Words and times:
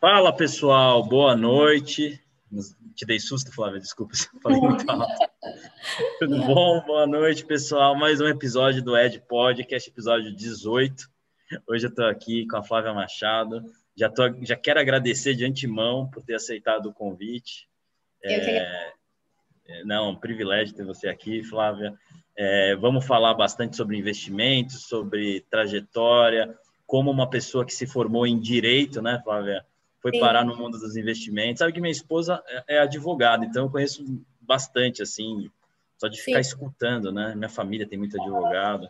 Fala 0.00 0.32
pessoal, 0.32 1.02
boa 1.02 1.34
noite. 1.34 2.22
Te 2.94 3.04
dei 3.04 3.18
susto, 3.18 3.52
Flávia, 3.52 3.80
desculpa 3.80 4.14
se 4.14 4.28
eu 4.32 4.40
falei 4.40 4.60
muito 4.60 4.88
alto. 4.88 5.12
Tudo 6.20 6.38
bom? 6.46 6.80
Boa 6.86 7.04
noite, 7.04 7.44
pessoal. 7.44 7.96
Mais 7.96 8.20
um 8.20 8.28
episódio 8.28 8.80
do 8.80 8.96
Ed 8.96 9.20
Podcast, 9.28 9.90
episódio 9.90 10.36
18. 10.36 11.04
Hoje 11.66 11.86
eu 11.86 11.90
estou 11.90 12.06
aqui 12.06 12.46
com 12.46 12.56
a 12.56 12.62
Flávia 12.62 12.94
Machado. 12.94 13.64
Já, 13.96 14.08
tô, 14.08 14.22
já 14.42 14.54
quero 14.54 14.78
agradecer 14.78 15.34
de 15.34 15.44
antemão 15.44 16.08
por 16.08 16.22
ter 16.22 16.36
aceitado 16.36 16.86
o 16.86 16.94
convite. 16.94 17.68
É, 18.22 18.92
é, 19.66 19.84
não, 19.84 20.10
um 20.10 20.16
privilégio 20.16 20.76
ter 20.76 20.84
você 20.84 21.08
aqui, 21.08 21.42
Flávia. 21.42 21.92
É, 22.36 22.76
vamos 22.76 23.04
falar 23.04 23.34
bastante 23.34 23.76
sobre 23.76 23.98
investimentos, 23.98 24.84
sobre 24.84 25.40
trajetória, 25.50 26.56
como 26.86 27.10
uma 27.10 27.28
pessoa 27.28 27.66
que 27.66 27.74
se 27.74 27.84
formou 27.84 28.24
em 28.28 28.38
direito, 28.38 29.02
né, 29.02 29.20
Flávia, 29.24 29.66
foi 30.00 30.12
Sim. 30.12 30.20
parar 30.20 30.44
no 30.44 30.56
mundo 30.56 30.78
dos 30.78 30.96
investimentos. 30.96 31.58
Sabe 31.58 31.72
que 31.72 31.80
minha 31.80 31.92
esposa 31.92 32.42
é, 32.46 32.76
é 32.76 32.78
advogada, 32.80 33.44
então 33.44 33.64
eu 33.64 33.70
conheço 33.70 34.04
bastante, 34.40 35.02
assim, 35.02 35.50
só 35.96 36.08
de 36.08 36.20
ficar 36.20 36.42
Sim. 36.42 36.50
escutando, 36.50 37.12
né? 37.12 37.34
Minha 37.34 37.48
família 37.48 37.86
tem 37.86 37.98
muito 37.98 38.20
advogado. 38.20 38.88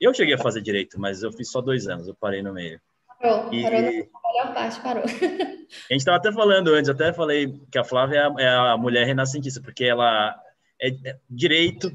Eu 0.00 0.14
cheguei 0.14 0.34
a 0.34 0.38
fazer 0.38 0.60
direito, 0.60 0.98
mas 0.98 1.22
eu 1.22 1.32
fiz 1.32 1.50
só 1.50 1.60
dois 1.60 1.86
anos, 1.86 2.08
eu 2.08 2.14
parei 2.14 2.42
no 2.42 2.52
meio. 2.52 2.80
Parou, 3.20 3.52
e... 3.52 3.62
parou 3.62 3.82
na 3.82 3.90
melhor 3.90 4.54
parte, 4.54 4.80
parou. 4.80 5.04
A 5.88 5.92
gente 5.92 6.00
estava 6.00 6.16
até 6.16 6.32
falando 6.32 6.74
antes, 6.74 6.90
até 6.90 7.12
falei 7.12 7.60
que 7.70 7.78
a 7.78 7.84
Flávia 7.84 8.32
é 8.38 8.48
a, 8.48 8.72
é 8.72 8.76
mulher 8.76 9.06
renascentista, 9.06 9.60
porque 9.60 9.84
ela 9.84 10.36
é, 10.82 10.88
é 10.88 11.16
direito, 11.30 11.92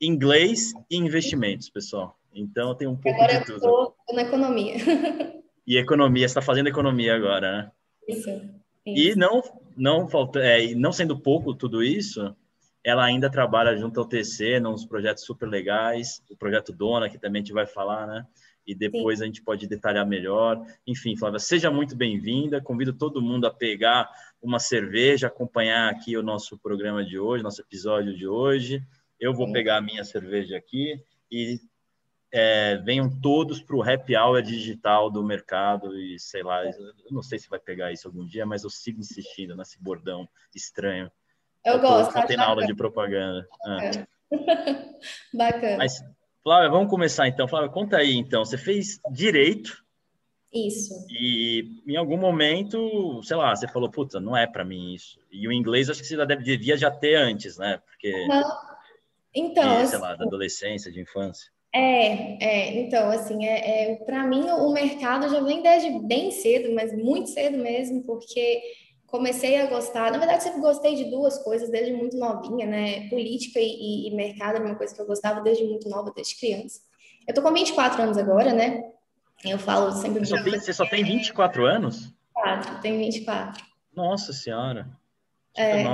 inglês 0.00 0.72
e 0.88 0.96
investimentos, 0.96 1.68
pessoal. 1.68 2.16
Então 2.32 2.76
tem 2.76 2.86
um 2.86 2.94
pouco 2.94 3.20
agora 3.20 3.40
de 3.40 3.46
tudo. 3.46 3.66
Agora 3.66 3.82
eu 3.82 3.94
estou 3.98 4.14
na 4.14 4.22
economia. 4.22 4.74
E 5.66 5.78
economia, 5.78 6.26
você 6.26 6.32
está 6.32 6.42
fazendo 6.42 6.68
economia 6.68 7.14
agora, 7.14 7.52
né? 7.52 7.70
Isso. 8.08 8.30
isso. 8.86 9.12
E 9.12 9.14
não, 9.16 9.42
não, 9.76 10.08
falta, 10.08 10.40
é, 10.40 10.74
não 10.74 10.92
sendo 10.92 11.18
pouco 11.18 11.54
tudo 11.54 11.82
isso, 11.82 12.34
ela 12.84 13.04
ainda 13.04 13.30
trabalha 13.30 13.76
junto 13.76 14.00
ao 14.00 14.06
TC, 14.06 14.58
nos 14.60 14.84
projetos 14.84 15.24
super 15.24 15.48
legais, 15.48 16.22
o 16.30 16.36
projeto 16.36 16.72
Dona, 16.72 17.08
que 17.08 17.18
também 17.18 17.40
a 17.40 17.44
gente 17.44 17.54
vai 17.54 17.66
falar, 17.66 18.06
né? 18.06 18.26
E 18.66 18.74
depois 18.74 19.18
Sim. 19.18 19.24
a 19.24 19.26
gente 19.26 19.42
pode 19.42 19.66
detalhar 19.66 20.06
melhor. 20.06 20.64
Enfim, 20.86 21.16
Flávia, 21.16 21.38
seja 21.38 21.70
muito 21.70 21.96
bem-vinda. 21.96 22.60
Convido 22.60 22.92
todo 22.92 23.22
mundo 23.22 23.46
a 23.46 23.52
pegar 23.52 24.08
uma 24.40 24.58
cerveja, 24.58 25.26
acompanhar 25.26 25.90
aqui 25.90 26.16
o 26.16 26.22
nosso 26.22 26.56
programa 26.58 27.04
de 27.04 27.18
hoje, 27.18 27.42
nosso 27.42 27.60
episódio 27.60 28.16
de 28.16 28.26
hoje. 28.26 28.82
Eu 29.18 29.34
vou 29.34 29.46
Sim. 29.46 29.52
pegar 29.52 29.78
a 29.78 29.82
minha 29.82 30.04
cerveja 30.04 30.56
aqui 30.56 30.94
e 31.30 31.60
é, 32.32 32.76
venham 32.78 33.10
todos 33.20 33.60
para 33.60 33.76
o 33.76 33.82
happy 33.82 34.16
hour 34.16 34.40
digital 34.40 35.10
do 35.10 35.22
mercado 35.22 35.98
e 35.98 36.18
sei 36.18 36.42
lá, 36.42 36.64
eu 36.64 36.72
não 37.10 37.22
sei 37.22 37.38
se 37.38 37.48
vai 37.48 37.60
pegar 37.60 37.92
isso 37.92 38.08
algum 38.08 38.24
dia, 38.24 38.46
mas 38.46 38.64
eu 38.64 38.70
sigo 38.70 39.00
insistindo 39.00 39.54
nesse 39.54 39.78
bordão 39.78 40.26
estranho. 40.54 41.12
Eu, 41.62 41.74
eu 41.74 41.80
gosto. 41.80 42.26
Tem 42.26 42.36
na 42.36 42.46
aula 42.46 42.66
de 42.66 42.74
propaganda. 42.74 43.46
Bacana. 43.62 44.08
Ah. 44.08 44.92
bacana. 45.36 45.76
Mas, 45.76 46.02
Flávia, 46.42 46.70
vamos 46.70 46.88
começar 46.88 47.28
então. 47.28 47.46
Flávia, 47.46 47.68
conta 47.68 47.98
aí 47.98 48.16
então. 48.16 48.44
Você 48.44 48.56
fez 48.56 48.98
direito. 49.12 49.82
Isso. 50.50 51.06
E 51.10 51.82
em 51.86 51.96
algum 51.96 52.16
momento, 52.16 53.22
sei 53.22 53.36
lá, 53.36 53.54
você 53.54 53.68
falou, 53.68 53.90
puta, 53.90 54.20
não 54.20 54.36
é 54.36 54.46
para 54.46 54.64
mim 54.64 54.94
isso. 54.94 55.18
E 55.30 55.46
o 55.46 55.52
inglês 55.52 55.88
acho 55.88 56.00
que 56.00 56.06
você 56.06 56.16
já 56.16 56.24
deve, 56.24 56.42
devia 56.42 56.76
já 56.76 56.90
ter 56.90 57.14
antes, 57.14 57.58
né? 57.58 57.78
Porque. 57.86 58.26
Não. 58.26 58.42
Então. 59.34 59.82
E, 59.82 59.86
sei 59.86 59.98
lá, 59.98 60.14
da 60.14 60.24
adolescência, 60.24 60.90
de 60.90 61.00
infância. 61.00 61.50
É, 61.74 62.44
é, 62.44 62.80
então, 62.80 63.10
assim, 63.10 63.46
é, 63.46 63.92
é 63.92 63.96
para 63.96 64.26
mim 64.26 64.42
o 64.50 64.70
mercado 64.72 65.28
já 65.30 65.40
vem 65.40 65.62
desde 65.62 65.98
bem 66.00 66.30
cedo, 66.30 66.74
mas 66.74 66.92
muito 66.94 67.30
cedo 67.30 67.56
mesmo, 67.56 68.02
porque 68.04 68.60
comecei 69.06 69.60
a 69.60 69.66
gostar, 69.66 70.10
na 70.10 70.18
verdade 70.18 70.42
sempre 70.42 70.60
gostei 70.60 70.94
de 70.94 71.04
duas 71.10 71.38
coisas 71.42 71.70
desde 71.70 71.92
muito 71.92 72.16
novinha, 72.16 72.66
né, 72.66 73.08
política 73.08 73.58
e, 73.60 74.08
e, 74.08 74.14
mercado 74.14 74.56
era 74.56 74.64
uma 74.64 74.74
coisa 74.74 74.94
que 74.94 75.00
eu 75.00 75.06
gostava 75.06 75.40
desde 75.42 75.64
muito 75.64 75.88
nova, 75.88 76.12
desde 76.14 76.38
criança. 76.38 76.80
Eu 77.26 77.34
tô 77.34 77.42
com 77.42 77.52
24 77.52 78.02
anos 78.02 78.18
agora, 78.18 78.52
né, 78.52 78.82
eu 79.44 79.58
falo 79.58 79.92
sempre... 79.92 80.24
Você 80.24 80.36
só 80.36 80.42
tem, 80.42 80.60
você 80.60 80.72
só 80.72 80.86
tem 80.86 81.04
24 81.04 81.64
anos? 81.64 82.14
4, 82.34 82.80
tenho 82.80 82.98
24. 82.98 83.64
Nossa 83.94 84.32
Senhora, 84.32 84.88
é, 85.56 85.84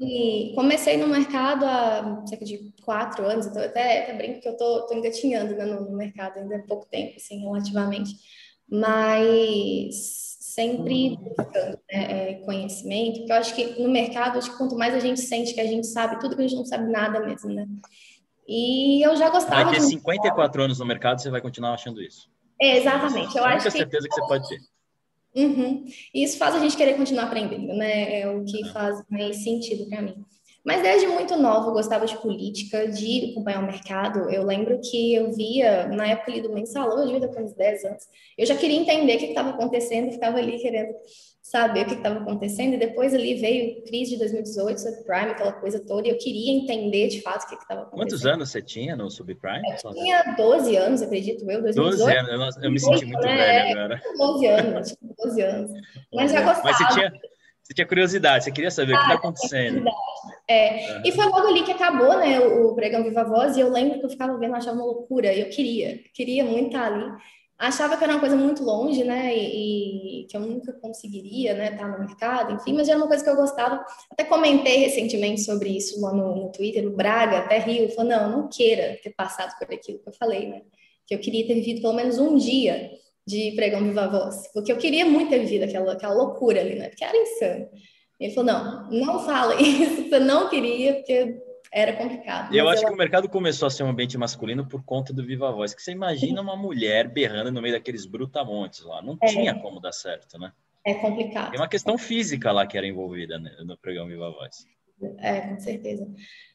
e 0.00 0.52
comecei 0.54 0.96
no 0.96 1.06
mercado 1.06 1.64
há 1.64 2.22
cerca 2.26 2.44
de 2.44 2.74
quatro 2.82 3.24
anos, 3.24 3.46
então 3.46 3.62
até, 3.62 4.02
até 4.02 4.14
brinco 4.14 4.40
que 4.40 4.48
eu 4.48 4.56
tô, 4.56 4.86
tô 4.86 4.94
engatinhando 4.94 5.54
né, 5.54 5.64
no, 5.64 5.90
no, 5.90 5.96
mercado 5.96 6.38
ainda 6.38 6.56
há 6.56 6.62
pouco 6.62 6.86
tempo, 6.86 7.14
assim, 7.16 7.40
relativamente, 7.40 8.14
mas 8.68 9.94
sempre 10.40 11.16
buscando 11.16 11.78
né, 11.90 12.30
é, 12.30 12.34
conhecimento, 12.44 13.18
porque 13.18 13.32
eu 13.32 13.36
acho 13.36 13.54
que 13.54 13.82
no 13.82 13.88
mercado, 13.90 14.38
acho 14.38 14.50
que 14.50 14.58
quanto 14.58 14.76
mais 14.76 14.94
a 14.94 15.00
gente 15.00 15.20
sente 15.20 15.54
que 15.54 15.60
a 15.60 15.66
gente 15.66 15.86
sabe 15.86 16.18
tudo, 16.18 16.34
que 16.34 16.42
a 16.42 16.48
gente 16.48 16.58
não 16.58 16.64
sabe 16.64 16.90
nada 16.90 17.20
mesmo, 17.20 17.52
né? 17.52 17.66
E 18.46 19.06
eu 19.06 19.16
já 19.16 19.30
gostava 19.30 19.64
Daqui 19.64 19.76
a 19.76 19.80
54 19.80 20.62
anos 20.62 20.78
no 20.78 20.84
mercado, 20.86 21.22
você 21.22 21.30
vai 21.30 21.40
continuar 21.40 21.74
achando 21.74 22.02
isso. 22.02 22.28
É, 22.60 22.78
exatamente. 22.78 23.36
Eu 23.36 23.44
acho 23.44 23.64
que... 23.64 23.70
certeza 23.70 24.08
que 24.08 24.14
você 24.14 24.26
pode 24.26 24.48
ter. 24.48 24.58
Uhum. 25.34 25.84
Isso 26.14 26.36
faz 26.36 26.54
a 26.54 26.58
gente 26.58 26.76
querer 26.76 26.96
continuar 26.96 27.24
aprendendo, 27.24 27.74
né? 27.74 28.20
É 28.20 28.28
o 28.28 28.44
que 28.44 28.68
faz 28.72 29.02
mais 29.10 29.42
sentido 29.42 29.88
para 29.88 30.02
mim. 30.02 30.24
Mas 30.64 30.82
desde 30.82 31.08
muito 31.08 31.36
nova 31.36 31.68
eu 31.68 31.72
gostava 31.72 32.06
de 32.06 32.16
política, 32.18 32.86
de 32.86 33.32
acompanhar 33.32 33.62
o 33.62 33.66
mercado. 33.66 34.30
Eu 34.30 34.44
lembro 34.44 34.80
que 34.80 35.14
eu 35.14 35.32
via, 35.32 35.88
na 35.88 36.06
época 36.06 36.30
ali 36.30 36.40
do 36.40 36.52
mensalão, 36.52 37.00
eu 37.00 37.06
devia 37.06 37.28
ter 37.28 37.42
uns 37.42 37.54
10 37.54 37.84
anos, 37.84 38.04
eu 38.38 38.46
já 38.46 38.56
queria 38.56 38.78
entender 38.78 39.16
o 39.16 39.18
que 39.18 39.26
estava 39.26 39.50
acontecendo, 39.50 40.12
ficava 40.12 40.38
ali 40.38 40.58
querendo 40.58 40.94
saber 41.42 41.82
o 41.82 41.86
que 41.86 41.94
estava 41.94 42.20
acontecendo, 42.20 42.74
e 42.74 42.78
depois 42.78 43.12
ali 43.12 43.34
veio 43.34 43.82
crise 43.82 44.12
de 44.12 44.18
2018, 44.18 44.80
subprime, 44.80 45.32
aquela 45.32 45.52
coisa 45.52 45.84
toda, 45.84 46.06
e 46.06 46.10
eu 46.10 46.16
queria 46.16 46.52
entender 46.52 47.08
de 47.08 47.20
fato 47.20 47.42
o 47.42 47.48
que 47.48 47.56
estava 47.56 47.82
acontecendo. 47.82 48.10
Quantos 48.10 48.26
anos 48.26 48.50
você 48.50 48.62
tinha 48.62 48.94
no 48.94 49.10
subprime? 49.10 49.60
Eu 49.68 49.92
tinha 49.92 50.34
12 50.36 50.76
anos, 50.76 51.02
acredito 51.02 51.42
eu, 51.50 51.60
2018. 51.60 51.98
12 51.98 52.16
anos, 52.16 52.56
eu, 52.62 52.70
me 52.70 52.78
senti 52.78 53.04
muito 53.04 53.20
né? 53.20 53.36
velho 53.36 53.78
agora. 53.80 54.02
12 54.16 54.46
anos, 54.46 54.96
12 55.24 55.42
anos. 55.42 55.70
Mas 56.14 56.30
já 56.30 56.42
gostava. 56.42 56.64
Mas 56.64 56.78
você 56.78 56.94
tinha, 56.94 57.12
você 57.62 57.74
tinha 57.74 57.86
curiosidade, 57.86 58.44
você 58.44 58.52
queria 58.52 58.70
saber 58.70 58.94
ah, 58.94 58.96
o 58.96 58.98
que 59.00 59.04
está 59.06 59.14
acontecendo. 59.18 59.84
É. 60.52 60.96
Uhum. 60.96 61.02
E 61.04 61.12
foi 61.12 61.24
logo 61.26 61.46
ali 61.46 61.62
que 61.62 61.72
acabou, 61.72 62.18
né, 62.18 62.40
o 62.40 62.74
Pregão 62.74 63.02
Viva 63.02 63.24
Voz, 63.24 63.56
e 63.56 63.60
eu 63.60 63.70
lembro 63.70 63.98
que 63.98 64.06
eu 64.06 64.10
ficava 64.10 64.36
vendo, 64.38 64.54
achava 64.54 64.76
uma 64.76 64.84
loucura, 64.84 65.34
eu 65.34 65.48
queria, 65.48 66.00
queria 66.14 66.44
muito 66.44 66.66
estar 66.66 66.92
ali 66.92 67.12
achava 67.62 67.96
que 67.96 68.02
era 68.02 68.14
uma 68.14 68.20
coisa 68.20 68.34
muito 68.34 68.64
longe, 68.64 69.04
né, 69.04 69.32
e, 69.36 70.22
e, 70.22 70.26
que 70.26 70.36
eu 70.36 70.40
nunca 70.40 70.72
conseguiria, 70.72 71.54
né, 71.54 71.70
estar 71.70 71.86
no 71.86 72.00
mercado, 72.00 72.54
enfim, 72.54 72.72
mas 72.72 72.88
era 72.88 72.98
uma 72.98 73.06
coisa 73.06 73.22
que 73.22 73.30
eu 73.30 73.36
gostava. 73.36 73.84
Até 74.10 74.24
comentei 74.24 74.78
recentemente 74.78 75.42
sobre 75.42 75.70
isso 75.70 76.00
lá 76.00 76.12
no, 76.12 76.34
no 76.34 76.50
Twitter, 76.50 76.84
o 76.84 76.90
Braga 76.90 77.38
até 77.38 77.58
riu, 77.58 77.88
falou, 77.90 78.10
não, 78.10 78.30
não 78.32 78.48
queira 78.48 78.98
ter 79.00 79.10
passado 79.10 79.56
por 79.56 79.72
aquilo 79.72 80.00
que 80.00 80.08
eu 80.08 80.12
falei, 80.12 80.48
né, 80.48 80.62
que 81.06 81.14
eu 81.14 81.20
queria 81.20 81.46
ter 81.46 81.54
vivido 81.54 81.82
pelo 81.82 81.94
menos 81.94 82.18
um 82.18 82.36
dia 82.36 82.90
de 83.24 83.52
pregão 83.54 83.84
viva 83.84 84.08
voz, 84.08 84.50
porque 84.52 84.72
eu 84.72 84.76
queria 84.76 85.04
muito 85.04 85.30
ter 85.30 85.38
vivido 85.38 85.62
aquela, 85.62 85.92
aquela 85.92 86.14
loucura 86.14 86.60
ali, 86.60 86.74
né, 86.74 86.88
porque 86.88 87.04
era 87.04 87.16
insano. 87.16 87.68
Ele 88.22 88.32
falou, 88.32 88.52
não, 88.52 88.90
não 88.90 89.18
fala 89.24 89.54
isso, 89.60 90.08
você 90.08 90.18
não 90.18 90.48
queria, 90.48 90.94
porque 90.94 91.40
era 91.72 91.94
complicado. 91.94 92.54
Eu 92.54 92.68
acho 92.68 92.84
que 92.84 92.92
o 92.92 92.96
mercado 92.96 93.28
começou 93.28 93.66
a 93.66 93.70
ser 93.70 93.82
um 93.82 93.88
ambiente 93.88 94.16
masculino 94.18 94.68
por 94.68 94.84
conta 94.84 95.12
do 95.12 95.24
Viva 95.24 95.50
Voz. 95.50 95.74
Que 95.74 95.82
você 95.82 95.90
imagina 95.90 96.40
uma 96.40 96.54
mulher 96.54 97.08
berrando 97.08 97.50
no 97.50 97.62
meio 97.62 97.74
daqueles 97.74 98.04
brutamontes 98.04 98.84
lá. 98.84 99.02
Não 99.02 99.16
é. 99.22 99.26
tinha 99.26 99.54
como 99.58 99.80
dar 99.80 99.92
certo, 99.92 100.38
né? 100.38 100.52
É 100.84 100.94
complicado. 100.94 101.50
Tem 101.50 101.60
uma 101.60 101.68
questão 101.68 101.96
física 101.96 102.52
lá 102.52 102.66
que 102.66 102.76
era 102.76 102.86
envolvida 102.86 103.38
né, 103.38 103.50
no 103.64 103.76
programa 103.78 104.10
Viva 104.10 104.30
Voz. 104.30 104.66
É, 105.18 105.40
com 105.40 105.58
certeza. 105.58 106.06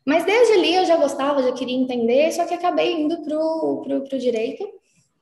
Mas 0.05 0.23
desde 0.23 0.53
ali 0.53 0.75
eu 0.75 0.85
já 0.85 0.95
gostava, 0.95 1.43
já 1.43 1.51
queria 1.51 1.75
entender, 1.75 2.31
só 2.31 2.45
que 2.45 2.53
acabei 2.53 2.93
indo 2.93 3.21
pro, 3.23 3.81
pro, 3.83 4.03
pro 4.03 4.19
direito, 4.19 4.63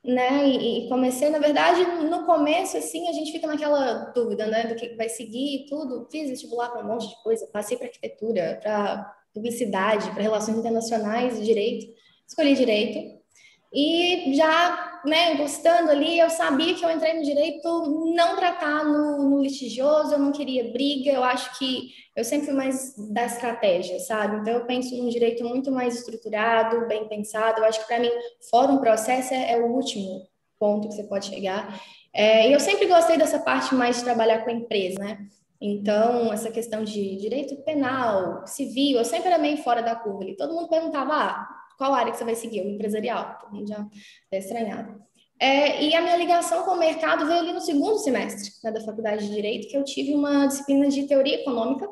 né? 0.06 0.48
E, 0.48 0.86
e, 0.86 0.90
comecei, 0.90 1.30
na 1.30 1.40
verdade, 1.40 1.84
no 2.10 2.26
começo, 2.26 2.78
assim, 2.78 3.08
a 3.10 3.14
gente 3.14 3.32
fica 3.32 3.48
naquela 3.48 4.12
dúvida, 4.14 4.46
né, 4.48 4.68
do 4.68 4.76
que 4.76 4.96
vai 4.96 5.10
seguir 5.10 5.56
e 5.56 5.66
tudo. 5.68 6.08
Fiz 6.12 6.30
vestibular 6.30 6.70
para 6.70 6.84
um 6.84 6.88
monte 6.88 7.10
de 7.10 7.24
coisa, 7.24 7.48
passei 7.48 7.78
para 7.78 7.88
arquitetura, 7.88 8.60
para 8.62 9.16
publicidade, 9.34 10.10
para 10.12 10.22
relações 10.22 10.58
internacionais, 10.58 11.44
direito, 11.44 11.94
escolhi 12.28 12.56
direito. 12.56 13.25
E 13.74 14.34
já, 14.36 15.02
né, 15.06 15.36
gostando 15.36 15.92
ali, 15.92 16.18
eu 16.18 16.30
sabia 16.30 16.74
que 16.74 16.86
eu 16.86 16.92
entrei 16.92 17.14
no 17.14 17.24
direito 17.24 18.14
não 18.16 18.36
tratar 18.36 18.86
no, 18.86 19.30
no 19.30 19.42
litigioso, 19.42 20.14
eu 20.14 20.20
não 20.20 20.32
queria 20.32 20.72
briga, 20.72 21.12
eu 21.12 21.24
acho 21.24 21.58
que 21.58 21.90
eu 22.16 22.24
sempre 22.24 22.46
fui 22.46 22.56
mais 22.56 22.96
da 23.12 23.26
estratégia, 23.26 24.00
sabe? 24.00 24.38
Então 24.38 24.54
eu 24.54 24.66
penso 24.66 24.96
num 24.96 25.10
direito 25.10 25.44
muito 25.44 25.72
mais 25.72 25.96
estruturado, 25.96 26.88
bem 26.88 27.08
pensado. 27.10 27.60
Eu 27.60 27.66
acho 27.66 27.82
que 27.82 27.88
para 27.88 28.00
mim, 28.00 28.12
fora 28.50 28.72
um 28.72 28.80
processo, 28.80 29.34
é, 29.34 29.52
é, 29.52 29.58
o 29.58 29.68
último 29.68 30.26
ponto 30.58 30.88
que 30.88 30.96
você 30.96 31.04
pode 31.04 31.28
chegar. 31.28 31.82
É, 32.14 32.50
e 32.50 32.54
eu 32.54 32.60
sempre 32.62 32.86
gostei 32.88 33.18
dessa 33.18 33.40
parte 33.40 33.76
mais 33.76 33.98
de 33.98 34.06
trabalhar 34.06 34.44
com 34.44 34.50
a 34.50 34.54
empresa, 34.54 34.98
né? 35.00 35.28
Então, 35.60 36.32
essa 36.32 36.52
questão 36.52 36.84
de 36.84 37.18
direito 37.18 37.56
penal, 37.64 38.46
civil, 38.48 38.98
eu 38.98 39.06
sempre 39.06 39.28
era 39.28 39.38
meio 39.38 39.58
fora 39.58 39.82
da 39.82 39.96
curva. 39.96 40.24
E 40.26 40.36
todo 40.36 40.54
mundo 40.54 40.70
perguntava, 40.70 41.14
ah, 41.14 41.48
qual 41.78 41.94
área 41.94 42.12
que 42.12 42.18
você 42.18 42.24
vai 42.24 42.36
seguir? 42.36 42.62
O 42.62 42.70
empresarial. 42.70 43.38
Todo 43.40 43.54
mundo 43.54 43.68
já 43.68 43.86
é 44.32 44.38
estranhado. 44.38 45.04
É, 45.40 45.84
e 45.84 45.94
a 45.94 46.02
minha 46.02 46.16
ligação 46.16 46.64
com 46.64 46.72
o 46.72 46.80
mercado 46.80 47.26
veio 47.26 47.40
ali 47.40 47.52
no 47.52 47.60
segundo 47.60 47.98
semestre 47.98 48.52
né, 48.64 48.72
da 48.72 48.80
faculdade 48.82 49.28
de 49.28 49.34
Direito, 49.34 49.68
que 49.68 49.76
eu 49.76 49.84
tive 49.84 50.14
uma 50.14 50.48
disciplina 50.48 50.88
de 50.88 51.08
teoria 51.08 51.42
econômica, 51.42 51.88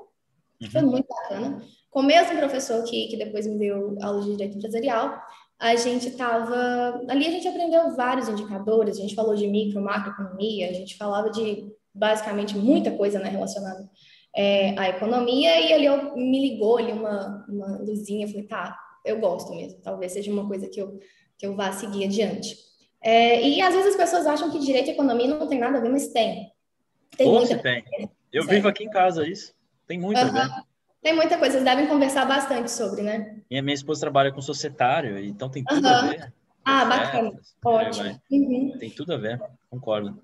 que 0.59 0.71
foi 0.71 0.81
uhum. 0.81 0.91
muito 0.91 1.07
bacana, 1.07 1.61
com 1.91 1.99
o 1.99 2.03
mesmo 2.03 2.37
professor 2.37 2.81
que, 2.85 3.07
que 3.07 3.17
depois 3.17 3.45
me 3.45 3.57
deu 3.59 3.97
aula 4.01 4.21
de 4.21 4.31
Direito 4.31 4.57
Empresarial. 4.57 5.21
A 5.59 5.75
gente 5.75 6.07
estava... 6.07 7.01
Ali 7.09 7.27
a 7.27 7.31
gente 7.31 7.47
aprendeu 7.47 7.95
vários 7.95 8.29
indicadores, 8.29 8.97
a 8.97 9.01
gente 9.01 9.15
falou 9.15 9.35
de 9.35 9.47
micro, 9.47 9.81
macroeconomia, 9.81 10.69
a 10.69 10.73
gente 10.73 10.95
falava 10.95 11.29
de 11.29 11.69
basicamente 11.93 12.57
muita 12.57 12.91
coisa 12.91 13.19
né, 13.19 13.29
relacionada 13.29 13.89
é, 14.35 14.77
à 14.79 14.89
economia, 14.89 15.59
e 15.59 15.73
ali 15.73 15.85
eu, 15.85 16.15
me 16.15 16.49
ligou 16.49 16.77
ali 16.77 16.91
uma, 16.91 17.45
uma 17.47 17.77
luzinha, 17.77 18.27
falei, 18.27 18.43
tá, 18.43 18.75
eu 19.03 19.19
gosto 19.19 19.53
mesmo, 19.53 19.79
talvez 19.81 20.11
seja 20.11 20.31
uma 20.31 20.47
coisa 20.47 20.67
que 20.67 20.81
eu, 20.81 20.99
que 21.37 21.45
eu 21.45 21.55
vá 21.55 21.71
seguir 21.71 22.05
adiante. 22.05 22.55
É, 23.01 23.41
e 23.41 23.61
às 23.61 23.73
vezes 23.73 23.91
as 23.91 23.97
pessoas 23.97 24.25
acham 24.25 24.49
que 24.49 24.59
direito 24.59 24.87
e 24.87 24.91
economia 24.91 25.27
não 25.27 25.47
tem 25.47 25.59
nada 25.59 25.77
a 25.77 25.81
ver, 25.81 25.89
mas 25.89 26.07
tem. 26.07 26.51
Tem 27.17 27.27
Ou 27.27 27.39
muita 27.39 27.57
tem. 27.57 27.83
Eu 28.31 28.45
vivo 28.45 28.67
aqui 28.67 28.83
em 28.85 28.89
casa 28.89 29.27
isso. 29.27 29.53
Tem 29.85 29.99
muito 29.99 30.19
uhum. 30.19 30.27
a 30.27 30.31
ver. 30.31 30.49
Tem 31.01 31.13
muita 31.13 31.37
coisa, 31.37 31.53
vocês 31.53 31.65
devem 31.65 31.85
conversar 31.87 32.25
bastante 32.25 32.71
sobre, 32.71 33.01
né? 33.01 33.41
E 33.51 33.57
a 33.57 33.61
minha 33.61 33.73
esposa 33.73 33.99
trabalha 33.99 34.31
com 34.31 34.41
societário, 34.41 35.19
então 35.19 35.49
tem 35.49 35.63
tudo 35.63 35.85
uhum. 35.85 35.93
a 35.93 36.01
ver. 36.07 36.33
Ah, 36.63 36.85
bacana. 36.85 37.33
Ótimo. 37.65 38.21
Uhum. 38.31 38.77
Tem 38.79 38.89
tudo 38.89 39.13
a 39.13 39.17
ver, 39.17 39.41
concordo. 39.69 40.17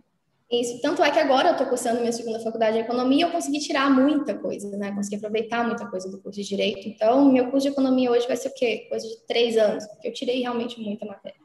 Isso, 0.51 0.81
tanto 0.81 1.03
é 1.03 1.11
que 1.11 1.19
agora 1.19 1.49
eu 1.49 1.51
estou 1.51 1.67
cursando 1.67 1.99
minha 1.99 2.11
segunda 2.11 2.39
faculdade 2.39 2.77
de 2.77 2.83
economia, 2.83 3.25
eu 3.25 3.31
consegui 3.31 3.59
tirar 3.59 3.87
muita 3.91 4.33
coisa, 4.33 4.75
né? 4.77 4.91
Consegui 4.91 5.17
aproveitar 5.17 5.63
muita 5.63 5.85
coisa 5.87 6.09
do 6.09 6.19
curso 6.19 6.41
de 6.41 6.47
direito. 6.47 6.87
Então, 6.89 7.31
meu 7.31 7.51
curso 7.51 7.67
de 7.67 7.73
economia 7.73 8.09
hoje 8.09 8.27
vai 8.27 8.35
ser 8.35 8.49
o 8.49 8.53
quê? 8.55 8.87
Coisa 8.89 9.07
de 9.07 9.27
três 9.27 9.55
anos, 9.57 9.85
porque 9.85 10.07
eu 10.07 10.13
tirei 10.13 10.41
realmente 10.41 10.81
muita 10.81 11.05
matéria. 11.05 11.37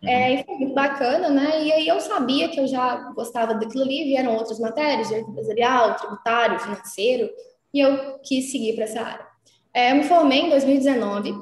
Uhum. 0.00 0.08
É, 0.08 0.34
e 0.34 0.44
foi 0.44 0.54
muito 0.56 0.72
bacana, 0.72 1.30
né? 1.30 1.64
E 1.64 1.72
aí 1.72 1.88
eu 1.88 1.98
sabia 2.00 2.48
que 2.48 2.60
eu 2.60 2.68
já 2.68 3.10
gostava 3.12 3.54
daquilo 3.54 3.82
ali, 3.82 4.04
vieram 4.04 4.36
outras 4.36 4.60
matérias, 4.60 5.08
direito 5.08 5.30
empresarial, 5.30 5.96
tributário, 5.96 6.60
financeiro, 6.60 7.28
e 7.72 7.80
eu 7.80 8.20
quis 8.20 8.52
seguir 8.52 8.74
para 8.74 8.84
essa 8.84 9.00
área. 9.00 9.26
É, 9.74 9.90
eu 9.90 9.96
me 9.96 10.04
formei 10.04 10.42
em 10.42 10.50
2019, 10.50 11.34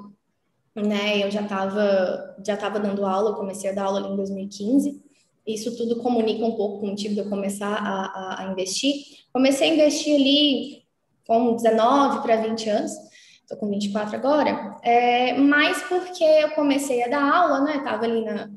né? 0.76 1.22
Eu 1.22 1.30
já 1.30 1.42
estava 1.42 2.36
já 2.42 2.56
tava 2.56 2.80
dando 2.80 3.04
aula, 3.04 3.34
comecei 3.34 3.68
a 3.68 3.74
dar 3.74 3.84
aula 3.84 3.98
ali 3.98 4.08
em 4.08 4.16
2015. 4.16 5.11
Isso 5.46 5.76
tudo 5.76 5.96
comunica 5.96 6.44
um 6.44 6.52
pouco 6.52 6.80
com 6.80 6.86
o 6.86 6.90
motivo 6.90 7.14
de 7.14 7.20
eu 7.20 7.28
começar 7.28 7.74
a, 7.74 8.04
a, 8.06 8.42
a 8.42 8.52
investir. 8.52 8.94
Comecei 9.32 9.70
a 9.70 9.74
investir 9.74 10.14
ali 10.14 10.82
com 11.26 11.56
19 11.56 12.22
para 12.22 12.36
20 12.36 12.68
anos, 12.68 12.92
estou 13.40 13.56
com 13.58 13.68
24 13.68 14.16
agora, 14.16 14.76
é, 14.82 15.34
mas 15.34 15.82
porque 15.84 16.24
eu 16.24 16.50
comecei 16.50 17.02
a 17.02 17.08
dar 17.08 17.34
aula, 17.34 17.60
né? 17.60 17.76
Estava 17.76 18.04
ali 18.04 18.24
na, 18.24 18.50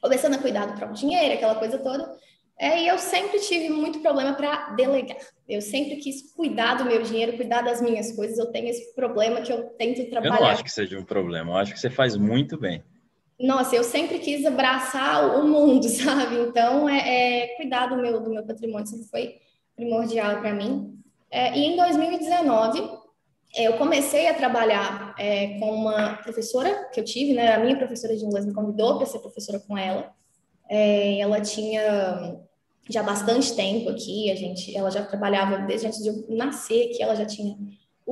começando 0.00 0.34
a 0.34 0.38
cuidar 0.38 0.66
do 0.66 0.74
próprio 0.74 0.98
dinheiro, 0.98 1.34
aquela 1.34 1.54
coisa 1.56 1.78
toda. 1.78 2.18
É, 2.58 2.82
e 2.82 2.88
eu 2.88 2.98
sempre 2.98 3.40
tive 3.40 3.70
muito 3.70 4.00
problema 4.00 4.34
para 4.34 4.74
delegar. 4.74 5.16
Eu 5.48 5.62
sempre 5.62 5.96
quis 5.96 6.30
cuidar 6.34 6.74
do 6.74 6.84
meu 6.84 7.02
dinheiro, 7.02 7.36
cuidar 7.36 7.62
das 7.62 7.80
minhas 7.80 8.12
coisas. 8.12 8.38
Eu 8.38 8.52
tenho 8.52 8.68
esse 8.68 8.94
problema 8.94 9.40
que 9.40 9.50
eu 9.50 9.64
tento 9.78 10.04
trabalhar. 10.10 10.36
Eu 10.36 10.42
não 10.42 10.50
acho 10.50 10.64
que 10.64 10.70
seja 10.70 10.98
um 10.98 11.04
problema, 11.04 11.52
eu 11.52 11.56
acho 11.56 11.72
que 11.72 11.80
você 11.80 11.88
faz 11.88 12.16
muito 12.16 12.58
bem. 12.58 12.84
Nossa, 13.40 13.74
eu 13.74 13.82
sempre 13.82 14.18
quis 14.18 14.44
abraçar 14.44 15.40
o 15.40 15.48
mundo, 15.48 15.84
sabe? 15.88 16.36
Então, 16.40 16.88
é, 16.88 17.44
é 17.44 17.56
cuidar 17.56 17.86
do 17.86 17.96
meu, 17.96 18.20
do 18.20 18.30
meu 18.30 18.44
patrimônio 18.44 18.86
sempre 18.86 19.06
foi 19.06 19.38
primordial 19.74 20.40
para 20.40 20.52
mim. 20.52 20.98
É, 21.30 21.56
e 21.56 21.64
em 21.64 21.76
2019, 21.76 22.82
é, 23.56 23.66
eu 23.66 23.78
comecei 23.78 24.28
a 24.28 24.34
trabalhar 24.34 25.14
é, 25.18 25.58
com 25.58 25.72
uma 25.72 26.16
professora 26.16 26.88
que 26.92 27.00
eu 27.00 27.04
tive, 27.04 27.32
né? 27.32 27.54
A 27.54 27.58
minha 27.58 27.76
professora 27.76 28.14
de 28.14 28.24
inglês 28.24 28.44
me 28.44 28.52
convidou 28.52 28.98
para 28.98 29.06
ser 29.06 29.20
professora 29.20 29.58
com 29.58 29.76
ela. 29.76 30.12
É, 30.68 31.18
ela 31.18 31.40
tinha 31.40 32.40
já 32.88 33.02
bastante 33.02 33.54
tempo 33.54 33.88
aqui, 33.88 34.30
a 34.30 34.34
gente, 34.34 34.76
ela 34.76 34.90
já 34.90 35.04
trabalhava 35.04 35.58
desde 35.58 35.86
antes 35.86 36.02
de 36.02 36.08
eu 36.08 36.26
nascer, 36.28 36.88
que 36.88 37.02
ela 37.02 37.14
já 37.14 37.24
tinha 37.24 37.56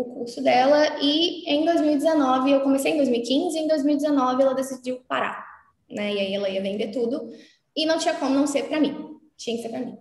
o 0.00 0.04
curso 0.14 0.42
dela 0.42 0.98
e 1.00 1.44
em 1.50 1.64
2019, 1.64 2.52
eu 2.52 2.60
comecei 2.60 2.92
em 2.92 2.96
2015 2.96 3.58
e 3.58 3.62
em 3.62 3.68
2019 3.68 4.42
ela 4.42 4.54
decidiu 4.54 5.00
parar, 5.08 5.44
né? 5.90 6.14
E 6.14 6.18
aí 6.20 6.34
ela 6.34 6.48
ia 6.48 6.62
vender 6.62 6.88
tudo 6.88 7.28
e 7.76 7.84
não 7.84 7.98
tinha 7.98 8.14
como 8.14 8.34
não 8.34 8.46
ser 8.46 8.64
para 8.68 8.80
mim, 8.80 9.16
tinha 9.36 9.56
que 9.56 9.62
ser 9.62 9.70
para 9.70 9.80
mim. 9.80 9.98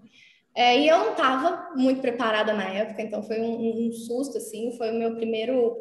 É, 0.55 0.79
e 0.79 0.87
eu 0.87 0.97
não 0.99 1.11
estava 1.11 1.69
muito 1.75 2.01
preparada 2.01 2.53
na 2.53 2.63
época, 2.63 3.01
então 3.01 3.21
foi 3.23 3.39
um, 3.39 3.87
um, 3.87 3.91
susto, 3.91 4.37
assim, 4.37 4.75
foi 4.77 4.91
o 4.91 4.97
meu 4.97 5.15
primeiro 5.15 5.75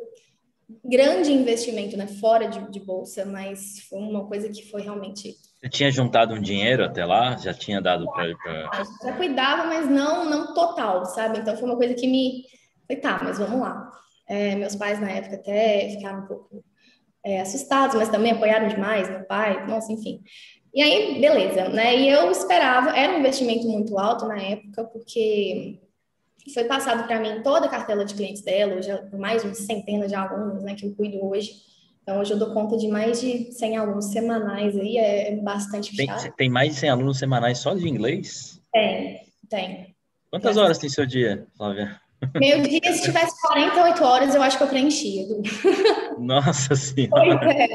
grande 0.84 1.32
investimento, 1.32 1.96
né, 1.96 2.06
fora 2.06 2.46
de, 2.46 2.70
de 2.70 2.80
bolsa, 2.80 3.24
mas 3.24 3.80
foi 3.88 3.98
uma 3.98 4.26
coisa 4.26 4.48
que 4.48 4.68
foi 4.70 4.82
realmente 4.82 5.34
você 5.58 5.70
tinha 5.70 5.90
juntado 5.90 6.34
um 6.34 6.40
dinheiro 6.40 6.84
até 6.84 7.04
lá? 7.04 7.36
Já 7.36 7.54
tinha 7.54 7.80
dado 7.80 8.06
para. 8.12 8.28
Já 9.02 9.16
cuidava, 9.16 9.64
mas 9.64 9.88
não, 9.88 10.28
não 10.28 10.52
total, 10.52 11.04
sabe? 11.06 11.38
Então 11.38 11.56
foi 11.56 11.66
uma 11.66 11.76
coisa 11.76 11.94
que 11.94 12.06
me. 12.06 12.44
Falei, 12.86 13.00
tá, 13.00 13.18
mas 13.24 13.38
vamos 13.38 13.60
lá. 13.60 13.90
É, 14.28 14.54
meus 14.56 14.74
pais 14.74 15.00
na 15.00 15.10
época 15.10 15.36
até 15.36 15.90
ficaram 15.90 16.24
um 16.24 16.26
pouco 16.26 16.64
é, 17.24 17.40
assustados, 17.40 17.96
mas 17.96 18.08
também 18.08 18.32
apoiaram 18.32 18.68
demais, 18.68 19.08
meu 19.08 19.24
pai, 19.24 19.66
nossa, 19.66 19.92
enfim. 19.92 20.22
E 20.74 20.82
aí, 20.82 21.20
beleza, 21.20 21.68
né? 21.70 21.96
E 21.96 22.08
eu 22.08 22.30
esperava, 22.30 22.90
era 22.90 23.14
um 23.14 23.20
investimento 23.20 23.66
muito 23.66 23.98
alto 23.98 24.26
na 24.26 24.38
época, 24.38 24.84
porque 24.84 25.80
foi 26.52 26.64
passado 26.64 27.06
para 27.06 27.18
mim 27.18 27.42
toda 27.42 27.66
a 27.66 27.68
cartela 27.68 28.04
de 28.04 28.14
clientes 28.14 28.42
dela, 28.42 28.80
já 28.82 29.02
mais 29.12 29.42
de 29.42 29.54
centenas 29.56 30.08
de 30.08 30.14
alunos, 30.14 30.62
né, 30.62 30.74
que 30.74 30.86
eu 30.86 30.94
cuido 30.94 31.24
hoje. 31.24 31.52
Então, 32.02 32.20
hoje 32.20 32.32
eu 32.32 32.38
dou 32.38 32.52
conta 32.52 32.76
de 32.76 32.86
mais 32.86 33.20
de 33.20 33.50
100 33.52 33.76
alunos 33.78 34.04
semanais 34.12 34.76
aí, 34.76 34.96
é, 34.96 35.32
é 35.32 35.36
bastante 35.36 35.96
tem, 35.96 36.08
Tem 36.36 36.48
mais 36.48 36.74
de 36.74 36.80
100 36.80 36.90
alunos 36.90 37.18
semanais 37.18 37.58
só 37.58 37.74
de 37.74 37.88
inglês? 37.88 38.62
Tem, 38.72 39.22
tem. 39.50 39.96
Quantas 40.30 40.56
horas 40.56 40.78
tem 40.78 40.88
seu 40.88 41.04
dia, 41.04 41.46
Flávia? 41.56 42.00
Meu 42.34 42.62
dia, 42.62 42.92
se 42.92 43.02
tivesse 43.02 43.40
48 43.42 44.04
horas, 44.04 44.34
eu 44.34 44.42
acho 44.42 44.56
que 44.56 44.64
eu 44.64 44.68
preenchia. 44.68 45.26
Nossa 46.18 46.74
Senhora! 46.74 47.38
Pois 47.38 47.56
é, 47.56 47.68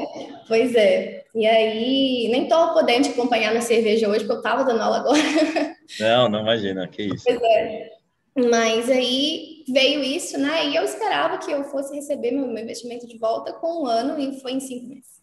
pois 0.48 0.74
é. 0.74 1.24
E 1.34 1.46
aí, 1.46 2.28
nem 2.30 2.48
tô 2.48 2.74
podendo 2.74 3.04
te 3.04 3.10
acompanhar 3.10 3.54
na 3.54 3.60
cerveja 3.60 4.08
hoje, 4.08 4.20
porque 4.20 4.38
eu 4.38 4.42
tava 4.42 4.64
dando 4.64 4.82
aula 4.82 4.98
agora. 4.98 5.18
Não, 6.00 6.28
não 6.28 6.40
imagina, 6.40 6.86
que 6.88 7.02
isso. 7.02 7.24
Pois 7.24 7.40
é. 7.42 7.90
Mas 8.50 8.88
aí 8.88 9.62
veio 9.68 10.02
isso, 10.02 10.38
né? 10.38 10.68
E 10.68 10.76
eu 10.76 10.84
esperava 10.84 11.38
que 11.38 11.50
eu 11.50 11.64
fosse 11.64 11.94
receber 11.94 12.30
meu, 12.32 12.46
meu 12.46 12.62
investimento 12.62 13.06
de 13.06 13.18
volta 13.18 13.52
com 13.52 13.82
um 13.82 13.86
ano 13.86 14.18
e 14.18 14.40
foi 14.40 14.52
em 14.52 14.60
cinco 14.60 14.86
meses. 14.86 15.22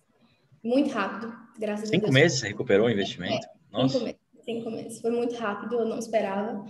Muito 0.64 0.92
rápido, 0.92 1.34
graças 1.58 1.90
cinco 1.90 2.06
a 2.06 2.10
Deus. 2.10 2.10
Cinco 2.10 2.14
meses 2.14 2.40
você 2.40 2.48
recuperou 2.48 2.88
o 2.88 2.90
investimento? 2.90 3.46
É, 3.46 3.50
Nossa. 3.72 3.94
Cinco 3.94 4.06
meses, 4.06 4.20
cinco 4.44 4.72
meses. 4.72 5.02
Foi 5.02 5.12
muito 5.12 5.36
rápido, 5.36 5.80
eu 5.80 5.86
não 5.86 5.98
esperava. 5.98 6.64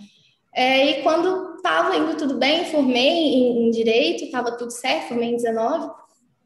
É, 0.53 0.85
e 0.85 1.03
quando 1.03 1.55
estava 1.55 1.95
indo 1.95 2.17
tudo 2.17 2.37
bem, 2.37 2.65
formei 2.65 3.07
em, 3.07 3.67
em 3.67 3.71
Direito, 3.71 4.23
estava 4.23 4.57
tudo 4.57 4.71
certo, 4.71 5.09
formei 5.09 5.29
em 5.29 5.35
19. 5.35 5.91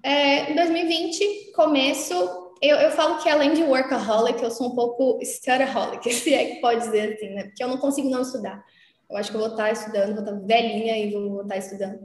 É, 0.04 0.52
em 0.52 0.56
2020, 0.56 1.52
começo, 1.56 2.14
eu, 2.62 2.78
eu 2.78 2.92
falo 2.92 3.18
que 3.22 3.30
além 3.30 3.54
de 3.54 3.64
workaholic, 3.64 4.42
eu 4.44 4.52
sou 4.52 4.68
um 4.68 4.76
pouco 4.76 5.20
studaholic, 5.24 6.08
se 6.14 6.34
é 6.34 6.46
que 6.46 6.62
pode 6.62 6.82
dizer 6.82 7.14
assim, 7.14 7.30
né? 7.30 7.44
Porque 7.46 7.64
eu 7.64 7.68
não 7.68 7.78
consigo 7.78 8.10
não 8.10 8.22
estudar. 8.22 8.64
Eu 9.10 9.18
acho 9.18 9.30
que 9.30 9.38
eu 9.38 9.42
vou 9.42 9.52
estar 9.52 9.72
estudando, 9.72 10.16
vou 10.16 10.24
estar 10.24 10.40
velhinha 10.46 10.98
e 10.98 11.12
vou 11.12 11.42
estar 11.42 11.58
estudando. 11.58 12.00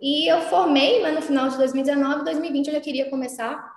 E 0.00 0.30
eu 0.30 0.42
formei 0.42 1.02
né, 1.02 1.10
no 1.10 1.22
final 1.22 1.48
de 1.48 1.56
2019, 1.56 2.24
2020 2.24 2.66
eu 2.68 2.74
já 2.74 2.80
queria 2.80 3.08
começar 3.08 3.72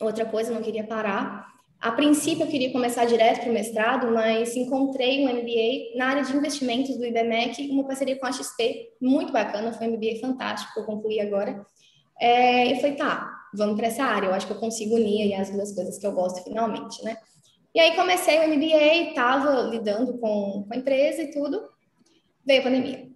outra 0.00 0.24
coisa, 0.24 0.52
não 0.52 0.62
queria 0.62 0.84
parar. 0.84 1.46
A 1.80 1.92
princípio 1.92 2.44
eu 2.44 2.46
queria 2.46 2.70
começar 2.70 3.06
direto 3.06 3.40
para 3.40 3.50
o 3.50 3.54
mestrado, 3.54 4.12
mas 4.12 4.54
encontrei 4.54 5.24
um 5.24 5.32
MBA 5.32 5.96
na 5.96 6.08
área 6.08 6.22
de 6.22 6.36
investimentos 6.36 6.94
do 6.98 7.06
IBMEC, 7.06 7.70
uma 7.70 7.84
parceria 7.84 8.18
com 8.18 8.26
a 8.26 8.32
XP, 8.32 8.92
muito 9.00 9.32
bacana, 9.32 9.72
foi 9.72 9.88
um 9.88 9.92
MBA 9.92 10.20
fantástico, 10.20 10.78
eu 10.78 10.84
concluí 10.84 11.18
agora. 11.18 11.64
É, 12.20 12.66
e 12.66 12.76
falei, 12.76 12.96
tá, 12.96 13.32
vamos 13.54 13.76
para 13.76 13.86
essa 13.86 14.04
área, 14.04 14.26
eu 14.26 14.34
acho 14.34 14.46
que 14.46 14.52
eu 14.52 14.58
consigo 14.58 14.96
unir 14.96 15.32
as 15.32 15.48
duas 15.48 15.74
coisas 15.74 15.96
que 15.98 16.06
eu 16.06 16.12
gosto 16.12 16.44
finalmente, 16.44 17.02
né? 17.02 17.16
E 17.74 17.80
aí 17.80 17.96
comecei 17.96 18.38
o 18.40 18.48
MBA, 18.48 19.08
estava 19.08 19.62
lidando 19.62 20.18
com, 20.18 20.66
com 20.68 20.74
a 20.74 20.76
empresa 20.76 21.22
e 21.22 21.30
tudo, 21.30 21.62
veio 22.44 22.60
a 22.60 22.64
pandemia, 22.64 23.08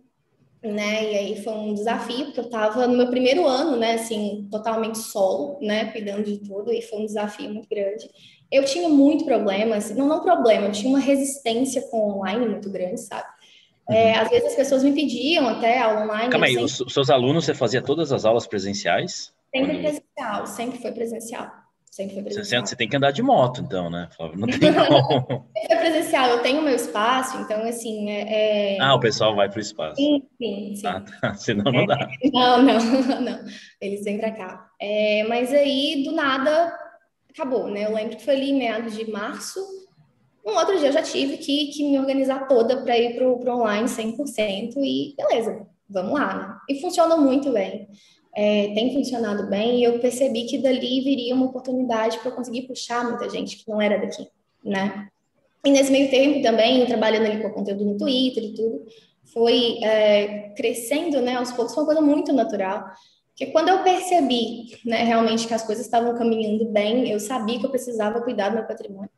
né? 0.62 1.12
E 1.12 1.18
aí 1.18 1.42
foi 1.42 1.52
um 1.52 1.74
desafio, 1.74 2.26
porque 2.26 2.40
eu 2.40 2.44
estava 2.44 2.86
no 2.86 2.96
meu 2.96 3.10
primeiro 3.10 3.46
ano, 3.46 3.76
né, 3.76 3.96
assim, 3.96 4.48
totalmente 4.50 4.96
solo, 4.96 5.58
né, 5.60 5.92
cuidando 5.92 6.24
de 6.24 6.38
tudo, 6.38 6.72
e 6.72 6.80
foi 6.80 7.00
um 7.00 7.06
desafio 7.06 7.52
muito 7.52 7.68
grande. 7.68 8.08
Eu 8.54 8.64
tinha 8.64 8.88
muito 8.88 9.24
problema, 9.24 9.74
assim, 9.74 9.94
não, 9.94 10.06
não 10.06 10.20
problema, 10.20 10.66
eu 10.66 10.72
tinha 10.72 10.88
uma 10.88 11.00
resistência 11.00 11.82
com 11.90 11.98
o 11.98 12.18
online 12.18 12.46
muito 12.46 12.70
grande, 12.70 13.00
sabe? 13.00 13.26
É, 13.90 14.12
uhum. 14.12 14.20
às 14.20 14.28
vezes 14.30 14.48
as 14.50 14.54
pessoas 14.54 14.84
me 14.84 14.92
pediam 14.92 15.48
até 15.48 15.80
aula 15.82 16.04
online. 16.04 16.30
Calma 16.30 16.46
aí, 16.46 16.54
sempre... 16.54 16.86
os 16.86 16.92
seus 16.92 17.10
alunos, 17.10 17.44
você 17.44 17.52
fazia 17.52 17.82
todas 17.82 18.12
as 18.12 18.24
aulas 18.24 18.46
presenciais? 18.46 19.34
Sempre 19.52 19.72
Quando... 19.72 19.80
presencial, 19.80 20.46
sempre 20.46 20.78
foi 20.78 20.92
presencial. 20.92 21.50
Sempre 21.90 22.14
foi 22.14 22.22
presencial. 22.24 22.66
Você 22.66 22.76
tem 22.76 22.88
que 22.88 22.96
andar 22.96 23.10
de 23.10 23.22
moto, 23.22 23.60
então, 23.60 23.90
né, 23.90 24.08
Flávio? 24.16 24.38
Não 24.38 24.46
tem 24.46 24.58
como. 24.72 25.48
é 25.56 25.76
presencial, 25.76 26.28
eu 26.28 26.42
tenho 26.42 26.62
meu 26.62 26.74
espaço, 26.74 27.38
então, 27.38 27.62
assim. 27.64 28.10
É, 28.10 28.76
é... 28.76 28.80
Ah, 28.80 28.94
o 28.94 29.00
pessoal 29.00 29.34
vai 29.34 29.48
para 29.48 29.58
o 29.58 29.60
espaço. 29.60 29.96
Sim, 29.96 30.22
sim, 30.38 30.74
sim. 30.76 30.86
Ah, 30.86 31.00
tá. 31.20 31.34
Senão 31.38 31.70
não 31.70 31.86
dá. 31.86 32.08
É, 32.22 32.30
não, 32.30 32.62
não, 32.62 33.20
não. 33.20 33.44
Eles 33.80 34.04
vêm 34.04 34.18
para 34.18 34.30
cá. 34.30 34.70
É, 34.80 35.24
mas 35.28 35.52
aí, 35.52 36.02
do 36.04 36.12
nada, 36.12 36.72
acabou, 37.34 37.66
né? 37.68 37.84
Eu 37.84 37.92
lembro 37.92 38.16
que 38.16 38.24
foi 38.24 38.36
ali 38.36 38.50
em 38.50 38.58
meados 38.58 38.96
de 38.96 39.10
março, 39.10 39.60
Um 40.46 40.56
outro 40.56 40.78
dia 40.78 40.88
eu 40.88 40.92
já 40.92 41.02
tive 41.02 41.38
que, 41.38 41.68
que 41.68 41.82
me 41.82 41.98
organizar 41.98 42.46
toda 42.46 42.82
para 42.82 42.98
ir 42.98 43.16
para 43.16 43.26
o 43.26 43.60
online 43.60 43.88
100% 43.88 44.74
e 44.76 45.14
beleza, 45.16 45.66
vamos 45.88 46.12
lá. 46.12 46.36
Né? 46.36 46.56
E 46.68 46.80
funcionou 46.80 47.18
muito 47.18 47.50
bem. 47.50 47.88
É, 48.36 48.74
tem 48.74 48.92
funcionado 48.92 49.48
bem 49.48 49.78
e 49.78 49.84
eu 49.84 50.00
percebi 50.00 50.44
que 50.44 50.58
dali 50.58 51.00
viria 51.00 51.34
uma 51.34 51.46
oportunidade 51.46 52.18
para 52.18 52.30
eu 52.30 52.34
conseguir 52.34 52.62
puxar 52.62 53.04
muita 53.04 53.30
gente 53.30 53.56
que 53.56 53.70
não 53.70 53.80
era 53.80 53.96
daqui, 53.96 54.28
né? 54.62 55.08
E 55.64 55.70
nesse 55.70 55.90
meio 55.90 56.10
tempo 56.10 56.42
também, 56.42 56.84
trabalhando 56.84 57.26
ali 57.26 57.40
com 57.40 57.50
conteúdo 57.50 57.84
no 57.84 57.96
Twitter 57.96 58.42
e 58.42 58.54
tudo, 58.54 58.84
foi 59.32 59.78
é, 59.82 60.50
crescendo, 60.50 61.22
né, 61.22 61.36
aos 61.36 61.52
poucos, 61.52 61.74
foi 61.74 61.84
uma 61.84 61.94
coisa 61.94 62.02
muito 62.02 62.32
natural. 62.32 62.84
Porque 63.36 63.50
quando 63.50 63.68
eu 63.68 63.82
percebi, 63.82 64.78
né, 64.86 65.02
realmente 65.02 65.46
que 65.46 65.54
as 65.54 65.62
coisas 65.62 65.84
estavam 65.84 66.16
caminhando 66.16 66.66
bem, 66.66 67.10
eu 67.10 67.18
sabia 67.18 67.58
que 67.58 67.66
eu 67.66 67.70
precisava 67.70 68.22
cuidar 68.22 68.50
do 68.50 68.54
meu 68.54 68.64
patrimônio. 68.64 69.10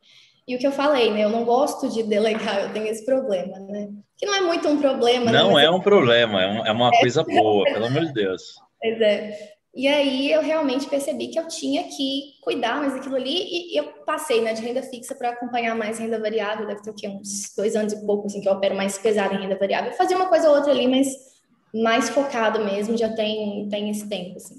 E 0.48 0.56
o 0.56 0.58
que 0.58 0.66
eu 0.66 0.72
falei, 0.72 1.10
né, 1.12 1.24
eu 1.24 1.28
não 1.28 1.44
gosto 1.44 1.88
de 1.90 2.02
delegar, 2.02 2.62
eu 2.62 2.72
tenho 2.72 2.86
esse 2.86 3.04
problema, 3.04 3.58
né? 3.58 3.90
Que 4.16 4.24
não 4.24 4.34
é 4.34 4.40
muito 4.40 4.66
um 4.68 4.80
problema. 4.80 5.30
Não 5.30 5.54
né, 5.54 5.66
é 5.66 5.70
um 5.70 5.80
problema, 5.80 6.42
é, 6.42 6.48
um, 6.48 6.66
é 6.66 6.72
uma 6.72 6.88
é. 6.94 7.00
coisa 7.00 7.22
boa, 7.24 7.64
pelo 7.64 7.86
amor 7.86 8.06
de 8.06 8.12
Deus. 8.14 8.54
Pois 8.80 9.00
é. 9.00 9.56
E 9.74 9.86
aí 9.86 10.32
eu 10.32 10.40
realmente 10.40 10.86
percebi 10.86 11.28
que 11.28 11.38
eu 11.38 11.46
tinha 11.46 11.84
que 11.84 12.38
cuidar 12.42 12.76
mais 12.80 12.94
daquilo 12.94 13.16
ali 13.16 13.72
e 13.72 13.76
eu 13.78 13.84
passei 14.06 14.40
né, 14.40 14.54
de 14.54 14.62
renda 14.62 14.82
fixa 14.82 15.14
para 15.14 15.30
acompanhar 15.30 15.74
mais 15.76 15.98
renda 15.98 16.18
variável, 16.18 16.66
deve 16.66 16.80
ter 16.80 16.88
o 16.88 16.94
quê? 16.94 17.08
uns 17.08 17.52
dois 17.54 17.76
anos 17.76 17.92
e 17.92 18.06
pouco 18.06 18.26
assim, 18.26 18.40
que 18.40 18.48
eu 18.48 18.54
opero 18.54 18.74
mais 18.74 18.96
pesado 18.96 19.34
em 19.34 19.42
renda 19.42 19.58
variável. 19.58 19.92
Fazia 19.92 20.16
uma 20.16 20.30
coisa 20.30 20.48
ou 20.48 20.56
outra 20.56 20.72
ali, 20.72 20.88
mas 20.88 21.35
mais 21.82 22.08
focado 22.08 22.64
mesmo, 22.64 22.96
já 22.96 23.12
tem, 23.14 23.68
tem 23.68 23.90
esse 23.90 24.08
tempo, 24.08 24.36
assim. 24.36 24.56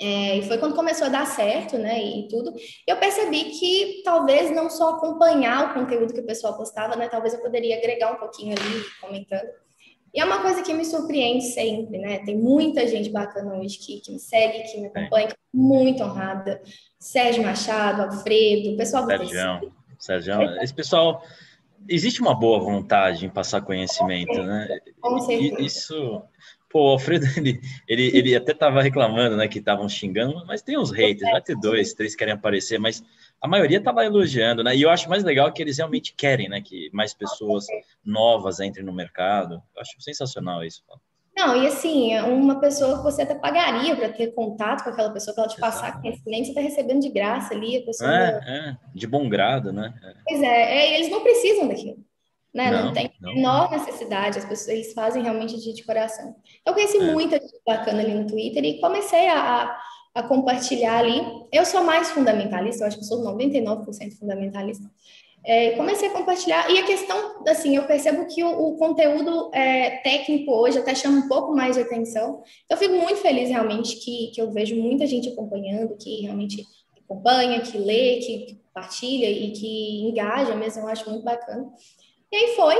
É, 0.00 0.38
e 0.38 0.42
foi 0.42 0.58
quando 0.58 0.74
começou 0.74 1.06
a 1.06 1.10
dar 1.10 1.26
certo, 1.26 1.78
né, 1.78 2.02
e 2.02 2.26
tudo, 2.28 2.52
eu 2.88 2.96
percebi 2.96 3.44
que 3.44 4.02
talvez 4.04 4.50
não 4.50 4.68
só 4.68 4.96
acompanhar 4.96 5.70
o 5.70 5.74
conteúdo 5.74 6.12
que 6.12 6.20
o 6.20 6.26
pessoal 6.26 6.56
postava, 6.56 6.96
né, 6.96 7.08
talvez 7.08 7.34
eu 7.34 7.40
poderia 7.40 7.76
agregar 7.76 8.12
um 8.12 8.16
pouquinho 8.16 8.52
ali, 8.52 8.84
comentando, 9.00 9.48
e 10.14 10.20
é 10.20 10.24
uma 10.24 10.42
coisa 10.42 10.62
que 10.62 10.74
me 10.74 10.84
surpreende 10.84 11.44
sempre, 11.44 11.96
né? 11.96 12.18
Tem 12.18 12.36
muita 12.36 12.86
gente 12.86 13.08
bacana 13.08 13.54
hoje 13.56 13.78
que, 13.78 13.98
que 14.00 14.12
me 14.12 14.18
segue, 14.18 14.70
que 14.70 14.78
me 14.78 14.88
acompanha, 14.88 15.28
é. 15.28 15.34
muito 15.52 16.02
honrada. 16.02 16.60
Sérgio 16.98 17.42
Machado, 17.42 18.02
Alfredo, 18.02 18.74
o 18.74 18.76
pessoal 18.76 19.04
do 19.04 19.08
Sérgio, 19.08 19.72
Sérgio, 19.98 20.42
esse 20.60 20.74
pessoal 20.74 21.22
existe 21.88 22.20
uma 22.20 22.34
boa 22.34 22.58
vontade 22.58 23.26
em 23.26 23.30
passar 23.30 23.62
conhecimento, 23.62 24.42
né? 24.42 24.80
Com 25.00 25.18
certeza. 25.20 25.60
Isso, 25.60 26.22
pô, 26.70 26.88
o 26.88 26.90
Alfredo, 26.90 27.24
ele, 27.38 27.60
ele, 27.88 28.16
ele 28.16 28.36
até 28.36 28.52
estava 28.52 28.82
reclamando, 28.82 29.36
né, 29.36 29.46
que 29.48 29.58
estavam 29.58 29.88
xingando, 29.88 30.44
mas 30.46 30.62
tem 30.62 30.78
uns 30.78 30.90
haters, 30.90 31.30
vai 31.30 31.42
ter 31.42 31.56
dois, 31.56 31.92
três 31.94 32.12
que 32.12 32.18
querem 32.18 32.34
aparecer, 32.34 32.78
mas 32.78 33.02
a 33.40 33.48
maioria 33.48 33.78
estava 33.78 34.04
elogiando, 34.04 34.62
né? 34.62 34.74
E 34.76 34.82
eu 34.82 34.90
acho 34.90 35.08
mais 35.08 35.24
legal 35.24 35.52
que 35.52 35.60
eles 35.60 35.76
realmente 35.76 36.14
querem, 36.14 36.48
né, 36.48 36.60
que 36.60 36.90
mais 36.92 37.12
pessoas 37.12 37.66
novas 38.04 38.60
entrem 38.60 38.84
no 38.84 38.92
mercado. 38.92 39.62
Eu 39.74 39.82
acho 39.82 40.00
sensacional 40.00 40.64
isso. 40.64 40.82
Não, 41.36 41.62
e 41.62 41.66
assim, 41.66 42.18
uma 42.20 42.60
pessoa 42.60 42.98
que 42.98 43.04
você 43.04 43.22
até 43.22 43.34
pagaria 43.34 43.96
para 43.96 44.12
ter 44.12 44.34
contato 44.34 44.84
com 44.84 44.90
aquela 44.90 45.10
pessoa, 45.10 45.34
para 45.34 45.44
ela 45.44 45.52
te 45.52 45.58
passar 45.58 46.00
conhecimento, 46.00 46.44
você 46.44 46.50
está 46.50 46.60
recebendo 46.60 47.00
de 47.00 47.08
graça 47.08 47.54
ali, 47.54 47.78
a 47.78 47.84
pessoa. 47.86 48.10
É, 48.14 48.40
é, 48.46 48.76
de 48.94 49.06
bom 49.06 49.28
grado, 49.28 49.72
né? 49.72 49.94
É. 50.02 50.14
Pois 50.28 50.42
é, 50.42 50.46
é, 50.46 50.94
eles 50.96 51.10
não 51.10 51.22
precisam 51.22 51.66
daquilo. 51.66 52.04
Né? 52.54 52.70
Não, 52.70 52.86
não 52.86 52.92
tem 52.92 53.10
não. 53.18 53.34
menor 53.34 53.70
necessidade, 53.70 54.38
as 54.38 54.44
pessoas 54.44 54.68
eles 54.68 54.92
fazem 54.92 55.22
realmente 55.22 55.58
de, 55.58 55.72
de 55.72 55.84
coração. 55.84 56.36
Eu 56.66 56.74
conheci 56.74 56.98
é. 56.98 57.12
muita 57.12 57.38
gente 57.38 57.58
bacana 57.66 58.02
ali 58.02 58.12
no 58.12 58.26
Twitter 58.26 58.62
e 58.62 58.78
comecei 58.78 59.26
a, 59.28 59.74
a 60.14 60.22
compartilhar 60.24 60.98
ali. 60.98 61.22
Eu 61.50 61.64
sou 61.64 61.82
mais 61.82 62.10
fundamentalista, 62.10 62.84
eu 62.84 62.88
acho 62.88 62.98
que 62.98 63.04
sou 63.06 63.24
99% 63.24 64.18
fundamentalista. 64.18 64.86
É, 65.44 65.72
comecei 65.72 66.08
a 66.08 66.12
compartilhar, 66.12 66.70
e 66.70 66.78
a 66.78 66.86
questão, 66.86 67.42
assim, 67.48 67.76
eu 67.76 67.82
percebo 67.84 68.26
que 68.26 68.44
o, 68.44 68.48
o 68.48 68.76
conteúdo 68.76 69.50
é, 69.52 69.98
técnico 69.98 70.52
hoje 70.52 70.78
até 70.78 70.94
chama 70.94 71.18
um 71.18 71.28
pouco 71.28 71.54
mais 71.54 71.74
de 71.74 71.82
atenção. 71.82 72.42
Eu 72.70 72.76
fico 72.76 72.94
muito 72.94 73.16
feliz 73.16 73.48
realmente 73.48 73.96
que, 73.96 74.30
que 74.32 74.40
eu 74.40 74.52
vejo 74.52 74.76
muita 74.76 75.06
gente 75.06 75.28
acompanhando, 75.28 75.96
que 75.96 76.22
realmente 76.22 76.64
acompanha, 77.04 77.60
que 77.60 77.76
lê, 77.76 78.16
que, 78.16 78.38
que 78.46 78.54
compartilha 78.54 79.28
e 79.28 79.50
que 79.50 80.02
engaja 80.02 80.54
mesmo, 80.54 80.82
eu 80.82 80.88
acho 80.88 81.10
muito 81.10 81.24
bacana. 81.24 81.68
E 82.30 82.36
aí 82.36 82.56
foi, 82.56 82.76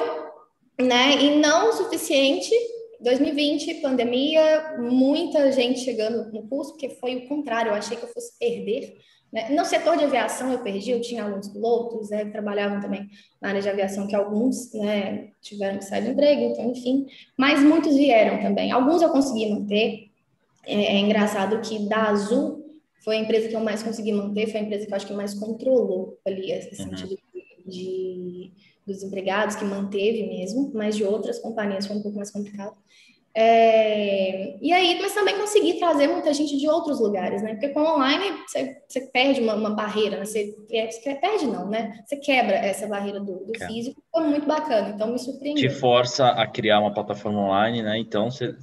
né? 0.80 1.20
E 1.20 1.36
não 1.36 1.70
o 1.70 1.72
suficiente 1.72 2.54
2020, 3.02 3.74
pandemia, 3.80 4.76
muita 4.78 5.50
gente 5.50 5.80
chegando 5.80 6.32
no 6.32 6.46
curso, 6.48 6.72
porque 6.72 6.90
foi 6.90 7.16
o 7.16 7.28
contrário, 7.28 7.70
eu 7.70 7.74
achei 7.74 7.96
que 7.96 8.04
eu 8.04 8.08
fosse 8.08 8.38
perder. 8.38 8.96
Né? 9.32 9.48
No 9.50 9.64
setor 9.64 9.96
de 9.96 10.04
aviação 10.04 10.52
eu 10.52 10.58
perdi, 10.60 10.90
eu 10.90 11.00
tinha 11.00 11.24
alguns 11.24 11.48
pilotos 11.48 12.10
né, 12.10 12.24
que 12.24 12.30
trabalhavam 12.30 12.80
também 12.80 13.08
na 13.40 13.48
área 13.48 13.62
de 13.62 13.68
aviação, 13.68 14.06
que 14.06 14.14
alguns 14.14 14.72
né, 14.74 15.30
tiveram 15.40 15.78
que 15.78 15.84
sair 15.84 16.02
do 16.02 16.10
emprego, 16.10 16.42
então, 16.42 16.70
enfim, 16.70 17.06
mas 17.36 17.60
muitos 17.60 17.96
vieram 17.96 18.40
também. 18.40 18.70
Alguns 18.70 19.02
eu 19.02 19.10
consegui 19.10 19.50
manter. 19.50 20.10
É, 20.64 20.74
é 20.74 20.98
engraçado 21.00 21.60
que 21.60 21.88
da 21.88 22.10
Azul 22.10 22.62
foi 23.04 23.16
a 23.16 23.20
empresa 23.20 23.48
que 23.48 23.56
eu 23.56 23.60
mais 23.60 23.82
consegui 23.82 24.12
manter, 24.12 24.46
foi 24.46 24.60
a 24.60 24.62
empresa 24.62 24.86
que 24.86 24.92
eu 24.92 24.96
acho 24.96 25.06
que 25.06 25.12
mais 25.12 25.34
controlou 25.34 26.20
ali 26.24 26.52
esse 26.52 26.80
uhum. 26.82 26.90
sentido 26.90 27.18
de 27.66 28.52
dos 28.86 29.02
empregados, 29.02 29.54
que 29.54 29.64
manteve 29.64 30.26
mesmo, 30.26 30.72
mas 30.74 30.96
de 30.96 31.04
outras 31.04 31.38
companhias 31.38 31.86
foi 31.86 31.96
um 31.96 32.02
pouco 32.02 32.16
mais 32.16 32.30
complicado. 32.30 32.76
É, 33.34 34.58
e 34.60 34.72
aí, 34.72 34.98
mas 35.00 35.14
também 35.14 35.38
consegui 35.38 35.78
trazer 35.78 36.06
muita 36.06 36.34
gente 36.34 36.58
de 36.58 36.68
outros 36.68 37.00
lugares, 37.00 37.42
né? 37.42 37.52
Porque 37.52 37.70
com 37.70 37.80
online 37.80 38.42
você, 38.46 38.76
você 38.86 39.00
perde 39.06 39.40
uma, 39.40 39.54
uma 39.54 39.70
barreira, 39.70 40.18
né? 40.18 40.24
você, 40.26 40.54
é, 40.70 40.90
você, 40.90 41.14
perde 41.14 41.46
não, 41.46 41.66
né? 41.66 42.02
Você 42.04 42.16
quebra 42.16 42.56
essa 42.56 42.86
barreira 42.86 43.18
do, 43.20 43.46
do 43.46 43.52
é. 43.58 43.66
físico, 43.66 44.02
foi 44.12 44.24
muito 44.24 44.46
bacana, 44.46 44.90
então 44.90 45.10
me 45.10 45.18
surpreendeu. 45.18 45.66
Te 45.66 45.70
força 45.70 46.28
a 46.28 46.46
criar 46.46 46.80
uma 46.80 46.92
plataforma 46.92 47.40
online, 47.40 47.82
né? 47.82 47.98
Então, 47.98 48.30
você, 48.30 48.54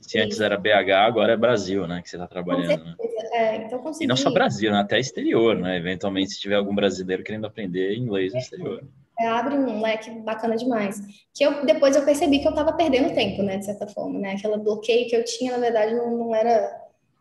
se 0.00 0.18
antes 0.18 0.40
era 0.40 0.56
BH, 0.56 0.90
agora 1.06 1.32
é 1.32 1.36
Brasil, 1.36 1.86
né? 1.86 2.00
Que 2.02 2.10
você 2.10 2.16
está 2.16 2.26
trabalhando. 2.26 2.84
Né? 2.84 2.94
É, 3.32 3.56
então 3.56 3.78
consegui... 3.78 4.04
E 4.04 4.08
não 4.08 4.16
só 4.16 4.30
Brasil, 4.30 4.70
né? 4.70 4.80
Até 4.80 4.98
exterior, 4.98 5.56
né? 5.56 5.76
Eventualmente, 5.76 6.32
se 6.32 6.40
tiver 6.40 6.56
algum 6.56 6.74
brasileiro 6.74 7.22
querendo 7.22 7.46
aprender 7.46 7.96
inglês 7.96 8.32
no 8.32 8.38
exterior 8.38 8.82
é, 9.20 9.26
abre 9.26 9.54
um 9.54 9.82
leque 9.82 10.10
bacana 10.10 10.56
demais. 10.56 10.98
Que 11.34 11.44
eu 11.44 11.64
depois 11.66 11.94
eu 11.94 12.04
percebi 12.04 12.38
que 12.38 12.46
eu 12.46 12.52
estava 12.52 12.72
perdendo 12.72 13.14
tempo, 13.14 13.42
né, 13.42 13.58
de 13.58 13.66
certa 13.66 13.86
forma, 13.86 14.18
né? 14.18 14.32
Aquele 14.32 14.56
bloqueio 14.56 15.08
que 15.08 15.14
eu 15.14 15.22
tinha, 15.24 15.52
na 15.52 15.58
verdade, 15.58 15.94
não, 15.94 16.16
não 16.16 16.34
era 16.34 16.80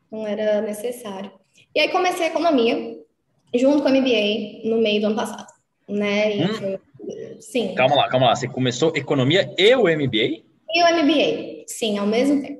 não 0.09 0.25
era 0.25 0.61
necessário. 0.61 1.29
E 1.75 1.79
aí 1.79 1.89
comecei 1.89 2.25
a 2.25 2.29
economia 2.29 2.97
junto 3.53 3.83
com 3.83 3.89
a 3.89 3.91
MBA 3.91 4.61
no 4.63 4.77
meio 4.77 5.01
do 5.01 5.07
ano 5.07 5.15
passado, 5.17 5.51
né? 5.89 6.45
Hum. 6.45 6.53
Foi, 6.53 6.79
sim. 7.41 7.75
Calma 7.75 7.97
lá, 7.97 8.07
calma 8.07 8.27
lá. 8.27 8.35
Você 8.35 8.47
começou 8.47 8.95
economia 8.95 9.53
e 9.57 9.75
o 9.75 9.83
MBA? 9.83 10.48
E 10.71 10.83
o 10.83 11.03
MBA, 11.03 11.63
sim, 11.67 11.97
ao 11.97 12.05
mesmo 12.05 12.41
tempo. 12.41 12.59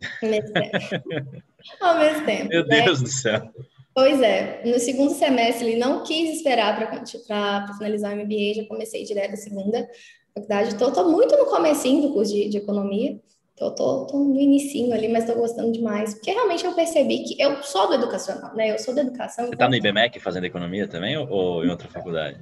Ao 0.22 0.28
mesmo 0.28 0.52
tempo. 0.52 1.42
ao 1.80 1.98
mesmo 1.98 2.24
tempo. 2.24 2.48
Meu 2.48 2.64
né? 2.66 2.82
Deus 2.84 3.02
do 3.02 3.08
céu. 3.08 3.52
Pois 3.92 4.22
é, 4.22 4.62
no 4.64 4.78
segundo 4.78 5.12
semestre 5.12 5.66
ele 5.66 5.76
não 5.76 6.04
quis 6.04 6.36
esperar 6.36 6.76
para 6.76 7.74
finalizar 7.76 8.12
o 8.12 8.16
MBA, 8.16 8.54
já 8.54 8.64
comecei 8.66 9.02
direto 9.02 9.34
a 9.34 9.36
segunda 9.36 9.88
faculdade. 10.32 10.68
Estou 10.68 11.10
muito 11.10 11.36
no 11.36 11.46
comecinho 11.46 12.02
do 12.02 12.12
curso 12.12 12.32
de, 12.32 12.48
de 12.48 12.58
economia, 12.58 13.18
tô, 13.56 13.72
tô, 13.72 14.06
tô, 14.06 14.18
no 14.18 14.38
inicinho 14.38 14.92
ali, 14.94 15.08
mas 15.08 15.24
estou 15.24 15.40
gostando 15.40 15.72
demais, 15.72 16.14
porque 16.14 16.30
realmente 16.30 16.64
eu 16.64 16.74
percebi 16.74 17.24
que 17.24 17.42
eu 17.42 17.60
sou 17.64 17.88
do 17.88 17.94
educacional, 17.94 18.54
né? 18.54 18.70
Eu 18.70 18.78
sou 18.78 18.94
da 18.94 19.00
educação. 19.00 19.46
Você 19.46 19.54
está 19.54 19.66
então... 19.66 19.68
no 19.68 19.74
IBMEC 19.74 20.20
fazendo 20.20 20.44
economia 20.44 20.86
também 20.86 21.16
ou, 21.16 21.28
ou 21.28 21.64
em 21.64 21.68
outra 21.68 21.88
faculdade? 21.88 22.38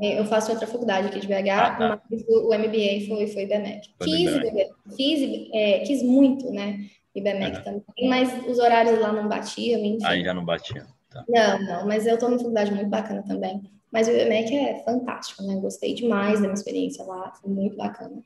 É, 0.00 0.18
eu 0.18 0.24
faço 0.24 0.50
outra 0.50 0.66
faculdade 0.66 1.08
aqui 1.08 1.20
de 1.20 1.26
BH, 1.26 1.50
ah, 1.50 1.70
tá. 1.76 2.02
mas 2.10 2.24
o, 2.28 2.48
MBA 2.48 3.06
foi, 3.06 3.26
foi 3.28 3.42
IBMEC. 3.42 3.88
Foi 3.96 4.06
quis, 4.06 4.34
IBMEC. 4.34 4.70
Quis, 4.96 5.48
é, 5.52 5.78
quis 5.80 6.02
muito, 6.02 6.50
né? 6.50 6.86
IBMEC 7.14 7.58
uhum. 7.58 7.62
também, 7.62 8.08
mas 8.08 8.46
os 8.48 8.58
horários 8.58 8.98
lá 8.98 9.12
não 9.12 9.28
batiam, 9.28 9.80
enfim. 9.80 10.04
Aí 10.04 10.24
já 10.24 10.34
não 10.34 10.44
batiam. 10.44 10.86
Tá. 11.10 11.24
Não, 11.28 11.62
não, 11.62 11.86
mas 11.86 12.06
eu 12.06 12.14
estou 12.14 12.28
numa 12.28 12.38
faculdade 12.38 12.72
muito 12.72 12.88
bacana 12.88 13.22
também. 13.22 13.62
Mas 13.92 14.08
o 14.08 14.10
IBMEC 14.10 14.56
é 14.56 14.82
fantástico, 14.84 15.44
né? 15.44 15.54
Gostei 15.56 15.94
demais 15.94 16.34
da 16.34 16.48
minha 16.48 16.54
experiência 16.54 17.04
lá, 17.04 17.32
foi 17.40 17.50
muito 17.50 17.76
bacana. 17.76 18.20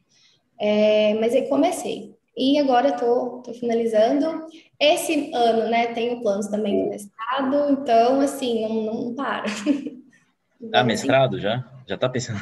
É, 0.59 1.13
mas 1.15 1.35
aí 1.35 1.47
comecei. 1.47 2.17
E 2.35 2.59
agora 2.59 2.89
estou 2.91 3.43
finalizando. 3.59 4.47
Esse 4.81 5.31
ano, 5.35 5.69
né, 5.69 5.89
tenho 5.89 6.23
planos 6.23 6.47
também 6.47 6.85
do 6.85 6.89
mestrado, 6.89 7.71
então, 7.73 8.21
assim, 8.21 8.63
não, 8.63 8.83
não 8.85 9.15
para. 9.15 9.45
Ah, 10.73 10.85
mestrado 10.85 11.39
já? 11.39 11.65
Já 11.87 11.95
está 11.95 12.09
pensando? 12.09 12.39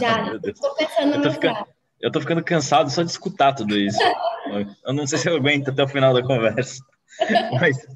Já, 0.00 0.34
estou 0.36 0.74
pensando 0.74 1.18
no 1.18 1.24
mestrado. 1.24 1.66
eu 2.00 2.10
tô 2.10 2.20
ficando 2.20 2.42
cansado 2.42 2.90
só 2.90 3.02
de 3.02 3.10
escutar 3.10 3.52
tudo 3.54 3.76
isso. 3.76 3.98
eu 4.84 4.92
não 4.92 5.06
sei 5.06 5.18
se 5.18 5.28
eu 5.28 5.36
aguento 5.36 5.70
até 5.70 5.82
o 5.82 5.88
final 5.88 6.14
da 6.14 6.22
conversa. 6.22 6.82
Mas 7.60 7.86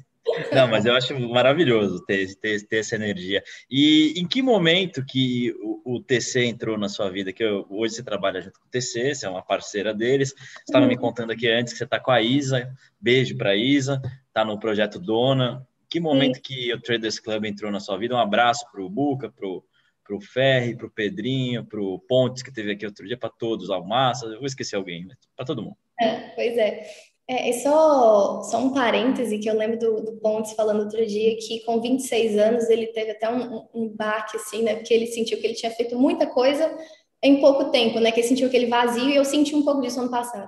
não, 0.51 0.67
mas 0.67 0.85
eu 0.85 0.95
acho 0.95 1.17
maravilhoso 1.19 2.03
ter, 2.05 2.35
ter, 2.35 2.61
ter 2.67 2.77
essa 2.77 2.95
energia. 2.95 3.43
E 3.69 4.13
em 4.17 4.27
que 4.27 4.41
momento 4.41 5.03
que 5.05 5.53
o, 5.61 5.95
o 5.95 6.01
TC 6.01 6.45
entrou 6.45 6.77
na 6.77 6.89
sua 6.89 7.09
vida? 7.09 7.33
Que 7.33 7.43
eu, 7.43 7.65
hoje 7.69 7.95
você 7.95 8.03
trabalha 8.03 8.41
junto 8.41 8.59
com 8.59 8.67
o 8.67 8.69
TC, 8.69 9.15
você 9.15 9.25
é 9.25 9.29
uma 9.29 9.41
parceira 9.41 9.93
deles. 9.93 10.29
Você 10.29 10.63
estava 10.67 10.83
uhum. 10.83 10.89
me 10.89 10.97
contando 10.97 11.31
aqui 11.31 11.49
antes 11.49 11.73
que 11.73 11.77
você 11.77 11.85
está 11.85 11.99
com 11.99 12.11
a 12.11 12.21
Isa. 12.21 12.69
Beijo 12.99 13.37
para 13.37 13.51
a 13.51 13.55
Isa. 13.55 14.01
Está 14.27 14.43
no 14.45 14.59
projeto 14.59 14.99
Dona. 14.99 15.65
Que 15.97 16.01
momento 16.01 16.35
Sim. 16.35 16.41
que 16.43 16.71
o 16.71 16.79
Traders 16.79 17.19
Club 17.19 17.45
entrou 17.45 17.71
na 17.71 17.79
sua 17.79 17.97
vida? 17.97 18.13
Um 18.13 18.19
abraço 18.19 18.63
para 18.71 18.83
o 18.83 18.87
Buca, 18.87 19.31
para 19.31 19.47
o 19.47 20.21
Ferri, 20.21 20.77
para 20.77 20.85
o 20.85 20.91
Pedrinho, 20.91 21.65
para 21.65 21.81
o 21.81 21.97
Pontes, 21.97 22.43
que 22.43 22.53
teve 22.53 22.71
aqui 22.71 22.85
outro 22.85 23.03
dia, 23.07 23.17
para 23.17 23.31
todos, 23.31 23.71
ao 23.71 23.83
Massa, 23.83 24.27
eu 24.27 24.37
vou 24.37 24.45
esquecer 24.45 24.75
alguém, 24.75 25.07
para 25.35 25.43
todo 25.43 25.63
mundo. 25.63 25.75
É, 25.99 26.29
pois 26.35 26.55
é. 26.55 26.87
É, 27.27 27.49
é 27.49 27.53
só, 27.53 28.43
só 28.43 28.59
um 28.59 28.75
parêntese 28.75 29.39
que 29.39 29.49
eu 29.49 29.57
lembro 29.57 29.79
do, 29.79 30.01
do 30.03 30.11
Pontes 30.17 30.53
falando 30.53 30.81
outro 30.81 31.03
dia 31.03 31.35
que 31.35 31.61
com 31.61 31.81
26 31.81 32.37
anos 32.37 32.69
ele 32.69 32.85
teve 32.87 33.09
até 33.09 33.27
um, 33.27 33.67
um 33.73 33.89
baque, 33.89 34.37
assim, 34.37 34.61
né? 34.61 34.75
Porque 34.75 34.93
ele 34.93 35.07
sentiu 35.07 35.39
que 35.39 35.47
ele 35.47 35.55
tinha 35.55 35.71
feito 35.71 35.97
muita 35.97 36.27
coisa 36.27 36.77
em 37.23 37.41
pouco 37.41 37.71
tempo, 37.71 37.99
né? 37.99 38.11
Que 38.11 38.19
ele 38.19 38.27
sentiu 38.27 38.45
aquele 38.45 38.67
vazio 38.67 39.09
e 39.09 39.15
eu 39.15 39.25
senti 39.25 39.55
um 39.55 39.65
pouco 39.65 39.81
disso 39.81 39.99
ano 39.99 40.11
passado. 40.11 40.47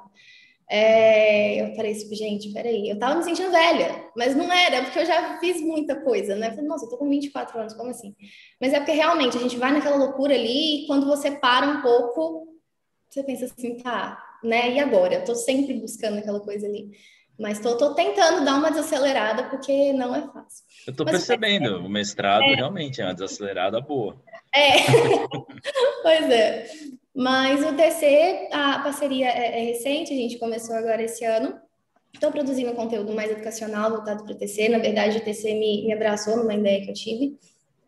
É, 0.71 1.61
eu 1.63 1.75
falei 1.75 1.93
assim, 1.93 2.13
gente, 2.13 2.53
peraí, 2.53 2.89
eu 2.89 2.99
tava 2.99 3.15
me 3.15 3.23
sentindo 3.23 3.49
velha, 3.49 4.05
mas 4.15 4.35
não 4.35 4.53
era, 4.53 4.83
porque 4.83 4.99
eu 4.99 5.05
já 5.05 5.39
fiz 5.39 5.59
muita 5.61 5.95
coisa, 5.95 6.35
né? 6.35 6.47
Eu 6.47 6.51
falei, 6.51 6.67
nossa, 6.67 6.85
eu 6.85 6.89
tô 6.89 6.97
com 6.97 7.09
24 7.09 7.59
anos, 7.59 7.73
como 7.73 7.89
assim? 7.89 8.15
Mas 8.61 8.71
é 8.73 8.79
porque 8.79 8.91
realmente 8.91 9.35
a 9.35 9.39
gente 9.39 9.57
vai 9.57 9.71
naquela 9.71 9.95
loucura 9.95 10.35
ali 10.35 10.83
e 10.83 10.87
quando 10.87 11.07
você 11.07 11.31
para 11.31 11.65
um 11.65 11.81
pouco, 11.81 12.47
você 13.09 13.23
pensa 13.23 13.45
assim, 13.45 13.77
tá, 13.77 14.23
né? 14.43 14.71
E 14.71 14.79
agora? 14.79 15.15
Eu 15.15 15.25
tô 15.25 15.33
sempre 15.33 15.73
buscando 15.73 16.19
aquela 16.19 16.39
coisa 16.39 16.67
ali. 16.67 16.91
Mas 17.39 17.59
tô, 17.59 17.75
tô 17.77 17.95
tentando 17.95 18.43
dar 18.43 18.55
uma 18.55 18.69
desacelerada, 18.69 19.45
porque 19.45 19.93
não 19.93 20.13
é 20.13 20.21
fácil. 20.21 20.65
Eu 20.85 20.93
tô 20.93 21.05
mas, 21.05 21.13
percebendo, 21.13 21.69
é, 21.69 21.77
o 21.77 21.89
mestrado 21.89 22.43
é, 22.43 22.53
realmente 22.53 23.01
é 23.01 23.05
uma 23.05 23.13
desacelerada 23.13 23.79
boa. 23.81 24.21
É, 24.53 24.71
pois 26.03 26.29
é. 26.29 26.67
Mas 27.19 27.61
o 27.69 27.75
TC, 27.75 28.47
a 28.49 28.79
parceria 28.79 29.27
é, 29.27 29.59
é, 29.59 29.65
recente, 29.65 30.13
a 30.13 30.15
gente 30.15 30.37
começou 30.37 30.73
agora 30.73 31.03
esse 31.03 31.25
ano. 31.25 31.53
Estou 32.13 32.31
produzindo 32.31 32.71
conteúdo 32.71 33.13
mais 33.13 33.29
educacional 33.29 33.91
voltado 33.91 34.23
para 34.23 34.31
o 34.31 34.37
TC. 34.37 34.69
Na 34.69 34.77
verdade, 34.77 35.17
o 35.17 35.21
TC 35.21 35.53
me, 35.55 35.85
me 35.85 35.91
abraçou 35.91 36.37
numa 36.37 36.53
ideia 36.53 36.81
que 36.81 36.89
eu 36.89 36.93
tive. 36.93 37.37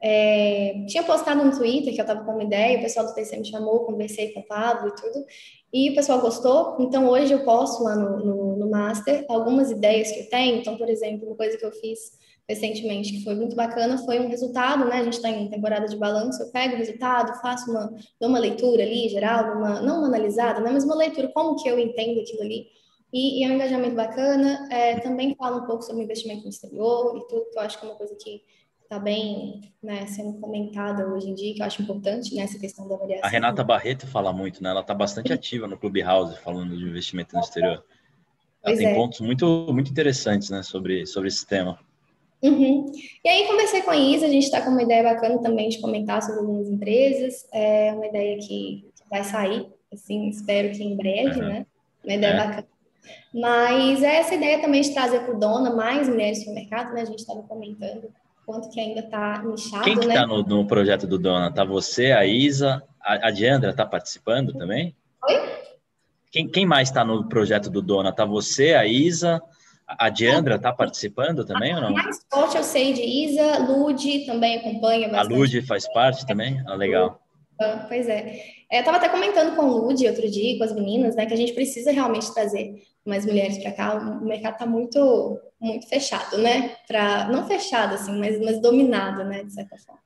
É, 0.02 0.84
tinha 0.86 1.02
postado 1.04 1.46
no 1.46 1.58
Twitter 1.58 1.94
que 1.94 2.02
eu 2.02 2.04
estava 2.04 2.26
com 2.26 2.34
uma 2.34 2.44
ideia, 2.44 2.78
o 2.78 2.82
pessoal 2.82 3.06
do 3.06 3.14
TC 3.14 3.38
me 3.38 3.46
chamou, 3.46 3.86
conversei 3.86 4.34
com 4.34 4.42
o 4.42 4.46
Pablo 4.46 4.90
e 4.90 4.96
tudo, 4.96 5.26
e 5.72 5.90
o 5.92 5.96
pessoal 5.96 6.20
gostou. 6.20 6.76
Então, 6.82 7.08
hoje 7.08 7.32
eu 7.32 7.46
posto 7.46 7.84
lá 7.84 7.96
no, 7.96 8.18
no, 8.26 8.58
no 8.58 8.70
Master 8.70 9.24
algumas 9.30 9.72
ideias 9.72 10.12
que 10.12 10.20
eu 10.20 10.30
tenho. 10.30 10.58
Então, 10.58 10.76
por 10.76 10.90
exemplo, 10.90 11.26
uma 11.26 11.38
coisa 11.38 11.58
que 11.58 11.66
eu 11.66 11.72
fiz 11.72 12.20
recentemente, 12.52 13.14
que 13.14 13.24
foi 13.24 13.36
muito 13.36 13.56
bacana, 13.56 13.98
foi 13.98 14.20
um 14.20 14.28
resultado, 14.28 14.86
né? 14.86 14.98
A 14.98 15.04
gente 15.04 15.14
está 15.14 15.30
em 15.30 15.50
temporada 15.50 15.88
de 15.88 15.96
balanço, 15.96 16.44
eu 16.44 16.52
pego 16.52 16.76
o 16.76 16.78
resultado, 16.78 17.40
faço 17.42 17.72
uma, 17.72 17.94
uma 18.20 18.40
leitura 18.40 18.84
ali, 18.84 19.10
geral, 19.10 19.58
uma, 19.58 19.82
não 19.82 20.00
uma 20.00 20.08
analisada, 20.08 20.60
né? 20.60 20.70
Mas 20.72 20.84
uma 20.84 20.96
leitura, 20.96 21.30
como 21.30 21.56
que 21.56 21.70
eu 21.70 21.80
entendo 21.80 22.20
aquilo 22.20 22.42
ali. 22.42 22.68
E, 23.14 23.40
e 23.40 23.44
é 23.44 23.48
um 23.50 23.56
engajamento 23.56 23.96
bacana. 23.96 24.68
É, 24.72 25.00
também 25.00 25.36
falo 25.36 25.64
um 25.64 25.66
pouco 25.66 25.84
sobre 25.84 26.04
investimento 26.04 26.44
no 26.44 26.50
exterior 26.50 27.18
e 27.18 27.28
tudo, 27.28 27.50
que 27.52 27.58
eu 27.58 27.62
acho 27.62 27.80
que 27.80 27.86
é 27.86 27.90
uma 27.90 27.98
coisa 27.98 28.16
que 28.16 28.42
está 28.84 29.00
bem 29.00 29.62
né, 29.82 30.06
sendo 30.08 30.38
comentada 30.40 31.08
hoje 31.08 31.30
em 31.30 31.34
dia, 31.34 31.54
que 31.54 31.62
eu 31.62 31.66
acho 31.66 31.82
importante, 31.82 32.36
né, 32.36 32.44
essa 32.44 32.60
questão 32.60 32.88
da 32.90 32.96
avaliação. 32.96 33.26
A 33.26 33.30
Renata 33.30 33.64
Barreto 33.64 34.06
fala 34.06 34.34
muito, 34.34 34.62
né? 34.62 34.70
Ela 34.70 34.82
está 34.82 34.94
bastante 34.94 35.32
ativa 35.32 35.66
no 35.66 35.78
Clubhouse, 35.78 36.38
falando 36.40 36.78
de 36.78 36.84
investimento 36.84 37.34
no 37.34 37.42
exterior. 37.42 37.76
Ela 37.76 37.84
pois 38.64 38.78
tem 38.78 38.88
é. 38.88 38.96
pontos 38.96 39.22
muito, 39.22 39.68
muito 39.72 39.90
interessantes, 39.90 40.50
né, 40.50 40.62
sobre, 40.62 41.06
sobre 41.06 41.30
esse 41.30 41.46
tema. 41.48 41.80
Uhum. 42.42 42.92
E 43.24 43.30
aí 43.30 43.48
conversei 43.48 43.82
com 43.84 43.92
a 43.92 43.98
Isa, 43.98 44.26
a 44.26 44.30
gente 44.30 44.44
está 44.44 44.62
com 44.62 44.72
uma 44.72 44.82
ideia 44.82 45.04
bacana 45.04 45.40
também 45.40 45.70
de 45.70 45.80
comentar 45.80 46.22
sobre 46.22 46.40
algumas 46.40 46.68
empresas, 46.68 47.48
é 47.54 47.94
uma 47.94 48.08
ideia 48.08 48.38
que, 48.40 48.90
vai 49.10 49.24
sair, 49.26 49.68
assim, 49.94 50.30
espero 50.30 50.72
que 50.72 50.82
em 50.82 50.96
breve, 50.96 51.42
uhum. 51.42 51.48
né? 51.48 51.66
Uma 52.04 52.14
ideia 52.14 52.32
é. 52.32 52.38
bacana. 52.38 52.68
Mas 53.34 54.04
é 54.04 54.16
essa 54.18 54.36
ideia 54.36 54.62
também 54.62 54.82
de 54.82 54.94
trazer 54.94 55.20
para 55.22 55.36
o 55.36 55.40
Dona 55.40 55.76
mais 55.76 56.08
mulheres 56.08 56.44
para 56.44 56.52
o 56.52 56.56
mercado, 56.56 56.94
né? 56.94 57.02
A 57.02 57.06
gente 57.06 57.20
estava 57.20 57.44
comentando 57.44 58.10
quanto 58.46 58.70
que 58.70 58.80
ainda 58.80 59.02
está 59.02 59.44
nichado, 59.44 59.84
Quem 59.84 59.98
que 59.98 60.08
está 60.08 60.22
né? 60.22 60.26
no, 60.26 60.44
no, 60.44 60.66
projeto 60.66 61.06
do 61.06 61.20
Dona? 61.20 61.52
Tá 61.52 61.64
você, 61.64 62.12
a 62.12 62.26
Isa, 62.26 62.82
a, 63.02 63.28
a 63.28 63.32
Diandra 63.32 63.72
está 63.72 63.86
participando 63.86 64.54
também? 64.54 64.96
Oi? 65.28 65.52
Quem, 66.32 66.48
quem 66.48 66.66
mais 66.66 66.90
está 66.90 67.04
no 67.04 67.28
projeto 67.28 67.70
do 67.70 67.82
Dona? 67.82 68.14
Tá 68.14 68.26
você, 68.26 68.74
a 68.74 68.86
Isa, 68.86 69.42
a 69.98 70.10
Diandra 70.10 70.56
está 70.56 70.72
participando 70.72 71.46
também 71.46 71.76
ou 71.76 71.82
não? 71.82 71.92
Mais 71.92 72.26
forte 72.32 72.58
eu 72.58 72.64
sei 72.64 72.94
de 72.94 73.02
Isa, 73.02 73.60
Lude 73.60 74.26
também 74.26 74.58
acompanha 74.58 75.10
bastante. 75.10 75.34
A 75.34 75.38
Lude 75.38 75.62
faz 75.62 75.92
parte 75.92 76.26
também? 76.26 76.62
Ah, 76.68 76.76
legal. 76.76 77.22
Ah, 77.60 77.86
pois 77.88 78.08
é. 78.08 78.40
é 78.70 78.78
eu 78.78 78.80
estava 78.80 78.98
até 78.98 79.10
comentando 79.10 79.56
com 79.56 79.64
o 79.64 79.88
Lude 79.88 80.08
outro 80.08 80.30
dia, 80.30 80.58
com 80.58 80.64
as 80.64 80.74
meninas, 80.74 81.16
né, 81.16 81.26
que 81.26 81.34
a 81.34 81.38
gente 81.38 81.54
precisa 81.54 81.92
realmente 81.92 82.34
trazer 82.34 82.82
mais 83.06 83.26
mulheres 83.26 83.58
para 83.60 83.72
cá. 83.72 83.96
O 83.96 84.26
mercado 84.26 84.54
está 84.54 84.66
muito, 84.66 85.40
muito 85.60 85.88
fechado, 85.88 86.38
né? 86.38 86.76
Pra, 86.88 87.28
não 87.30 87.48
fechado, 87.48 87.96
assim, 87.96 88.18
mas, 88.20 88.40
mas 88.40 88.62
dominado, 88.62 89.24
né, 89.24 89.44
de 89.44 89.54
certa 89.54 89.78
forma. 89.78 90.02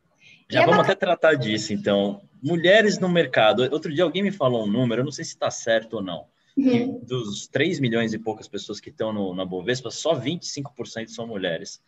Já 0.50 0.62
e 0.62 0.65
vamos 0.65 0.82
até 0.82 0.95
tratar 0.95 1.36
disso, 1.36 1.74
então. 1.74 2.21
Mulheres 2.43 3.00
no 3.00 3.10
mercado. 3.10 3.63
Outro 3.71 3.91
dia 3.91 4.04
alguém 4.04 4.21
me 4.21 4.32
falou 4.32 4.65
um 4.65 4.67
número, 4.67 5.02
eu 5.02 5.06
não 5.06 5.12
sei 5.12 5.26
se 5.26 5.32
está 5.32 5.50
certo 5.50 5.95
ou 5.95 6.04
não 6.04 6.26
Uhum. 6.58 7.00
dos 7.04 7.48
3 7.48 7.82
milhões 7.82 8.13
e 8.13 8.18
poucas 8.18 8.48
pessoas 8.48 8.80
que 8.80 8.89
estão 8.89 9.12
no, 9.12 9.36
na 9.36 9.44
Bovespa, 9.44 9.91
só 9.91 10.18
25% 10.18 11.10
são 11.10 11.28
mulheres. 11.28 11.82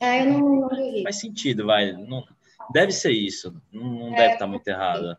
É, 0.00 0.22
eu 0.22 0.26
não, 0.26 0.60
não 0.60 1.02
Faz 1.02 1.18
sentido, 1.18 1.66
vai. 1.66 1.92
Não, 1.92 2.24
deve 2.72 2.92
ser 2.92 3.10
isso. 3.10 3.60
Não, 3.72 3.84
não 3.84 4.14
é, 4.14 4.16
deve 4.16 4.32
estar 4.34 4.46
muito 4.46 4.68
errada. 4.68 5.18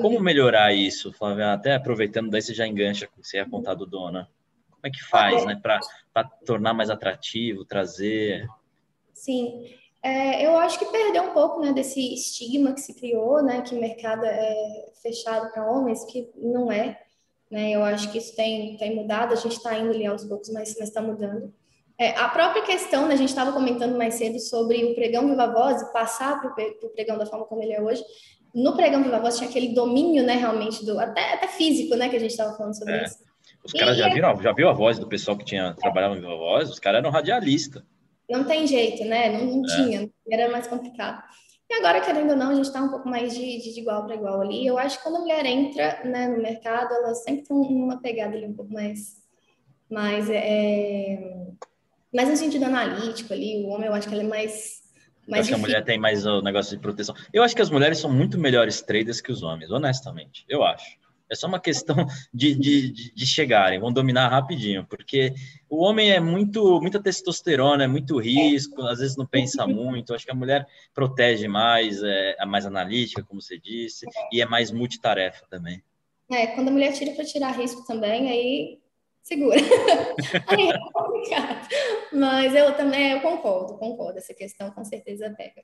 Como 0.00 0.20
melhorar 0.20 0.72
isso, 0.72 1.12
Flávia? 1.12 1.52
Até 1.52 1.74
aproveitando, 1.74 2.30
daí 2.30 2.40
você 2.40 2.54
já 2.54 2.66
engancha 2.66 3.08
com 3.08 3.22
você 3.22 3.38
é 3.38 3.44
contar 3.44 3.74
do 3.74 3.86
dona. 3.86 4.30
Como 4.70 4.86
é 4.86 4.90
que 4.90 5.02
faz, 5.02 5.42
ah, 5.42 5.46
né? 5.46 5.60
Para 6.12 6.24
tornar 6.44 6.74
mais 6.74 6.90
atrativo, 6.90 7.64
trazer. 7.64 8.46
Sim. 9.12 9.66
É, 10.02 10.46
eu 10.46 10.56
acho 10.58 10.78
que 10.78 10.84
perdeu 10.84 11.22
um 11.24 11.32
pouco 11.32 11.60
né, 11.60 11.72
desse 11.72 12.12
estigma 12.12 12.74
que 12.74 12.80
se 12.80 12.94
criou, 12.94 13.42
né? 13.42 13.62
Que 13.62 13.74
o 13.74 13.80
mercado 13.80 14.24
é 14.26 14.92
fechado 15.02 15.50
para 15.50 15.68
homens, 15.68 16.04
que 16.04 16.30
não 16.36 16.70
é. 16.70 17.03
Né? 17.54 17.70
Eu 17.70 17.84
acho 17.84 18.10
que 18.10 18.18
isso 18.18 18.34
tem, 18.34 18.76
tem 18.76 18.96
mudado, 18.96 19.32
a 19.32 19.36
gente 19.36 19.52
está 19.52 19.78
indo 19.78 19.90
ali 19.90 20.04
aos 20.04 20.24
poucos, 20.24 20.48
mas 20.48 20.76
está 20.76 21.00
mudando. 21.00 21.54
É, 21.96 22.10
a 22.18 22.28
própria 22.28 22.64
questão, 22.64 23.06
né, 23.06 23.14
a 23.14 23.16
gente 23.16 23.28
estava 23.28 23.52
comentando 23.52 23.96
mais 23.96 24.14
cedo 24.14 24.40
sobre 24.40 24.84
o 24.84 24.92
pregão 24.96 25.28
Viva 25.28 25.46
Voz 25.46 25.80
e 25.80 25.92
passar 25.92 26.40
para 26.40 26.50
o 26.50 26.90
pregão 26.90 27.16
da 27.16 27.26
forma 27.26 27.44
como 27.44 27.62
ele 27.62 27.72
é 27.72 27.80
hoje. 27.80 28.02
No 28.52 28.74
pregão 28.74 29.04
Viva 29.04 29.20
Voz 29.20 29.36
tinha 29.36 29.48
aquele 29.48 29.72
domínio, 29.72 30.24
né, 30.24 30.34
realmente, 30.34 30.84
do, 30.84 30.98
até, 30.98 31.34
até 31.34 31.46
físico, 31.46 31.94
né, 31.94 32.08
que 32.08 32.16
a 32.16 32.18
gente 32.18 32.32
estava 32.32 32.56
falando 32.56 32.76
sobre 32.76 32.94
é. 32.94 33.04
isso. 33.04 33.18
Os 33.64 33.70
caras 33.70 33.96
já 33.96 34.08
viram, 34.08 34.42
já 34.42 34.52
viu 34.52 34.68
a 34.68 34.72
voz 34.72 34.98
do 34.98 35.06
pessoal 35.06 35.38
que 35.38 35.44
tinha 35.44 35.74
trabalhado 35.74 36.16
no 36.16 36.22
Viva 36.22 36.34
Voz? 36.34 36.70
Os 36.70 36.80
caras 36.80 36.98
eram 36.98 37.10
radialistas. 37.10 37.84
Não 38.28 38.42
tem 38.42 38.66
jeito, 38.66 39.04
né? 39.04 39.30
Não, 39.30 39.58
não 39.58 39.64
é. 39.64 39.76
tinha, 39.76 40.10
era 40.28 40.50
mais 40.50 40.66
complicado. 40.66 41.22
E 41.74 41.78
agora, 41.78 42.00
querendo 42.00 42.30
ou 42.30 42.36
não, 42.36 42.50
a 42.50 42.54
gente 42.54 42.66
está 42.66 42.80
um 42.80 42.88
pouco 42.88 43.08
mais 43.08 43.34
de, 43.34 43.58
de, 43.58 43.74
de 43.74 43.80
igual 43.80 44.04
para 44.04 44.14
igual 44.14 44.40
ali. 44.40 44.64
Eu 44.64 44.78
acho 44.78 44.96
que 44.98 45.02
quando 45.02 45.16
a 45.16 45.20
mulher 45.20 45.44
entra 45.44 46.00
né, 46.04 46.28
no 46.28 46.40
mercado, 46.40 46.94
ela 46.94 47.12
sempre 47.16 47.42
tem 47.46 47.56
uma 47.56 48.00
pegada 48.00 48.36
ali 48.36 48.46
um 48.46 48.54
pouco 48.54 48.72
mais, 48.72 49.20
mais, 49.90 50.30
é, 50.30 51.48
mais 52.14 52.28
no 52.28 52.36
sentido 52.36 52.64
analítico 52.64 53.32
ali. 53.32 53.64
O 53.64 53.70
homem, 53.70 53.88
eu 53.88 53.94
acho 53.94 54.06
que 54.06 54.14
ela 54.14 54.22
é 54.22 54.26
mais. 54.26 54.82
mais 55.26 55.40
acho 55.40 55.48
que 55.48 55.54
a 55.56 55.58
mulher 55.58 55.84
tem 55.84 55.98
mais 55.98 56.24
o 56.24 56.40
negócio 56.42 56.76
de 56.76 56.80
proteção. 56.80 57.12
Eu 57.32 57.42
acho 57.42 57.56
que 57.56 57.62
as 57.62 57.70
mulheres 57.70 57.98
são 57.98 58.12
muito 58.12 58.38
melhores 58.38 58.80
traders 58.80 59.20
que 59.20 59.32
os 59.32 59.42
homens, 59.42 59.72
honestamente. 59.72 60.44
Eu 60.48 60.62
acho. 60.62 60.96
É 61.30 61.34
só 61.34 61.46
uma 61.46 61.60
questão 61.60 61.96
de, 62.32 62.54
de, 62.54 63.12
de, 63.12 63.26
chegarem, 63.26 63.80
vão 63.80 63.92
dominar 63.92 64.28
rapidinho, 64.28 64.86
porque 64.86 65.32
o 65.68 65.82
homem 65.82 66.10
é 66.10 66.20
muito 66.20 66.80
muita 66.80 67.02
testosterona, 67.02 67.84
é 67.84 67.88
muito 67.88 68.18
risco, 68.18 68.82
às 68.82 68.98
vezes 68.98 69.16
não 69.16 69.26
pensa 69.26 69.66
muito. 69.66 70.14
Acho 70.14 70.24
que 70.24 70.30
a 70.30 70.34
mulher 70.34 70.66
protege 70.92 71.48
mais, 71.48 72.02
é, 72.02 72.36
é 72.38 72.46
mais 72.46 72.66
analítica, 72.66 73.22
como 73.22 73.40
você 73.40 73.58
disse, 73.58 74.06
e 74.32 74.40
é 74.40 74.46
mais 74.46 74.70
multitarefa 74.70 75.44
também. 75.48 75.82
É, 76.30 76.48
quando 76.48 76.68
a 76.68 76.72
mulher 76.72 76.92
tira 76.92 77.12
para 77.12 77.24
tirar 77.24 77.50
risco 77.52 77.84
também, 77.86 78.30
aí 78.30 78.78
segura. 79.22 79.56
aí 80.46 80.70
é 80.70 80.78
complicado. 80.92 81.68
Mas 82.12 82.54
eu 82.54 82.76
também 82.76 83.12
eu 83.12 83.20
concordo, 83.20 83.76
concordo, 83.78 84.18
essa 84.18 84.34
questão 84.34 84.70
com 84.70 84.84
certeza 84.84 85.34
pega. 85.36 85.62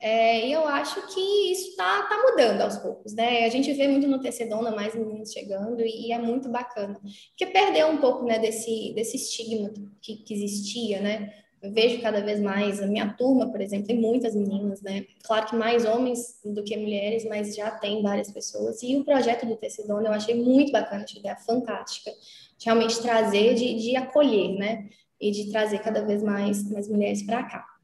É, 0.00 0.46
e 0.46 0.52
eu 0.52 0.64
acho 0.66 1.06
que 1.12 1.20
isso 1.52 1.70
está 1.70 2.04
tá 2.04 2.22
mudando 2.22 2.60
aos 2.60 2.76
poucos, 2.76 3.12
né? 3.14 3.44
A 3.44 3.48
gente 3.48 3.72
vê 3.72 3.88
muito 3.88 4.06
no 4.06 4.20
Tecedona 4.20 4.70
mais 4.70 4.94
meninos 4.94 5.32
chegando 5.32 5.80
e, 5.80 6.06
e, 6.06 6.12
é 6.12 6.18
muito 6.18 6.48
bacana. 6.48 7.00
Porque 7.30 7.46
perdeu 7.46 7.88
um 7.88 7.96
pouco 7.98 8.24
né, 8.24 8.38
desse, 8.38 8.92
desse 8.94 9.16
estigma 9.16 9.72
que, 10.00 10.16
que 10.18 10.34
existia, 10.34 11.00
né? 11.00 11.34
Eu 11.60 11.72
vejo 11.72 12.00
cada 12.00 12.20
vez 12.20 12.40
mais, 12.40 12.80
a 12.80 12.86
minha 12.86 13.12
turma, 13.14 13.50
por 13.50 13.60
exemplo, 13.60 13.88
tem 13.88 14.00
muitas 14.00 14.36
meninas, 14.36 14.80
né? 14.80 15.04
Claro 15.24 15.46
que 15.48 15.56
mais 15.56 15.84
homens 15.84 16.38
do 16.44 16.62
que 16.62 16.76
mulheres, 16.76 17.24
mas 17.24 17.56
já 17.56 17.68
tem 17.68 18.00
várias 18.00 18.30
pessoas. 18.30 18.80
E 18.84 18.96
o 18.96 19.04
projeto 19.04 19.44
do 19.46 19.56
Tecedona 19.56 20.08
eu 20.08 20.12
achei 20.12 20.36
muito 20.36 20.70
bacana, 20.70 21.02
achei 21.02 21.18
ideia 21.18 21.36
fantástica, 21.36 22.12
de 22.56 22.64
realmente 22.64 23.02
trazer, 23.02 23.54
de, 23.54 23.74
de 23.74 23.96
acolher, 23.96 24.56
né? 24.56 24.88
E 25.20 25.32
de 25.32 25.50
trazer 25.50 25.80
cada 25.80 26.04
vez 26.04 26.22
mais, 26.22 26.70
mais 26.70 26.88
mulheres 26.88 27.24
para 27.24 27.42
cá. 27.42 27.77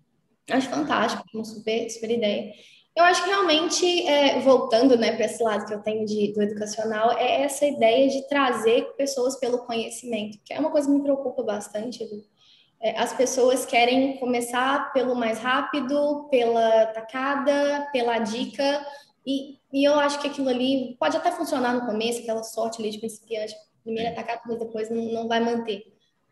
Acho 0.50 0.68
fantástico, 0.68 1.24
uma 1.32 1.44
super, 1.44 1.88
super 1.90 2.10
ideia. 2.10 2.52
Eu 2.96 3.04
acho 3.04 3.24
que 3.24 3.30
realmente, 3.30 4.06
é, 4.06 4.38
voltando 4.40 4.96
né, 4.96 5.16
para 5.16 5.24
esse 5.26 5.42
lado 5.42 5.66
que 5.66 5.74
eu 5.74 5.82
tenho 5.82 6.06
de, 6.06 6.32
do 6.32 6.42
educacional, 6.42 7.12
é 7.18 7.42
essa 7.42 7.66
ideia 7.66 8.08
de 8.08 8.28
trazer 8.28 8.84
pessoas 8.96 9.36
pelo 9.36 9.66
conhecimento, 9.66 10.38
que 10.44 10.52
é 10.54 10.60
uma 10.60 10.70
coisa 10.70 10.86
que 10.86 10.94
me 10.94 11.02
preocupa 11.02 11.42
bastante. 11.42 12.06
É, 12.80 12.96
as 12.98 13.12
pessoas 13.12 13.66
querem 13.66 14.18
começar 14.18 14.92
pelo 14.92 15.14
mais 15.14 15.40
rápido, 15.40 16.28
pela 16.30 16.86
tacada, 16.86 17.88
pela 17.92 18.18
dica, 18.18 18.86
E, 19.26 19.58
e 19.72 19.84
eu 19.84 19.98
acho 19.98 20.20
que 20.20 20.28
aquilo 20.28 20.48
ali 20.48 20.96
pode 21.00 21.16
até 21.16 21.32
funcionar 21.32 21.72
no 21.74 21.86
começo, 21.86 22.20
aquela 22.20 22.42
sorte 22.42 22.80
ali 22.80 22.90
de 22.90 22.98
principiante, 22.98 23.54
primeiro 23.82 24.10
atacar, 24.10 24.42
mas 24.46 24.58
depois 24.58 24.90
não, 24.90 25.02
não 25.12 25.28
vai 25.28 25.40
manter. 25.40 25.82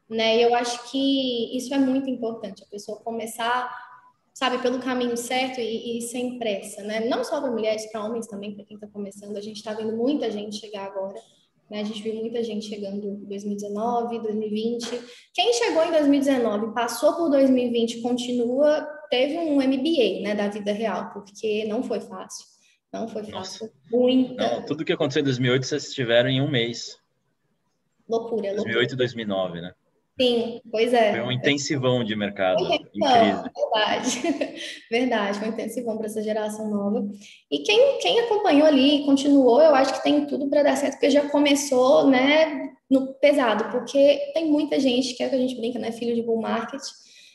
Né? 0.08 0.36
E 0.36 0.42
eu 0.42 0.54
acho 0.54 0.90
que 0.90 1.56
isso 1.56 1.72
é 1.74 1.78
muito 1.78 2.10
importante, 2.10 2.62
a 2.62 2.66
pessoa 2.66 3.00
começar, 3.00 3.81
sabe, 4.32 4.58
pelo 4.62 4.78
caminho 4.80 5.16
certo 5.16 5.60
e, 5.60 5.98
e 5.98 6.02
sem 6.02 6.38
pressa, 6.38 6.82
né? 6.82 7.00
Não 7.00 7.22
só 7.22 7.40
para 7.40 7.50
mulheres, 7.50 7.90
para 7.90 8.04
homens 8.04 8.26
também, 8.26 8.54
para 8.54 8.64
quem 8.64 8.76
está 8.76 8.86
começando. 8.86 9.36
A 9.36 9.40
gente 9.40 9.56
está 9.56 9.74
vendo 9.74 9.96
muita 9.96 10.30
gente 10.30 10.56
chegar 10.56 10.86
agora. 10.86 11.20
Né? 11.70 11.80
A 11.80 11.84
gente 11.84 12.02
viu 12.02 12.14
muita 12.14 12.42
gente 12.42 12.66
chegando 12.66 13.06
em 13.06 13.24
2019, 13.24 14.20
2020. 14.20 15.00
Quem 15.34 15.52
chegou 15.54 15.84
em 15.84 15.90
2019, 15.90 16.74
passou 16.74 17.14
por 17.14 17.30
2020, 17.30 18.00
continua, 18.00 18.86
teve 19.10 19.38
um 19.38 19.56
MBA, 19.56 20.22
né, 20.22 20.34
da 20.34 20.48
vida 20.48 20.72
real, 20.72 21.10
porque 21.12 21.64
não 21.64 21.82
foi 21.82 22.00
fácil. 22.00 22.46
Não 22.92 23.08
foi 23.08 23.24
fácil. 23.24 23.66
Nossa. 23.66 23.72
Muita. 23.90 24.56
Não, 24.56 24.66
tudo 24.66 24.84
que 24.84 24.92
aconteceu 24.92 25.20
em 25.20 25.24
2008 25.24 25.66
vocês 25.66 25.94
tiveram 25.94 26.28
em 26.28 26.42
um 26.42 26.50
mês. 26.50 26.98
Loucura, 28.06 28.54
2008 28.54 28.56
loucura. 28.56 28.92
e 28.92 28.96
2009, 28.96 29.60
né? 29.62 29.74
Sim, 30.22 30.60
pois 30.70 30.94
é. 30.94 31.12
Foi 31.12 31.20
um 31.22 31.32
intensivão 31.32 32.04
de 32.04 32.14
mercado. 32.14 32.62
Intensivão, 32.62 33.42
verdade. 33.42 34.20
verdade, 34.90 35.38
foi 35.38 35.48
um 35.48 35.52
intensivão 35.52 35.96
para 35.96 36.06
essa 36.06 36.22
geração 36.22 36.70
nova. 36.70 37.04
E 37.50 37.58
quem, 37.64 37.98
quem 37.98 38.20
acompanhou 38.20 38.66
ali 38.66 39.00
e 39.00 39.04
continuou, 39.04 39.60
eu 39.60 39.74
acho 39.74 39.94
que 39.94 40.02
tem 40.04 40.24
tudo 40.26 40.48
para 40.48 40.62
dar 40.62 40.76
certo, 40.76 40.92
porque 40.92 41.10
já 41.10 41.28
começou, 41.28 42.06
né, 42.06 42.70
no 42.88 43.14
pesado, 43.14 43.70
porque 43.72 44.30
tem 44.32 44.46
muita 44.46 44.78
gente, 44.78 45.14
que 45.14 45.24
é 45.24 45.28
que 45.28 45.34
a 45.34 45.38
gente 45.38 45.56
brinca, 45.56 45.78
né, 45.78 45.90
filho 45.90 46.14
de 46.14 46.22
bull 46.22 46.40
market, 46.40 46.82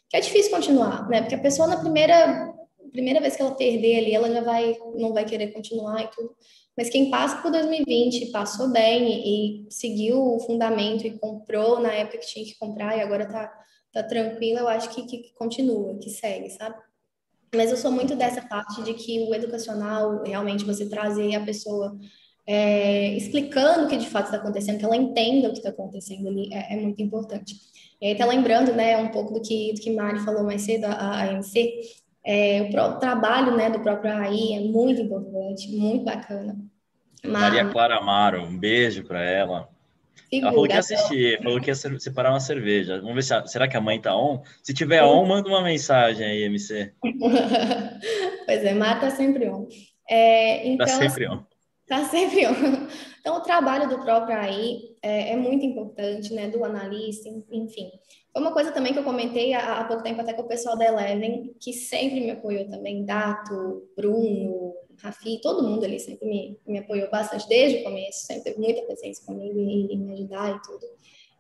que 0.09 0.15
é 0.15 0.21
difícil 0.21 0.51
continuar, 0.51 1.09
né, 1.09 1.21
porque 1.21 1.35
a 1.35 1.39
pessoa 1.39 1.67
na 1.67 1.77
primeira 1.77 2.53
primeira 2.93 3.19
vez 3.19 3.35
que 3.35 3.41
ela 3.41 3.53
perder 3.53 3.97
ali, 3.97 4.13
ela 4.15 4.31
já 4.31 4.41
vai 4.41 4.75
não 4.95 5.13
vai 5.13 5.25
querer 5.25 5.47
continuar 5.51 6.01
e 6.03 6.07
tudo. 6.07 6.33
Mas 6.77 6.89
quem 6.89 7.09
passa 7.09 7.41
por 7.41 7.51
2020, 7.51 8.31
passou 8.31 8.69
bem 8.69 9.65
e, 9.65 9.67
seguiu 9.71 10.35
o 10.35 10.39
fundamento 10.39 11.07
e 11.07 11.17
comprou 11.17 11.79
na 11.79 11.91
época 11.91 12.19
que 12.19 12.27
tinha 12.27 12.45
que 12.45 12.57
comprar 12.59 12.95
e 12.95 13.01
agora 13.01 13.25
tá, 13.25 13.51
tá 13.91 14.03
tranquilo, 14.03 14.59
eu 14.59 14.67
acho 14.67 14.89
que, 14.91 15.03
que 15.07 15.33
continua, 15.33 15.97
que 15.97 16.11
segue, 16.11 16.51
sabe? 16.51 16.75
Mas 17.55 17.71
eu 17.71 17.77
sou 17.77 17.91
muito 17.91 18.15
dessa 18.15 18.41
parte 18.41 18.83
de 18.83 18.93
que 18.93 19.21
o 19.21 19.33
educacional, 19.33 20.23
realmente 20.23 20.65
você 20.65 20.87
trazer 20.87 21.33
a 21.35 21.43
pessoa 21.43 21.97
é, 22.45 23.15
explicando 23.15 23.85
o 23.85 23.89
que 23.89 23.97
de 23.97 24.07
fato 24.07 24.25
está 24.25 24.37
acontecendo, 24.37 24.77
que 24.77 24.85
ela 24.85 24.95
entenda 24.95 25.49
o 25.49 25.51
que 25.51 25.57
está 25.57 25.69
acontecendo 25.69 26.27
ali, 26.27 26.53
é, 26.53 26.75
é, 26.75 26.77
muito 26.79 27.01
importante. 27.01 27.55
E 27.99 28.07
aí, 28.07 28.15
tá 28.15 28.25
lembrando, 28.25 28.73
né, 28.73 28.97
um 28.97 29.09
pouco 29.09 29.33
do 29.33 29.41
que, 29.41 29.73
do 29.73 29.81
que 29.81 29.91
Mari 29.91 30.19
falou 30.19 30.43
mais 30.43 30.61
cedo, 30.61 30.85
a, 30.85 30.93
a 30.93 31.23
AMC, 31.23 31.73
é, 32.27 32.61
o, 32.61 32.65
o, 32.65 32.99
trabalho 32.99 33.55
né, 33.55 33.69
do 33.69 33.79
próprio 33.79 34.11
AI 34.11 34.53
é 34.55 34.59
muito 34.59 35.01
importante, 35.01 35.73
muito 35.73 36.03
bacana. 36.03 36.57
Mas... 37.23 37.31
Maria 37.31 37.65
Clara 37.69 37.97
Amaro, 37.97 38.43
um 38.43 38.57
beijo 38.57 39.05
para 39.05 39.23
ela. 39.23 39.69
Figura, 40.29 40.47
ela 40.47 40.51
falou 40.51 40.67
que 40.67 40.73
ia 40.73 40.79
assistir, 40.79 41.41
falou 41.41 41.61
que 41.61 41.69
ia 41.69 41.75
separar 41.75 42.31
uma 42.31 42.41
cerveja. 42.41 42.99
Vamos 42.99 43.15
ver 43.15 43.23
se 43.23 43.33
a, 43.33 43.47
será 43.47 43.65
que 43.65 43.77
a 43.77 43.81
mãe 43.81 44.01
tá 44.01 44.13
on? 44.13 44.43
Se 44.61 44.73
tiver 44.73 45.01
on, 45.03 45.25
manda 45.25 45.47
uma 45.47 45.61
mensagem 45.61 46.27
aí, 46.27 46.43
MC. 46.43 46.91
pois 48.45 48.63
é, 48.65 48.73
Mar 48.73 48.99
tá 48.99 49.09
sempre 49.09 49.47
on. 49.47 49.65
É, 50.09 50.57
tá 50.57 50.65
então, 50.65 50.85
tá 50.85 50.93
sempre 50.93 51.29
on. 51.29 51.43
Tá 51.87 52.03
sempre. 52.05 52.41
Então, 53.19 53.39
o 53.39 53.41
trabalho 53.41 53.89
do 53.89 53.99
próprio 53.99 54.37
AI 54.37 54.79
é, 55.01 55.33
é 55.33 55.35
muito 55.35 55.65
importante, 55.65 56.33
né? 56.33 56.47
Do 56.47 56.63
analista, 56.63 57.27
enfim. 57.51 57.91
Foi 58.31 58.41
uma 58.41 58.53
coisa 58.53 58.71
também 58.71 58.93
que 58.93 58.99
eu 58.99 59.03
comentei 59.03 59.53
há, 59.53 59.79
há, 59.79 59.83
pouco 59.83 60.01
tempo 60.01 60.21
até 60.21 60.31
com 60.31 60.43
o 60.43 60.47
pessoal 60.47 60.77
da 60.77 60.85
Eleven, 60.85 61.53
que 61.59 61.73
sempre 61.73 62.21
me 62.21 62.31
apoiou 62.31 62.69
também, 62.69 63.03
Dato, 63.03 63.89
Bruno, 63.97 64.73
Rafi, 65.01 65.41
todo 65.41 65.67
mundo 65.67 65.83
ali 65.83 65.99
sempre 65.99 66.27
me, 66.27 66.59
me 66.65 66.79
apoiou 66.79 67.09
bastante 67.09 67.47
desde 67.49 67.79
o 67.79 67.83
começo, 67.83 68.25
sempre 68.25 68.43
teve 68.43 68.59
muita 68.59 68.81
paciência 68.83 69.25
comigo 69.25 69.59
e, 69.59 69.93
e 69.93 69.97
me 69.97 70.13
ajudar 70.13 70.55
e 70.55 70.61
tudo. 70.61 70.85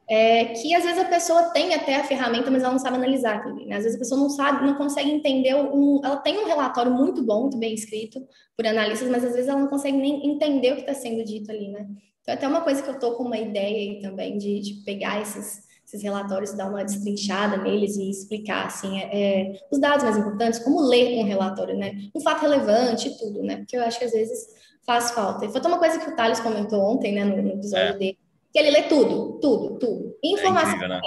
É, 0.09 0.45
que 0.45 0.73
às 0.73 0.83
vezes 0.83 0.99
a 0.99 1.05
pessoa 1.05 1.49
tem 1.49 1.73
até 1.73 1.97
a 1.97 2.03
ferramenta, 2.03 2.49
mas 2.49 2.63
ela 2.63 2.71
não 2.71 2.79
sabe 2.79 2.95
analisar 2.95 3.43
também. 3.43 3.67
Né? 3.67 3.75
Às 3.75 3.83
vezes 3.83 3.97
a 3.97 3.99
pessoa 3.99 4.21
não 4.21 4.29
sabe, 4.29 4.65
não 4.65 4.75
consegue 4.75 5.11
entender. 5.11 5.53
Um, 5.55 5.99
ela 6.03 6.17
tem 6.17 6.37
um 6.37 6.45
relatório 6.47 6.91
muito 6.91 7.21
bom, 7.23 7.41
muito 7.41 7.57
bem 7.57 7.73
escrito 7.73 8.25
por 8.55 8.65
analistas, 8.65 9.09
mas 9.09 9.23
às 9.25 9.33
vezes 9.33 9.49
ela 9.49 9.59
não 9.59 9.67
consegue 9.67 9.97
nem 9.97 10.25
entender 10.25 10.71
o 10.71 10.75
que 10.75 10.81
está 10.81 10.93
sendo 10.93 11.25
dito 11.25 11.51
ali, 11.51 11.69
né? 11.69 11.87
Então, 12.21 12.33
é 12.33 12.33
até 12.33 12.47
uma 12.47 12.61
coisa 12.61 12.81
que 12.81 12.89
eu 12.89 12.93
estou 12.93 13.15
com 13.15 13.23
uma 13.23 13.37
ideia 13.37 13.77
aí 13.77 13.99
também 14.01 14.37
de, 14.37 14.59
de 14.61 14.73
pegar 14.85 15.21
esses 15.21 15.67
esses 15.87 16.03
relatórios, 16.03 16.53
dar 16.53 16.69
uma 16.69 16.83
destrinchada 16.83 17.55
neles 17.55 17.95
e 17.95 18.09
explicar, 18.09 18.65
assim, 18.65 18.99
é, 18.99 19.05
é, 19.13 19.59
os 19.71 19.79
dados 19.79 20.03
mais 20.03 20.17
importantes, 20.17 20.59
como 20.59 20.81
ler 20.81 21.17
um 21.17 21.23
relatório, 21.23 21.77
né? 21.77 22.09
Um 22.13 22.19
fato 22.19 22.41
relevante 22.41 23.07
e 23.07 23.17
tudo, 23.17 23.41
né? 23.41 23.55
Porque 23.57 23.77
eu 23.77 23.81
acho 23.81 23.97
que 23.97 24.03
às 24.03 24.11
vezes 24.11 24.47
faz 24.85 25.11
falta. 25.11 25.45
E 25.45 25.49
foi 25.49 25.61
uma 25.61 25.79
coisa 25.79 25.97
que 25.97 26.09
o 26.09 26.15
Thales 26.15 26.41
comentou 26.41 26.81
ontem, 26.81 27.13
né, 27.13 27.23
no, 27.23 27.41
no 27.41 27.53
episódio 27.53 27.95
é. 27.95 27.97
dele, 27.97 28.17
que 28.51 28.59
ele 28.59 28.71
lê 28.71 28.83
tudo, 28.83 29.39
tudo, 29.39 29.79
tudo. 29.79 30.17
Informação, 30.23 30.71
é 30.71 30.75
incrível, 30.75 30.89
né? 30.89 31.01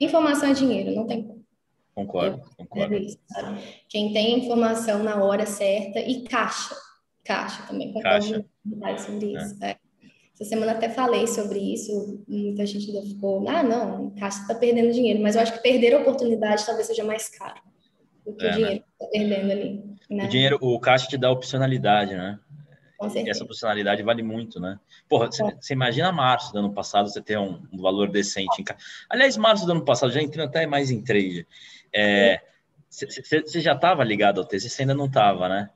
informação 0.00 0.50
é 0.50 0.52
dinheiro, 0.52 0.94
não 0.94 1.06
tem 1.06 1.22
como. 1.22 1.44
Concordo, 1.94 2.42
concordo. 2.56 2.94
É 2.94 2.98
isso, 2.98 3.18
Quem 3.88 4.12
tem 4.12 4.38
informação 4.38 5.02
na 5.02 5.22
hora 5.22 5.46
certa 5.46 5.98
e 5.98 6.24
caixa, 6.24 6.74
caixa 7.24 7.62
também, 7.66 7.92
concordo 7.92 8.44
caixa. 8.80 8.98
sobre 8.98 9.34
isso. 9.34 9.64
É. 9.64 9.76
Essa 10.38 10.50
semana 10.50 10.72
até 10.72 10.90
falei 10.90 11.26
sobre 11.26 11.58
isso, 11.58 12.22
muita 12.28 12.66
gente 12.66 12.90
ainda 12.90 13.00
ficou, 13.06 13.48
ah, 13.48 13.62
não, 13.62 14.10
Caixa 14.10 14.42
está 14.42 14.54
perdendo 14.54 14.92
dinheiro, 14.92 15.22
mas 15.22 15.34
eu 15.34 15.40
acho 15.40 15.54
que 15.54 15.62
perder 15.62 15.94
a 15.94 16.00
oportunidade 16.00 16.66
talvez 16.66 16.86
seja 16.86 17.02
mais 17.02 17.30
caro 17.30 17.58
do 18.26 18.34
que 18.34 18.44
é, 18.44 18.50
o 18.50 18.52
dinheiro 18.52 18.74
né? 18.74 18.80
que 18.80 19.04
está 19.04 19.06
perdendo 19.10 19.50
ali. 19.50 19.84
Né? 20.10 20.24
O 20.24 20.28
dinheiro, 20.28 20.58
o 20.60 20.78
Caixa 20.78 21.08
te 21.08 21.16
dá 21.16 21.30
opcionalidade, 21.30 22.14
né? 22.14 22.38
E 23.02 23.30
essa 23.30 23.44
opcionalidade 23.44 24.02
vale 24.02 24.22
muito, 24.22 24.58
né? 24.58 24.78
Porra, 25.08 25.26
você, 25.26 25.42
você 25.60 25.74
imagina 25.74 26.10
março 26.10 26.52
do 26.52 26.58
ano 26.58 26.72
passado 26.72 27.08
você 27.08 27.20
ter 27.20 27.38
um, 27.38 27.62
um 27.72 27.80
valor 27.80 28.08
decente 28.08 28.60
em 28.60 28.64
caixa. 28.64 28.84
Aliás, 29.08 29.36
março 29.36 29.66
do 29.66 29.72
ano 29.72 29.84
passado, 29.84 30.12
já 30.12 30.22
entrando 30.22 30.48
até 30.48 30.66
mais 30.66 30.90
em 30.90 31.02
trade. 31.02 31.46
É, 31.92 32.40
você 32.88 33.60
já 33.60 33.72
estava 33.72 34.02
ligado 34.02 34.40
ao 34.40 34.46
TC, 34.46 34.68
você 34.68 34.82
ainda 34.82 34.94
não 34.94 35.06
estava, 35.06 35.48
né? 35.48 35.70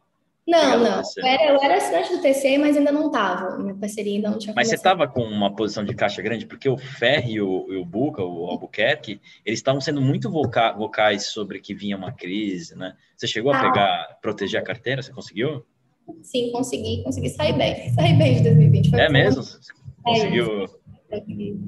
Não, 0.46 0.80
não. 0.80 1.02
Eu 1.16 1.26
era, 1.26 1.52
eu 1.52 1.62
era 1.62 1.76
assinante 1.76 2.16
do 2.16 2.20
TC, 2.20 2.58
mas 2.58 2.76
ainda 2.76 2.90
não 2.90 3.06
estava. 3.06 3.56
Minha 3.58 3.74
parceria 3.74 4.14
ainda 4.14 4.30
não 4.30 4.38
tinha 4.38 4.52
Mas 4.54 4.68
você 4.68 4.74
estava 4.74 5.06
com 5.06 5.22
uma 5.22 5.54
posição 5.54 5.84
de 5.84 5.94
caixa 5.94 6.20
grande? 6.22 6.46
Porque 6.46 6.68
o 6.68 6.76
Ferri 6.76 7.34
e 7.34 7.40
o, 7.40 7.66
e 7.70 7.76
o 7.76 7.84
Buca, 7.84 8.22
o 8.22 8.46
Albuquerque, 8.46 9.20
eles 9.44 9.60
estavam 9.60 9.80
sendo 9.80 10.00
muito 10.00 10.28
voca, 10.30 10.72
vocais 10.72 11.26
sobre 11.26 11.60
que 11.60 11.72
vinha 11.72 11.96
uma 11.96 12.10
crise, 12.10 12.74
né? 12.74 12.96
Você 13.16 13.28
chegou 13.28 13.52
a 13.52 13.58
ah. 13.58 13.60
pegar, 13.60 14.18
proteger 14.20 14.60
a 14.60 14.64
carteira? 14.64 15.02
Você 15.02 15.12
conseguiu? 15.12 15.64
Sim, 16.22 16.50
consegui. 16.52 17.02
Consegui 17.02 17.30
sair 17.30 17.56
bem. 17.56 17.90
Sair 17.90 18.16
bem 18.16 18.36
de 18.36 18.42
2020. 18.44 18.90
Foi 18.90 19.00
é 19.00 19.08
mesmo? 19.08 19.42
Conseguiu... 20.02 20.64
É 20.64 20.80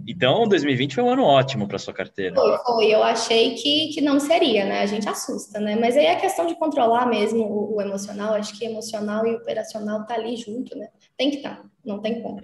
então, 0.06 0.46
2020 0.46 0.94
foi 0.94 1.04
um 1.04 1.10
ano 1.10 1.24
ótimo 1.24 1.66
para 1.66 1.76
sua 1.76 1.92
carteira. 1.92 2.34
Foi, 2.34 2.58
foi. 2.58 2.94
Eu 2.94 3.02
achei 3.02 3.54
que, 3.56 3.88
que 3.88 4.00
não 4.00 4.20
seria, 4.20 4.64
né? 4.64 4.80
A 4.82 4.86
gente 4.86 5.08
assusta, 5.08 5.58
né? 5.58 5.74
Mas 5.74 5.96
aí 5.96 6.06
é 6.06 6.14
questão 6.14 6.46
de 6.46 6.54
controlar 6.54 7.06
mesmo 7.06 7.44
o, 7.44 7.76
o 7.76 7.80
emocional. 7.80 8.34
Acho 8.34 8.56
que 8.56 8.64
emocional 8.64 9.26
e 9.26 9.34
operacional 9.34 10.06
tá 10.06 10.14
ali 10.14 10.36
junto, 10.36 10.78
né? 10.78 10.88
Tem 11.16 11.30
que 11.30 11.38
estar, 11.38 11.56
tá, 11.56 11.64
não 11.84 12.00
tem 12.00 12.22
como. 12.22 12.40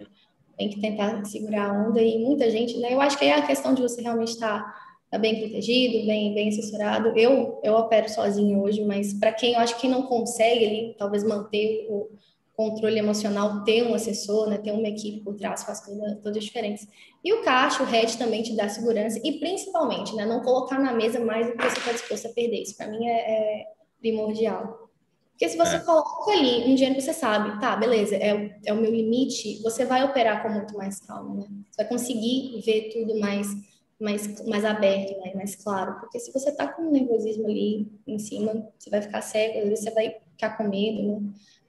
Tem 0.56 0.70
que 0.70 0.80
tentar 0.80 1.24
segurar 1.24 1.70
a 1.70 1.72
onda 1.72 2.02
e 2.02 2.18
muita 2.18 2.50
gente, 2.50 2.76
né? 2.78 2.92
Eu 2.92 3.00
acho 3.00 3.16
que 3.16 3.26
é 3.26 3.34
a 3.34 3.46
questão 3.46 3.74
de 3.74 3.82
você 3.82 4.02
realmente 4.02 4.32
estar 4.32 4.60
tá, 4.60 4.74
tá 5.10 5.18
bem 5.18 5.40
protegido, 5.40 6.06
bem, 6.06 6.34
bem 6.34 6.48
assessorado. 6.48 7.18
Eu, 7.18 7.60
eu 7.62 7.74
opero 7.74 8.08
sozinho 8.08 8.60
hoje, 8.62 8.84
mas 8.84 9.14
para 9.14 9.32
quem 9.32 9.54
eu 9.54 9.60
acho 9.60 9.78
que 9.78 9.88
não 9.88 10.02
consegue 10.02 10.66
ali, 10.66 10.94
talvez 10.98 11.24
manter 11.24 11.86
o 11.88 12.10
controle 12.58 12.98
emocional, 12.98 13.62
ter 13.62 13.84
um 13.84 13.94
assessor, 13.94 14.50
né, 14.50 14.58
ter 14.58 14.72
uma 14.72 14.88
equipe 14.88 15.20
por 15.20 15.36
trás 15.36 15.62
faz 15.62 15.80
toda, 15.80 16.16
toda 16.16 16.38
a 16.38 16.42
diferença. 16.42 16.88
E 17.24 17.32
o 17.32 17.42
caixa, 17.42 17.84
o 17.84 17.94
hedge 17.94 18.18
também 18.18 18.42
te 18.42 18.54
dá 18.56 18.68
segurança 18.68 19.20
e 19.22 19.38
principalmente, 19.38 20.14
né, 20.16 20.26
não 20.26 20.42
colocar 20.42 20.78
na 20.78 20.92
mesa 20.92 21.20
mais 21.20 21.46
do 21.46 21.52
que 21.52 21.62
você 21.62 21.78
está 21.78 21.92
disposto 21.92 22.26
a 22.26 22.30
perder. 22.30 22.62
Isso 22.62 22.76
para 22.76 22.88
mim 22.88 23.06
é, 23.06 23.12
é, 23.12 23.66
primordial. 24.00 24.88
Porque 25.30 25.48
se 25.48 25.56
você 25.56 25.76
é. 25.76 25.78
coloca 25.78 26.32
ali 26.32 26.64
um 26.64 26.74
dinheiro 26.74 26.96
que 26.96 27.00
você 27.00 27.12
sabe, 27.12 27.60
tá, 27.60 27.76
beleza, 27.76 28.16
é, 28.16 28.58
é 28.66 28.72
o 28.72 28.76
meu 28.76 28.90
limite, 28.90 29.62
você 29.62 29.84
vai 29.84 30.02
operar 30.02 30.42
com 30.42 30.48
muito 30.48 30.76
mais 30.76 30.98
calma, 30.98 31.36
né? 31.36 31.46
Você 31.70 31.82
vai 31.82 31.88
conseguir 31.88 32.60
ver 32.66 32.90
tudo 32.92 33.20
mais 33.20 33.46
mais, 34.00 34.42
mais 34.46 34.64
aberto, 34.64 35.18
né? 35.20 35.32
mais 35.34 35.56
claro. 35.56 35.98
Porque 36.00 36.18
se 36.18 36.32
você 36.32 36.52
tá 36.52 36.68
com 36.68 36.82
um 36.82 36.90
nervosismo 36.90 37.46
ali 37.46 37.90
em 38.06 38.18
cima, 38.18 38.66
você 38.78 38.90
vai 38.90 39.02
ficar 39.02 39.20
cego, 39.22 39.58
às 39.58 39.68
vezes 39.68 39.84
você 39.84 39.90
vai 39.90 40.16
ficar 40.32 40.56
com 40.56 40.64
medo, 40.64 41.02
né? 41.02 41.20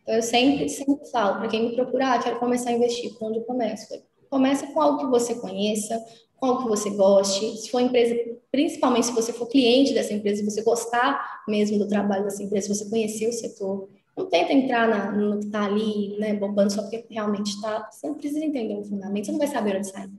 Então, 0.04 0.16
eu 0.16 0.24
sempre, 0.24 0.68
sempre 0.70 1.06
falo 1.12 1.40
para 1.40 1.48
quem 1.50 1.70
me 1.70 1.76
procurar, 1.76 2.16
ah, 2.16 2.24
quero 2.24 2.40
começar 2.40 2.72
a 2.72 2.74
investir, 2.74 3.14
por 3.14 3.30
onde 3.30 3.40
eu 3.40 3.44
começo? 3.44 3.88
Começa 4.30 4.66
com 4.68 4.82
algo 4.82 5.00
que 5.00 5.06
você 5.06 5.36
conheça, 5.36 6.04
com 6.36 6.48
algo 6.48 6.64
que 6.64 6.70
você 6.70 6.90
goste. 6.92 7.58
Se 7.58 7.70
for 7.70 7.80
empresa, 7.80 8.16
principalmente 8.52 9.08
se 9.08 9.12
você 9.12 9.32
for 9.34 9.48
cliente 9.48 9.94
dessa 9.94 10.14
empresa, 10.14 10.42
se 10.42 10.50
você 10.50 10.64
gostar 10.64 11.44
mesmo 11.48 11.78
do 11.78 11.88
trabalho 11.88 12.24
dessa 12.24 12.42
empresa, 12.42 12.68
se 12.68 12.76
você 12.76 12.90
conhecer 12.90 13.28
o 13.28 13.34
setor, 13.34 13.90
não 14.18 14.26
tenta 14.26 14.52
entrar 14.52 14.88
na, 14.88 15.12
no 15.12 15.40
que 15.40 15.46
está 15.46 15.66
ali, 15.66 16.18
né, 16.18 16.34
bombando 16.34 16.72
só 16.72 16.82
porque 16.82 17.06
realmente 17.10 17.52
está. 17.52 17.88
Você 17.92 18.08
não 18.08 18.16
precisa 18.16 18.44
entender 18.44 18.76
o 18.76 18.84
fundamento, 18.84 19.26
você 19.26 19.32
não 19.32 19.40
vai 19.40 19.48
saber 19.48 19.70
a 19.70 19.74
hora 19.74 19.82
de 19.82 19.90
sair. 19.90 20.10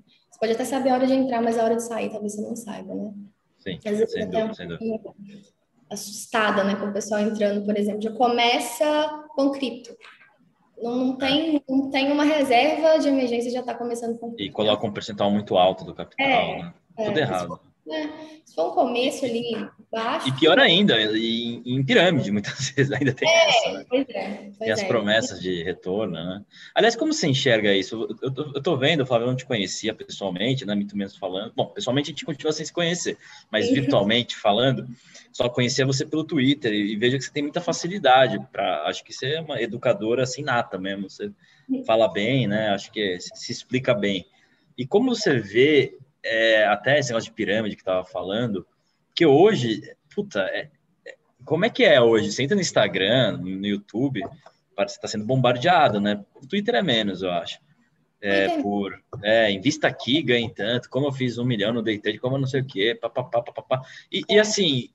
Pode 0.41 0.53
até 0.53 0.65
saber 0.65 0.91
a 0.91 0.95
hora 0.95 1.07
de 1.07 1.13
entrar, 1.13 1.43
mas 1.43 1.59
a 1.59 1.65
hora 1.65 1.77
de 1.77 1.83
sair 1.83 2.11
talvez 2.11 2.35
você 2.35 2.41
não 2.41 2.57
saiba, 2.57 2.95
né? 2.95 3.13
Sim, 3.59 3.79
Às 3.85 3.99
vezes, 3.99 4.13
sem 4.13 4.29
dúvida, 4.29 4.55
sem 4.55 4.67
dúvida 4.67 5.15
assustada, 5.91 6.63
né, 6.63 6.77
com 6.77 6.87
o 6.87 6.93
pessoal 6.93 7.21
entrando, 7.21 7.65
por 7.65 7.77
exemplo, 7.77 8.01
já 8.01 8.13
começa 8.13 9.25
com 9.35 9.51
cripto. 9.51 9.95
Não, 10.81 10.97
não, 10.97 11.17
tem, 11.17 11.63
não 11.69 11.91
tem 11.91 12.11
uma 12.11 12.25
reserva 12.25 12.99
de 12.99 13.09
emergência, 13.09 13.51
já 13.51 13.61
está 13.61 13.75
começando 13.75 14.19
com. 14.19 14.35
E 14.39 14.49
coloca 14.51 14.87
um 14.87 14.93
percentual 14.93 15.31
muito 15.31 15.59
alto 15.59 15.85
do 15.85 15.95
capital, 15.95 16.27
é, 16.27 16.63
né? 16.63 16.75
Tudo 16.97 17.19
é, 17.19 17.21
errado. 17.21 17.61
Né? 17.87 18.11
Se 18.45 18.55
for 18.55 18.71
um 18.71 18.75
começo 18.75 19.25
ali 19.25 19.69
baixo. 19.91 20.29
E 20.29 20.33
pior 20.33 20.59
ainda, 20.59 21.01
em, 21.17 21.63
em 21.65 21.85
pirâmide, 21.85 22.31
muitas 22.31 22.71
vezes 22.71 22.93
ainda 22.93 23.13
tem 23.13 23.29
é, 23.29 23.49
essa, 23.49 23.73
né? 23.73 23.85
Pois 23.89 24.07
é. 24.09 24.35
Pois 24.37 24.59
tem 24.59 24.71
as 24.71 24.81
é. 24.81 24.87
promessas 24.87 25.41
de 25.41 25.63
retorno, 25.63 26.13
né? 26.13 26.45
Aliás, 26.75 26.95
como 26.95 27.13
você 27.13 27.27
enxerga 27.27 27.75
isso? 27.75 28.17
Eu 28.23 28.33
tô, 28.33 28.53
eu 28.55 28.63
tô 28.63 28.77
vendo, 28.77 29.05
Flávio, 29.05 29.25
eu 29.25 29.31
não 29.31 29.37
te 29.37 29.47
conhecia 29.47 29.95
pessoalmente, 29.95 30.65
né? 30.65 30.75
Muito 30.75 30.97
menos 30.97 31.17
falando. 31.17 31.53
Bom, 31.57 31.67
pessoalmente 31.67 32.11
a 32.11 32.13
gente 32.13 32.25
continua 32.25 32.53
sem 32.53 32.65
se 32.65 32.73
conhecer, 32.73 33.17
mas 33.51 33.67
Sim. 33.67 33.75
virtualmente 33.75 34.37
falando, 34.37 34.87
só 35.33 35.49
conhecia 35.49 35.87
você 35.87 36.07
pelo 36.07 36.25
Twitter 36.25 36.73
e, 36.73 36.93
e 36.93 36.97
vejo 36.97 37.19
que 37.19 37.25
você 37.25 37.33
tem 37.33 37.43
muita 37.43 37.61
facilidade 37.61 38.39
para. 38.53 38.85
Acho 38.87 39.03
que 39.03 39.13
você 39.13 39.35
é 39.35 39.41
uma 39.41 39.61
educadora 39.61 40.23
assim 40.23 40.43
nata 40.43 40.79
mesmo. 40.79 41.09
Você 41.09 41.33
fala 41.87 42.09
bem, 42.09 42.47
né? 42.47 42.71
Acho 42.71 42.93
que 42.93 43.19
se, 43.19 43.31
se 43.35 43.53
explica 43.53 43.95
bem. 43.95 44.27
E 44.79 44.87
como 44.87 45.15
você 45.15 45.39
vê 45.39 45.99
é, 46.25 46.65
até 46.67 46.99
esse 46.99 47.11
negócio 47.11 47.31
de 47.31 47.35
pirâmide 47.35 47.77
que 47.77 47.83
estava 47.83 48.05
falando, 48.05 48.67
que 49.15 49.25
hoje, 49.27 49.83
puta, 50.15 50.41
é, 50.43 50.71
é, 51.07 51.17
como 51.45 51.65
é 51.65 51.71
que 51.71 51.85
é 51.85 52.01
hoje? 52.01 52.31
Você 52.31 52.43
entra 52.43 52.55
no 52.55 52.61
Instagram, 52.61 53.39
no 53.39 53.67
YouTube, 53.67 54.23
parece 54.75 54.95
que 54.95 54.99
está 54.99 55.09
sendo 55.09 55.27
bombardeado, 55.27 56.01
né? 56.01 56.25
O 56.35 56.47
Twitter 56.47 56.75
é 56.75 56.83
menos, 56.83 57.23
eu 57.23 57.31
acho. 57.31 57.59
É, 58.23 58.61
por 58.61 59.03
é, 59.23 59.51
invista 59.51 59.89
aqui, 59.89 60.23
ganhe 60.23 60.53
tanto, 60.53 60.91
como 60.91 61.07
eu 61.07 61.13
fiz 61.13 61.39
um 61.39 61.45
milhão 61.45 61.73
no 61.73 61.83
day 61.83 61.99
trade, 61.99 62.19
como 62.19 62.37
eu 62.37 62.41
não 62.41 62.47
sei 62.47 62.61
o 62.61 62.67
quê, 62.67 62.95
papapá, 63.01 63.43
papapá. 63.43 63.81
E, 64.13 64.23
e 64.29 64.39
assim, 64.39 64.91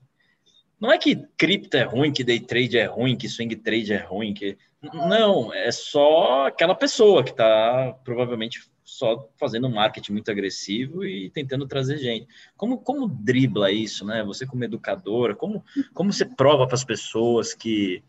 não 0.80 0.92
é 0.92 0.98
que 0.98 1.16
cripto 1.36 1.76
é 1.76 1.82
ruim, 1.82 2.12
que 2.12 2.22
day 2.22 2.38
trade 2.38 2.78
é 2.78 2.84
ruim, 2.84 3.16
que 3.16 3.28
swing 3.28 3.56
trade 3.56 3.92
é 3.92 3.98
ruim, 3.98 4.32
que 4.32 4.56
não, 4.92 5.52
é 5.52 5.72
só 5.72 6.46
aquela 6.46 6.74
pessoa 6.74 7.24
que 7.24 7.30
está 7.30 7.96
provavelmente 8.04 8.60
só 8.86 9.28
fazendo 9.36 9.66
um 9.66 9.74
marketing 9.74 10.12
muito 10.12 10.30
agressivo 10.30 11.04
e 11.04 11.28
tentando 11.30 11.66
trazer 11.66 11.98
gente. 11.98 12.28
Como, 12.56 12.78
como 12.78 13.08
dribla 13.08 13.72
isso, 13.72 14.04
né? 14.04 14.22
Você 14.22 14.46
como 14.46 14.62
educadora, 14.62 15.34
como, 15.34 15.62
como 15.92 16.12
você 16.12 16.24
prova 16.24 16.66
para 16.66 16.76
as 16.76 16.84
pessoas 16.84 17.52
que 17.52 18.02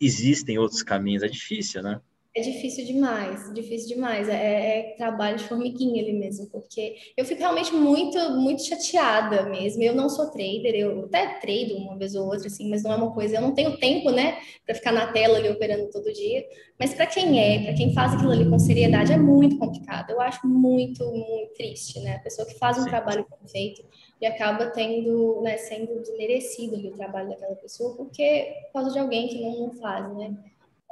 existem 0.00 0.56
outros 0.56 0.84
caminhos? 0.84 1.24
É 1.24 1.28
difícil, 1.28 1.82
né? 1.82 2.00
É 2.32 2.42
difícil 2.42 2.86
demais, 2.86 3.52
difícil 3.52 3.88
demais. 3.88 4.28
É, 4.28 4.34
é, 4.34 4.94
trabalho 4.96 5.36
de 5.36 5.44
formiguinha 5.44 6.00
ali 6.00 6.12
mesmo, 6.12 6.48
porque 6.48 6.94
eu 7.16 7.24
fico 7.24 7.40
realmente 7.40 7.74
muito, 7.74 8.16
muito 8.36 8.64
chateada 8.64 9.46
mesmo. 9.46 9.82
Eu 9.82 9.96
não 9.96 10.08
sou 10.08 10.30
trader, 10.30 10.76
eu 10.76 11.06
até 11.06 11.40
trado 11.40 11.76
uma 11.76 11.98
vez 11.98 12.14
ou 12.14 12.26
outra, 12.26 12.46
assim, 12.46 12.70
mas 12.70 12.84
não 12.84 12.92
é 12.92 12.96
uma 12.96 13.12
coisa. 13.12 13.34
Eu 13.34 13.40
não 13.40 13.52
tenho 13.52 13.76
tempo, 13.78 14.12
né, 14.12 14.38
para 14.64 14.76
ficar 14.76 14.92
na 14.92 15.10
tela 15.12 15.38
ali 15.38 15.48
operando 15.48 15.90
todo 15.90 16.12
dia. 16.12 16.46
Mas 16.78 16.94
para 16.94 17.06
quem 17.06 17.40
é, 17.40 17.64
para 17.64 17.74
quem 17.74 17.92
faz 17.92 18.14
aquilo 18.14 18.30
ali 18.30 18.48
com 18.48 18.60
seriedade, 18.60 19.12
é 19.12 19.18
muito 19.18 19.58
complicado. 19.58 20.10
Eu 20.10 20.20
acho 20.20 20.46
muito, 20.46 21.04
muito 21.04 21.52
triste, 21.54 21.98
né? 21.98 22.14
A 22.14 22.20
pessoa 22.20 22.46
que 22.46 22.56
faz 22.58 22.78
um 22.78 22.84
Sim. 22.84 22.90
trabalho 22.90 23.26
perfeito 23.26 23.82
e 24.20 24.26
acaba 24.26 24.66
tendo, 24.66 25.40
né, 25.42 25.56
sendo 25.56 26.00
desmerecido 26.00 26.76
ali 26.76 26.90
o 26.90 26.96
trabalho 26.96 27.28
daquela 27.28 27.56
pessoa, 27.56 27.96
porque 27.96 28.54
por 28.66 28.80
causa 28.80 28.92
de 28.92 29.00
alguém 29.00 29.26
que 29.26 29.40
não, 29.40 29.66
não 29.66 29.72
faz, 29.72 30.16
né? 30.16 30.32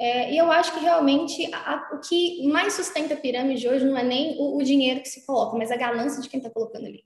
É, 0.00 0.32
e 0.32 0.38
eu 0.38 0.50
acho 0.50 0.72
que 0.72 0.80
realmente 0.80 1.52
a, 1.52 1.90
o 1.92 2.00
que 2.00 2.46
mais 2.46 2.74
sustenta 2.74 3.14
a 3.14 3.16
pirâmide 3.16 3.68
hoje 3.68 3.84
não 3.84 3.98
é 3.98 4.04
nem 4.04 4.36
o, 4.38 4.56
o 4.56 4.62
dinheiro 4.62 5.00
que 5.00 5.08
se 5.08 5.26
coloca, 5.26 5.56
mas 5.58 5.72
a 5.72 5.76
ganância 5.76 6.22
de 6.22 6.28
quem 6.28 6.38
está 6.38 6.50
colocando 6.50 6.86
ali. 6.86 7.02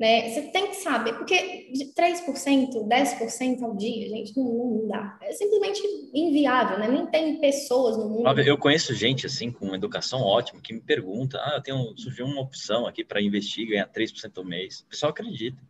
Né? 0.00 0.30
Você 0.30 0.42
tem 0.50 0.68
que 0.68 0.76
saber, 0.76 1.12
porque 1.12 1.70
de 1.74 1.92
3%, 1.92 2.88
10% 2.88 3.62
ao 3.62 3.76
dia, 3.76 4.08
gente, 4.08 4.34
não, 4.34 4.46
não, 4.46 4.88
dá. 4.88 5.18
É 5.20 5.30
simplesmente 5.32 5.82
inviável, 6.14 6.78
né? 6.78 6.88
Nem 6.88 7.04
tem 7.04 7.38
pessoas 7.38 7.98
no 7.98 8.08
mundo. 8.08 8.40
Eu 8.40 8.56
conheço 8.56 8.94
gente 8.94 9.26
assim 9.26 9.52
com 9.52 9.74
educação 9.74 10.22
ótima 10.22 10.62
que 10.62 10.72
me 10.72 10.80
pergunta: 10.80 11.36
ah, 11.42 11.56
eu 11.56 11.62
tenho, 11.62 11.94
surgiu 11.98 12.24
uma 12.24 12.40
opção 12.40 12.86
aqui 12.86 13.04
para 13.04 13.20
investir 13.20 13.64
e 13.64 13.70
ganhar 13.72 13.92
3% 13.92 14.38
ao 14.38 14.44
mês. 14.44 14.80
O 14.80 14.86
pessoal 14.86 15.10
acredita. 15.10 15.60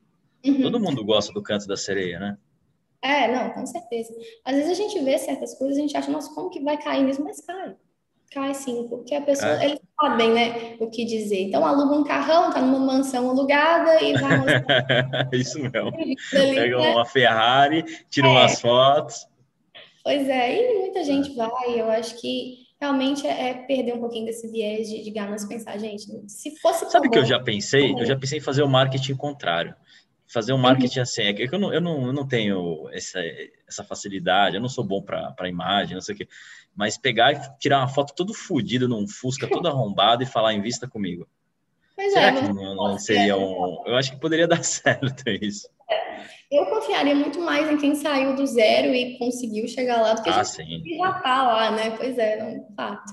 Uhum. 0.46 0.62
Todo 0.62 0.78
mundo 0.78 1.04
gosta 1.04 1.32
do 1.32 1.42
canto 1.42 1.66
da 1.66 1.76
sereia, 1.76 2.20
né? 2.20 2.38
É, 3.02 3.28
não, 3.32 3.50
com 3.50 3.66
certeza. 3.66 4.12
Às 4.44 4.56
vezes 4.56 4.70
a 4.70 4.74
gente 4.74 4.98
vê 5.02 5.16
certas 5.18 5.54
coisas, 5.54 5.78
a 5.78 5.80
gente 5.80 5.96
acha, 5.96 6.10
nossa, 6.10 6.34
como 6.34 6.50
que 6.50 6.60
vai 6.60 6.76
cair 6.76 7.04
mesmo? 7.04 7.24
Mas 7.24 7.40
cai. 7.40 7.74
Cai 8.32 8.54
sim, 8.54 8.86
porque 8.88 9.14
a 9.14 9.20
pessoa, 9.20 9.60
é. 9.60 9.64
eles 9.66 9.80
sabem, 10.00 10.32
né, 10.32 10.76
o 10.78 10.88
que 10.88 11.04
dizer. 11.04 11.40
Então, 11.48 11.66
aluga 11.66 11.96
um 11.96 12.04
carrão, 12.04 12.52
tá 12.52 12.60
numa 12.60 12.78
mansão 12.78 13.28
alugada 13.30 14.00
e 14.00 14.12
vai 14.12 14.38
mostrar. 14.38 15.28
Isso 15.32 15.58
mesmo. 15.58 15.92
Pega 16.30 16.78
né? 16.78 16.90
uma 16.90 17.04
Ferrari, 17.04 17.84
tira 18.08 18.28
é. 18.28 18.30
umas 18.30 18.60
fotos. 18.60 19.26
Pois 20.04 20.28
é, 20.28 20.54
e 20.54 20.78
muita 20.78 21.02
gente 21.02 21.34
vai, 21.34 21.80
eu 21.80 21.90
acho 21.90 22.20
que 22.20 22.68
realmente 22.80 23.26
é, 23.26 23.50
é 23.50 23.54
perder 23.54 23.94
um 23.94 24.00
pouquinho 24.00 24.26
desse 24.26 24.48
viés 24.48 24.88
de, 24.88 25.02
de 25.02 25.10
ganância, 25.10 25.48
pensar, 25.48 25.76
gente, 25.78 26.06
se 26.28 26.56
fosse... 26.58 26.88
Sabe 26.90 27.08
o 27.08 27.10
que 27.10 27.18
eu 27.18 27.24
já 27.24 27.40
pensei? 27.40 27.92
Eu 27.92 28.06
já 28.06 28.16
pensei 28.16 28.38
em 28.38 28.42
fazer 28.42 28.62
o 28.62 28.68
marketing 28.68 29.16
contrário 29.16 29.74
fazer 30.32 30.52
um 30.52 30.58
marketing 30.58 31.00
assim, 31.00 31.22
é 31.22 31.32
que 31.32 31.52
eu 31.52 31.58
não, 31.58 31.72
eu 31.74 31.80
não, 31.80 32.06
eu 32.06 32.12
não 32.12 32.26
tenho 32.26 32.88
essa, 32.92 33.20
essa 33.66 33.82
facilidade, 33.82 34.56
eu 34.56 34.62
não 34.62 34.68
sou 34.68 34.84
bom 34.84 35.02
para 35.02 35.48
imagem, 35.48 35.94
não 35.94 36.00
sei 36.00 36.14
o 36.14 36.18
quê, 36.18 36.28
mas 36.74 36.96
pegar 36.96 37.32
e 37.32 37.58
tirar 37.58 37.78
uma 37.78 37.88
foto 37.88 38.14
todo 38.14 38.32
fodido 38.32 38.88
num 38.88 39.08
Fusca, 39.08 39.48
todo 39.48 39.66
arrombado 39.68 40.22
e 40.22 40.26
falar, 40.26 40.54
invista 40.54 40.88
comigo. 40.88 41.26
Mas 41.96 42.12
Será 42.12 42.28
é, 42.28 42.32
que 42.32 42.52
não, 42.52 42.74
não 42.74 42.98
seria 42.98 43.36
um... 43.36 43.82
Eu 43.84 43.96
acho 43.96 44.12
que 44.12 44.20
poderia 44.20 44.46
dar 44.48 44.64
certo 44.64 45.28
isso. 45.28 45.68
Eu 46.50 46.66
confiaria 46.66 47.14
muito 47.14 47.40
mais 47.40 47.70
em 47.70 47.76
quem 47.76 47.94
saiu 47.94 48.34
do 48.34 48.46
zero 48.46 48.94
e 48.94 49.18
conseguiu 49.18 49.68
chegar 49.68 50.00
lá 50.00 50.14
do 50.14 50.22
que 50.22 50.30
ah, 50.30 50.40
a 50.40 50.44
gente 50.44 50.96
já 50.96 51.12
tá 51.14 51.42
lá, 51.42 51.70
né? 51.72 51.90
Pois 51.90 52.16
é, 52.16 52.42
não, 52.42 52.74
fato. 52.74 53.12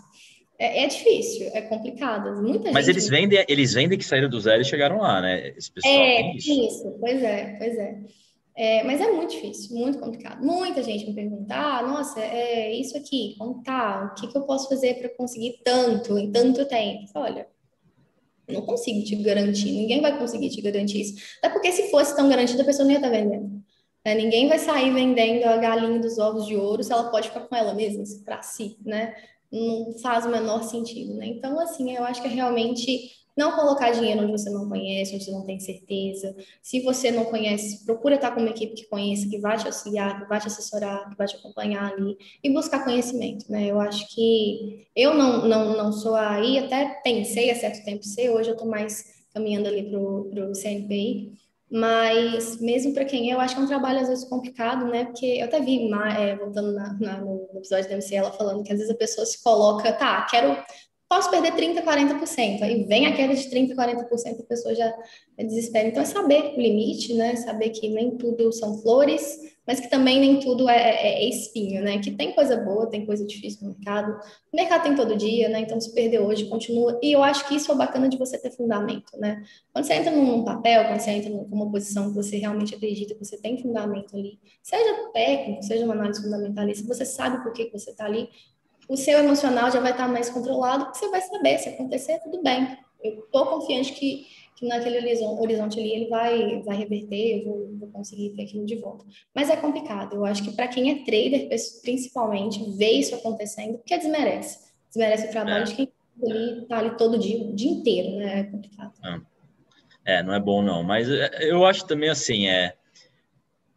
É, 0.60 0.84
é, 0.84 0.88
difícil, 0.88 1.50
é 1.54 1.62
complicado. 1.62 2.42
Muita 2.42 2.72
Mas 2.72 2.88
eles 2.88 3.08
vendem, 3.08 3.46
eles 3.48 3.74
vendem 3.74 3.98
que 3.98 4.04
saíram 4.04 4.28
do 4.28 4.40
zero 4.40 4.62
e 4.62 4.66
chegaram 4.66 5.00
lá, 5.00 5.22
né? 5.22 5.50
Esse 5.56 5.72
pessoal 5.72 5.94
é, 5.94 6.36
isso. 6.36 6.52
isso. 6.52 6.98
pois 7.00 7.22
é, 7.22 7.56
pois 7.60 7.78
é. 7.78 8.00
é. 8.56 8.84
Mas 8.84 9.00
é 9.00 9.12
muito 9.12 9.32
difícil, 9.36 9.78
muito 9.78 10.00
complicado. 10.00 10.44
Muita 10.44 10.82
gente 10.82 11.06
me 11.06 11.14
pergunta, 11.14 11.54
ah, 11.54 11.84
nossa, 11.84 12.20
é 12.20 12.74
isso 12.74 12.98
aqui, 12.98 13.36
como 13.38 13.62
tá? 13.62 14.12
O 14.12 14.20
que, 14.20 14.28
que 14.28 14.38
eu 14.38 14.44
posso 14.44 14.68
fazer 14.68 14.96
para 14.96 15.10
conseguir 15.10 15.60
tanto 15.64 16.18
em 16.18 16.32
tanto 16.32 16.66
tempo? 16.66 17.06
Olha, 17.14 17.48
não 18.50 18.62
consigo 18.62 19.04
te 19.04 19.16
garantir, 19.18 19.72
ninguém 19.72 20.02
vai 20.02 20.18
conseguir 20.18 20.50
te 20.50 20.62
garantir 20.62 21.02
isso. 21.02 21.38
Até 21.38 21.50
porque 21.54 21.72
se 21.72 21.92
fosse 21.92 22.16
tão 22.16 22.28
garantido, 22.28 22.64
a 22.64 22.66
pessoa 22.66 22.84
não 22.84 22.92
ia 22.92 22.98
estar 22.98 23.12
tá 23.12 23.16
vendendo. 23.16 23.62
É, 24.04 24.16
ninguém 24.16 24.48
vai 24.48 24.58
sair 24.58 24.92
vendendo 24.94 25.44
a 25.44 25.58
galinha 25.58 26.00
dos 26.00 26.18
ovos 26.18 26.48
de 26.48 26.56
ouro 26.56 26.82
se 26.82 26.94
ela 26.94 27.12
pode 27.12 27.28
ficar 27.28 27.42
com 27.42 27.56
ela 27.56 27.74
mesma, 27.74 28.04
para 28.24 28.42
si, 28.42 28.78
né? 28.86 29.14
Não 29.52 29.98
faz 30.02 30.26
o 30.26 30.30
menor 30.30 30.64
sentido, 30.64 31.14
né? 31.16 31.28
Então, 31.28 31.60
assim, 31.60 31.96
eu 31.96 32.04
acho 32.04 32.22
que 32.22 32.28
é 32.28 32.32
realmente 32.32 33.18
não 33.38 33.52
colocar 33.52 33.92
dinheiro 33.92 34.24
onde 34.24 34.32
você 34.32 34.50
não 34.50 34.68
conhece, 34.68 35.14
onde 35.14 35.24
você 35.24 35.32
não 35.32 35.46
tem 35.46 35.60
certeza. 35.60 36.36
Se 36.62 36.82
você 36.82 37.12
não 37.12 37.26
conhece, 37.26 37.86
procura 37.86 38.16
estar 38.16 38.32
com 38.32 38.42
uma 38.42 38.50
equipe 38.50 38.74
que 38.74 38.88
conheça, 38.88 39.30
que 39.30 39.38
vai 39.38 39.58
te 39.58 39.68
auxiliar, 39.68 40.20
que 40.20 40.28
vai 40.28 40.40
te 40.40 40.48
assessorar, 40.48 41.08
que 41.08 41.16
vai 41.16 41.28
te 41.28 41.36
acompanhar 41.36 41.94
ali 41.94 42.18
e 42.44 42.50
buscar 42.52 42.84
conhecimento, 42.84 43.50
né? 43.52 43.68
Eu 43.68 43.80
acho 43.80 44.08
que 44.14 44.88
eu 44.96 45.14
não, 45.14 45.48
não, 45.48 45.78
não 45.78 45.94
sou 45.94 46.16
aí, 46.16 46.58
até 46.58 47.00
pensei 47.04 47.52
há 47.52 47.56
certo 47.56 47.86
tempo 47.86 48.04
ser, 48.04 48.32
hoje 48.32 48.50
eu 48.50 48.54
estou 48.54 48.68
mais 48.68 49.06
caminhando 49.32 49.68
ali 49.68 49.88
para 49.88 50.50
o 50.50 50.56
CNPI, 50.56 51.34
mas 51.70 52.62
mesmo 52.62 52.94
para 52.94 53.04
quem 53.04 53.30
é, 53.30 53.34
eu 53.34 53.40
acho 53.42 53.56
que 53.56 53.62
é 53.62 53.64
um 53.64 53.68
trabalho 53.68 54.00
às 54.00 54.08
vezes 54.08 54.24
complicado, 54.24 54.86
né? 54.86 55.06
Porque 55.06 55.26
eu 55.26 55.46
até 55.46 55.60
vi, 55.60 55.92
é, 56.18 56.36
voltando 56.36 56.72
na, 56.72 56.94
na, 57.00 57.22
no 57.22 57.50
episódio 57.56 57.90
da 57.90 57.94
MC, 57.94 58.16
ela 58.16 58.32
falando 58.32 58.64
que 58.64 58.72
às 58.72 58.80
vezes 58.80 58.94
a 58.94 58.98
pessoa 58.98 59.26
se 59.26 59.44
coloca, 59.44 59.92
tá, 59.92 60.26
quero, 60.30 60.58
posso 61.10 61.30
perder 61.30 61.52
30%, 61.54 61.84
40%, 61.84 62.62
aí 62.62 62.84
vem 62.86 63.06
a 63.06 63.16
queda 63.16 63.36
de 63.36 63.50
30%, 63.50 63.76
40%, 63.76 64.40
a 64.40 64.44
pessoa 64.44 64.74
já 64.74 64.94
desespera. 65.38 65.90
Então 65.90 66.02
é 66.02 66.06
saber 66.06 66.54
o 66.56 66.62
limite, 66.62 67.14
né? 67.14 67.36
Saber 67.36 67.70
que 67.72 67.90
nem 67.90 68.18
tudo 68.18 68.52
são 68.54 68.78
flores, 68.82 69.57
mas 69.68 69.82
que 69.82 69.90
também 69.90 70.22
nem 70.22 70.40
tudo 70.40 70.70
é, 70.70 70.78
é, 70.78 71.24
é, 71.26 71.30
espinho, 71.30 71.84
né? 71.84 72.00
Que 72.00 72.12
tem 72.12 72.34
coisa 72.34 72.56
boa, 72.56 72.90
tem 72.90 73.06
coisa 73.06 73.26
difícil 73.26 73.68
no 73.68 73.76
mercado. 73.76 74.18
O 74.54 74.56
mercado 74.56 74.84
tem 74.84 74.96
todo 74.96 75.18
dia, 75.18 75.50
né? 75.50 75.60
Então, 75.60 75.80
se 75.82 75.94
perder 75.94 76.22
hoje, 76.22 76.46
continua. 76.46 76.98
E 77.04 77.12
eu 77.12 77.22
acho 77.22 77.46
que 77.48 77.56
isso 77.56 77.70
é 77.70 77.76
bacana 77.76 78.08
de 78.08 78.18
você 78.18 78.38
ter 78.38 78.52
fundamento, 78.52 79.18
né? 79.20 79.44
Quando 79.74 79.84
você 79.84 79.96
entra 79.96 80.12
num 80.12 80.46
papel, 80.46 80.86
quando 80.86 81.02
você 81.02 81.12
entra 81.12 81.30
numa 81.30 81.70
posição 81.70 82.08
que 82.08 82.16
você 82.16 82.38
realmente 82.38 82.74
acredita 82.74 83.14
que 83.14 83.26
você 83.26 83.38
tem 83.38 83.62
fundamento 83.62 84.16
ali, 84.16 84.40
seja 84.64 85.12
técnico, 85.12 85.62
seja 85.62 85.84
uma 85.84 85.94
análise 85.94 86.22
fundamentalista, 86.22 86.88
você 86.88 87.06
sabe 87.06 87.44
por 87.44 87.52
que, 87.52 87.66
que 87.66 87.78
você 87.78 87.92
está 87.92 88.06
ali, 88.06 88.30
o 88.88 88.96
seu 88.96 89.20
emocional 89.20 89.70
já 89.70 89.82
vai 89.82 89.92
estar 89.92 90.08
mais 90.08 90.30
controlado, 90.30 90.86
porque 90.86 91.00
você 91.00 91.10
vai 91.10 91.20
saber, 91.20 91.58
se 91.60 91.68
acontecer, 91.68 92.20
tudo 92.24 92.42
bem. 92.42 92.78
Eu 93.04 93.20
estou 93.20 93.46
confiante 93.46 93.92
que 93.92 94.26
que 94.58 94.68
naquele 94.68 94.98
horizonte 94.98 95.80
ali 95.80 95.92
ele 95.92 96.10
vai, 96.10 96.64
vai 96.64 96.76
reverter, 96.76 97.38
eu 97.38 97.46
vou, 97.46 97.78
vou 97.78 97.92
conseguir 97.92 98.32
ter 98.32 98.42
aquilo 98.42 98.66
de 98.66 98.76
volta. 98.78 99.06
Mas 99.34 99.52
é 99.52 99.56
complicado. 99.56 100.16
Eu 100.16 100.26
acho 100.26 100.44
que 100.44 100.52
para 100.52 100.68
quem 100.68 100.90
é 100.90 101.06
trader, 101.06 101.48
principalmente, 101.84 102.76
vê 102.76 102.90
isso 102.94 103.14
acontecendo, 103.14 103.78
porque 103.78 103.96
desmerece. 103.96 104.72
Desmerece 104.90 105.28
o 105.28 105.32
trabalho 105.32 105.62
é. 105.62 105.64
de 105.64 105.76
quem 105.76 105.92
está 106.64 106.80
ali 106.80 106.98
todo 106.98 107.20
dia, 107.20 107.40
o 107.40 107.54
dia 107.54 107.70
inteiro, 107.70 108.18
né? 108.18 108.40
É 108.40 108.44
complicado. 108.46 108.94
É. 110.06 110.16
é, 110.16 110.24
não 110.24 110.34
é 110.34 110.40
bom 110.40 110.64
não. 110.64 110.82
Mas 110.82 111.08
é, 111.08 111.52
eu 111.52 111.64
acho 111.64 111.86
também 111.86 112.10
assim, 112.10 112.48
é... 112.48 112.76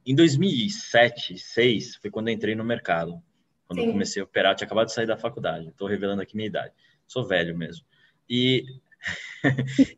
Em 0.06 0.14
2007, 0.14 1.34
2006, 1.34 1.96
foi 1.96 2.10
quando 2.10 2.28
eu 2.28 2.34
entrei 2.34 2.54
no 2.54 2.64
mercado. 2.64 3.22
Quando 3.66 3.80
Sim. 3.80 3.86
eu 3.86 3.92
comecei 3.92 4.22
a 4.22 4.24
operar, 4.24 4.52
eu 4.52 4.56
tinha 4.56 4.66
acabado 4.66 4.86
de 4.86 4.94
sair 4.94 5.06
da 5.06 5.18
faculdade. 5.18 5.68
Estou 5.68 5.86
revelando 5.86 6.22
aqui 6.22 6.34
minha 6.34 6.48
idade. 6.48 6.72
Sou 7.06 7.22
velho 7.22 7.56
mesmo. 7.56 7.84
E, 8.28 8.64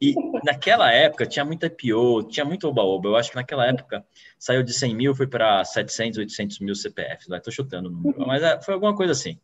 e 0.01 0.15
naquela 0.45 0.93
época 0.93 1.27
tinha 1.27 1.45
muita 1.45 1.67
IPO, 1.67 2.25
tinha 2.29 2.45
muito 2.45 2.69
oba-oba. 2.69 3.09
Eu 3.09 3.17
acho 3.17 3.31
que 3.31 3.37
naquela 3.37 3.67
época 3.67 4.05
saiu 4.39 4.63
de 4.63 4.73
100 4.73 4.95
mil, 4.95 5.15
foi 5.15 5.27
para 5.27 5.65
700, 5.65 6.19
800 6.19 6.59
mil 6.61 6.75
CPFs. 6.75 7.29
Estou 7.29 7.53
chutando 7.53 7.89
o 7.89 7.93
número, 7.93 8.21
uhum. 8.21 8.27
mas 8.27 8.43
é, 8.43 8.61
foi 8.61 8.75
alguma 8.75 8.95
coisa 8.95 9.13
assim. 9.13 9.39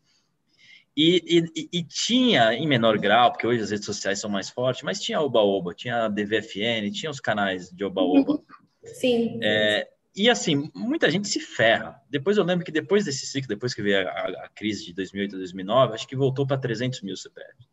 E, 0.96 1.44
e, 1.54 1.68
e, 1.78 1.82
tinha, 1.84 2.52
em 2.54 2.66
menor 2.66 2.98
grau, 2.98 3.30
porque 3.30 3.46
hoje 3.46 3.62
as 3.62 3.70
redes 3.70 3.86
sociais 3.86 4.18
são 4.18 4.28
mais 4.28 4.50
fortes, 4.50 4.82
mas 4.82 5.00
tinha 5.00 5.20
Oba-Oba, 5.20 5.72
tinha 5.72 6.06
a 6.06 6.08
DVFN, 6.08 6.90
tinha 6.92 7.08
os 7.08 7.20
canais 7.20 7.70
de 7.70 7.84
Oba-Oba. 7.84 8.40
Sim. 8.84 9.38
É, 9.40 9.86
e 10.16 10.28
assim, 10.28 10.68
muita 10.74 11.08
gente 11.08 11.28
se 11.28 11.38
ferra. 11.38 12.02
Depois 12.10 12.36
eu 12.36 12.42
lembro 12.42 12.64
que 12.64 12.72
depois 12.72 13.04
desse 13.04 13.26
ciclo, 13.26 13.46
depois 13.46 13.72
que 13.72 13.80
veio 13.80 14.08
a, 14.08 14.10
a, 14.10 14.48
crise 14.52 14.86
de 14.86 14.94
2008 14.94 15.36
a 15.36 15.38
2009, 15.38 15.94
acho 15.94 16.08
que 16.08 16.16
voltou 16.16 16.44
para 16.44 16.58
300 16.58 17.02
mil 17.02 17.16
CPF. 17.16 17.67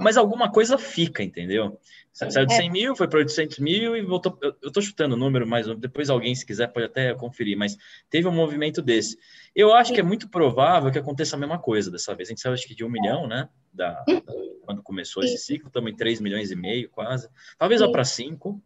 Mas 0.00 0.16
alguma 0.16 0.50
coisa 0.50 0.78
fica, 0.78 1.22
entendeu? 1.22 1.78
Saiu 2.12 2.46
de 2.46 2.54
100 2.54 2.66
é. 2.66 2.70
mil, 2.70 2.96
foi 2.96 3.08
para 3.08 3.20
800 3.20 3.58
mil 3.58 3.96
e 3.96 4.02
voltou. 4.02 4.38
Eu 4.42 4.68
estou 4.68 4.82
chutando 4.82 5.14
o 5.14 5.18
número, 5.18 5.46
mas 5.46 5.66
depois 5.78 6.10
alguém, 6.10 6.34
se 6.34 6.44
quiser, 6.44 6.68
pode 6.68 6.86
até 6.86 7.14
conferir. 7.14 7.56
Mas 7.56 7.76
teve 8.10 8.28
um 8.28 8.32
movimento 8.32 8.82
desse. 8.82 9.16
Eu 9.54 9.72
acho 9.72 9.92
que 9.92 10.00
é 10.00 10.02
muito 10.02 10.28
provável 10.28 10.90
que 10.90 10.98
aconteça 10.98 11.36
a 11.36 11.38
mesma 11.38 11.58
coisa 11.58 11.90
dessa 11.90 12.14
vez. 12.14 12.28
A 12.28 12.30
gente 12.30 12.40
saiu, 12.40 12.52
acho 12.52 12.66
que, 12.66 12.74
de 12.74 12.84
um 12.84 12.90
milhão, 12.90 13.26
né? 13.26 13.48
Da, 13.72 14.04
da 14.06 14.22
quando 14.64 14.82
começou 14.82 15.22
esse 15.22 15.38
ciclo, 15.38 15.68
estamos 15.68 15.90
em 15.90 15.96
3 15.96 16.20
milhões 16.20 16.50
e 16.50 16.56
meio, 16.56 16.88
quase. 16.90 17.28
Talvez 17.58 17.80
vá 17.80 17.90
para 17.90 18.04
5 18.04 18.62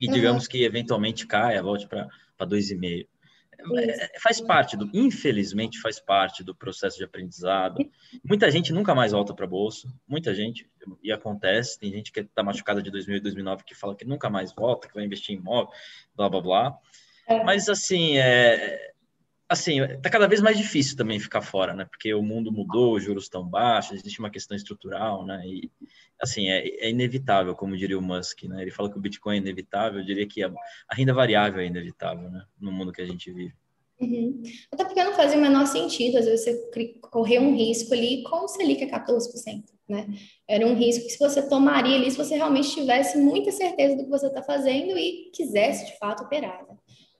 e 0.00 0.08
digamos 0.08 0.48
que 0.48 0.64
eventualmente 0.64 1.26
caia, 1.26 1.62
volte 1.62 1.86
para 1.86 2.08
2,5. 2.40 3.06
É, 3.76 4.18
faz 4.20 4.40
parte 4.40 4.76
do, 4.76 4.90
infelizmente, 4.92 5.80
faz 5.80 6.00
parte 6.00 6.42
do 6.42 6.54
processo 6.54 6.98
de 6.98 7.04
aprendizado. 7.04 7.78
Muita 8.24 8.50
gente 8.50 8.72
nunca 8.72 8.94
mais 8.94 9.12
volta 9.12 9.34
para 9.34 9.44
a 9.44 9.48
bolsa, 9.48 9.88
muita 10.06 10.34
gente, 10.34 10.68
e 11.02 11.12
acontece. 11.12 11.78
Tem 11.78 11.90
gente 11.90 12.12
que 12.12 12.20
está 12.20 12.42
machucada 12.42 12.82
de 12.82 12.90
2000 12.90 13.16
e 13.16 13.20
2009 13.20 13.64
que 13.64 13.74
fala 13.74 13.94
que 13.94 14.04
nunca 14.04 14.28
mais 14.28 14.52
volta, 14.52 14.88
que 14.88 14.94
vai 14.94 15.04
investir 15.04 15.34
em 15.34 15.38
imóvel, 15.38 15.72
blá 16.14 16.28
blá 16.28 16.40
blá. 16.40 16.78
É. 17.28 17.42
Mas 17.44 17.68
assim, 17.68 18.18
é, 18.18 18.91
assim, 19.52 19.76
tá 20.00 20.08
cada 20.08 20.26
vez 20.26 20.40
mais 20.40 20.56
difícil 20.56 20.96
também 20.96 21.20
ficar 21.20 21.42
fora, 21.42 21.74
né? 21.74 21.84
Porque 21.84 22.14
o 22.14 22.22
mundo 22.22 22.50
mudou, 22.50 22.94
os 22.94 23.04
juros 23.04 23.24
estão 23.24 23.46
baixos, 23.46 23.98
existe 23.98 24.18
uma 24.18 24.30
questão 24.30 24.56
estrutural, 24.56 25.26
né? 25.26 25.42
E 25.46 25.70
assim, 26.18 26.48
é, 26.48 26.66
é, 26.86 26.88
inevitável, 26.88 27.54
como 27.54 27.76
diria 27.76 27.98
o 27.98 28.02
Musk, 28.02 28.44
né? 28.44 28.62
Ele 28.62 28.70
fala 28.70 28.90
que 28.90 28.96
o 28.96 29.00
Bitcoin 29.00 29.34
é 29.34 29.38
inevitável, 29.38 30.00
eu 30.00 30.06
diria 30.06 30.26
que 30.26 30.42
a, 30.42 30.50
a 30.88 30.94
renda 30.94 31.12
variável 31.12 31.60
é 31.60 31.66
inevitável, 31.66 32.30
né? 32.30 32.44
No 32.58 32.72
mundo 32.72 32.92
que 32.92 33.02
a 33.02 33.06
gente 33.06 33.30
vive. 33.30 33.52
Uhum. 34.00 34.42
Até 34.72 34.84
porque 34.84 35.04
não 35.04 35.12
fazia 35.12 35.36
o 35.36 35.42
menor 35.42 35.66
sentido, 35.66 36.16
às 36.16 36.24
vezes 36.24 36.44
você 36.44 37.00
correr 37.02 37.38
um 37.38 37.54
risco 37.54 37.92
ali 37.92 38.22
com 38.22 38.44
o 38.44 38.48
Selic 38.48 38.82
a 38.84 39.06
14%, 39.06 39.64
né? 39.86 40.06
Era 40.48 40.66
um 40.66 40.74
risco 40.74 41.04
que 41.04 41.10
se 41.10 41.18
você 41.18 41.46
tomaria 41.46 41.96
ali, 41.96 42.10
se 42.10 42.16
você 42.16 42.36
realmente 42.36 42.74
tivesse 42.74 43.18
muita 43.18 43.52
certeza 43.52 43.96
do 43.96 44.04
que 44.04 44.10
você 44.10 44.28
está 44.28 44.42
fazendo 44.42 44.96
e 44.96 45.30
quisesse 45.34 45.92
de 45.92 45.98
fato 45.98 46.24
operar, 46.24 46.64
né? 46.66 46.76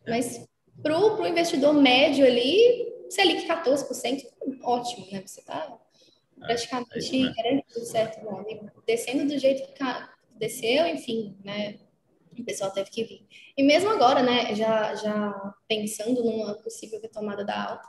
Mas 0.09 0.45
para 0.81 0.99
o 0.99 1.27
investidor 1.27 1.75
médio 1.75 2.25
ali, 2.25 2.93
Selic 3.11 3.47
14%, 3.47 4.23
ótimo, 4.63 5.07
né? 5.11 5.23
Você 5.27 5.41
está 5.41 5.79
praticamente 6.39 7.17
é, 7.17 7.29
é 7.29 7.33
garantido, 7.35 7.85
certo? 7.85 8.25
Bom, 8.25 8.45
descendo 8.87 9.27
do 9.27 9.39
jeito 9.39 9.73
que 9.73 9.85
desceu, 10.39 10.87
enfim, 10.87 11.37
né? 11.45 11.79
O 12.39 12.45
pessoal 12.45 12.71
teve 12.71 12.91
que 12.91 13.05
vir. 13.05 13.27
E 13.57 13.63
mesmo 13.63 13.91
agora, 13.91 14.23
né, 14.23 14.55
já, 14.55 14.95
já 14.95 15.55
pensando 15.69 16.25
numa 16.25 16.55
possível 16.55 17.01
retomada 17.01 17.45
da 17.45 17.71
alta 17.71 17.89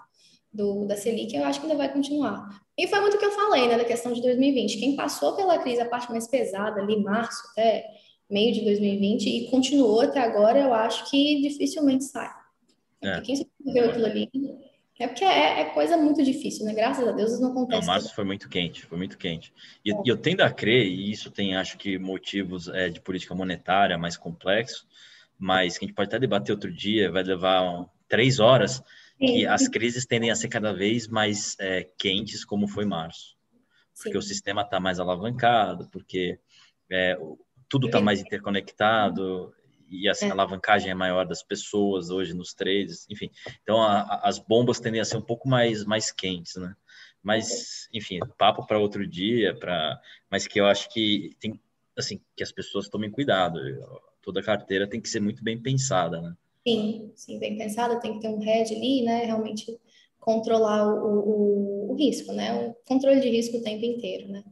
do, 0.52 0.86
da 0.86 0.98
Selic, 0.98 1.34
eu 1.34 1.46
acho 1.46 1.60
que 1.60 1.66
ainda 1.66 1.78
vai 1.78 1.92
continuar. 1.92 2.62
E 2.78 2.88
foi 2.88 3.00
muito 3.00 3.16
o 3.16 3.20
que 3.20 3.26
eu 3.26 3.32
falei, 3.32 3.68
né, 3.68 3.78
da 3.78 3.86
questão 3.86 4.12
de 4.12 4.22
2020. 4.22 4.80
Quem 4.80 4.96
passou 4.96 5.36
pela 5.36 5.58
crise, 5.60 5.82
a 5.82 5.90
parte 5.90 6.12
mais 6.12 6.28
pesada, 6.28 6.82
ali, 6.82 7.02
março 7.02 7.42
até 7.52 7.86
meio 8.30 8.54
de 8.54 8.62
2020, 8.62 9.26
e 9.28 9.50
continuou 9.50 10.02
até 10.02 10.20
agora, 10.20 10.60
eu 10.60 10.74
acho 10.74 11.10
que 11.10 11.42
dificilmente 11.42 12.04
sai. 12.04 12.43
É. 13.04 13.22
Quem 13.22 13.36
sobreviveu 13.36 13.90
aquilo 13.90 14.06
ali 14.06 14.30
é 15.00 15.08
porque 15.08 15.26
é, 15.26 15.62
é, 15.62 15.66
coisa 15.66 15.98
muito 15.98 16.24
difícil, 16.24 16.66
né? 16.66 16.74
Graças 16.74 17.06
a 17.08 17.12
Deus 17.12 17.32
isso 17.32 17.42
não 17.42 17.52
acontece. 17.52 17.82
Não, 17.82 17.88
março 17.88 18.14
foi 18.16 18.24
muito 18.24 18.48
quente, 18.48 18.86
foi 18.86 18.98
muito 18.98 19.18
quente. 19.18 19.54
E 19.84 19.92
é. 19.92 19.96
eu 20.06 20.16
tendo 20.16 20.42
a 20.42 20.52
crer, 20.52 20.86
e 20.86 21.12
isso 21.12 21.32
tem, 21.32 21.56
acho 21.56 21.78
que, 21.78 21.98
motivos 21.98 22.68
é, 22.68 22.90
de 22.90 23.02
política 23.02 23.36
monetária 23.36 23.98
mais 23.98 24.16
complexos, 24.16 24.88
mas 25.38 25.78
que 25.78 25.84
a 25.84 25.88
gente 25.88 25.96
pode 25.96 26.08
até 26.08 26.20
debater 26.20 26.54
outro 26.54 26.72
dia, 26.72 27.12
vai 27.12 27.24
levar 27.24 27.64
um, 27.64 27.86
três 28.08 28.40
horas, 28.40 28.84
Sim. 29.20 29.26
que 29.26 29.46
as 29.46 29.68
crises 29.68 30.06
tendem 30.06 30.32
a 30.32 30.36
ser 30.36 30.48
cada 30.48 30.72
vez 30.72 31.08
mais 31.08 31.58
é, 31.60 31.88
quentes, 31.98 32.46
como 32.46 32.68
foi 32.68 32.86
março. 32.86 33.36
Porque 33.96 34.14
Sim. 34.14 34.18
o 34.18 34.22
sistema 34.22 34.62
está 34.62 34.80
mais 34.80 35.00
alavancado, 35.00 35.90
porque 35.90 36.40
é, 36.90 37.18
tudo 37.68 37.88
está 37.88 38.00
mais 38.00 38.22
interconectado, 38.22 39.54
e 39.94 40.10
assim, 40.10 40.26
a 40.26 40.30
é. 40.30 40.32
alavancagem 40.32 40.90
é 40.90 40.96
maior 40.96 41.26
das 41.26 41.44
pessoas 41.44 42.10
hoje 42.10 42.34
nos 42.34 42.54
trades, 42.54 43.06
enfim. 43.10 43.30
Então, 43.62 43.82
a, 43.82 44.02
a, 44.02 44.30
as 44.30 44.40
bombas 44.40 44.80
tendem 44.80 45.00
a 45.00 45.06
ser 45.06 45.18
um 45.18 45.22
pouco 45.22 45.48
mais, 45.48 45.86
mais 45.86 46.12
quentes, 46.12 46.56
né? 46.56 46.76
Mas, 47.22 47.88
enfim, 47.94 48.20
papo 48.38 48.68
para 48.68 48.80
outro 48.80 49.08
dia, 49.08 49.56
para 49.58 50.00
mas 50.30 50.46
que 50.46 50.60
eu 50.60 50.66
acho 50.66 50.90
que 50.90 51.36
tem, 51.40 51.60
assim, 51.98 52.20
que 52.36 52.44
as 52.44 52.52
pessoas 52.52 52.90
tomem 52.90 53.10
cuidado. 53.10 53.60
Toda 54.22 54.44
carteira 54.44 54.88
tem 54.88 55.00
que 55.00 55.10
ser 55.10 55.22
muito 55.22 55.44
bem 55.44 55.62
pensada, 55.62 56.22
né? 56.22 56.36
Sim, 56.68 57.12
sim, 57.16 57.40
bem 57.40 57.58
pensada, 57.58 58.00
tem 58.00 58.14
que 58.14 58.20
ter 58.22 58.30
um 58.30 58.40
head 58.40 58.74
ali, 58.74 59.04
né? 59.04 59.26
Realmente 59.26 59.80
controlar 60.20 60.88
o, 60.88 61.20
o, 61.20 61.92
o 61.92 61.96
risco, 61.96 62.32
né? 62.32 62.68
O 62.68 62.76
controle 62.88 63.20
de 63.20 63.30
risco 63.30 63.58
o 63.58 63.64
tempo 63.64 63.86
inteiro, 63.86 64.30
né? 64.30 64.44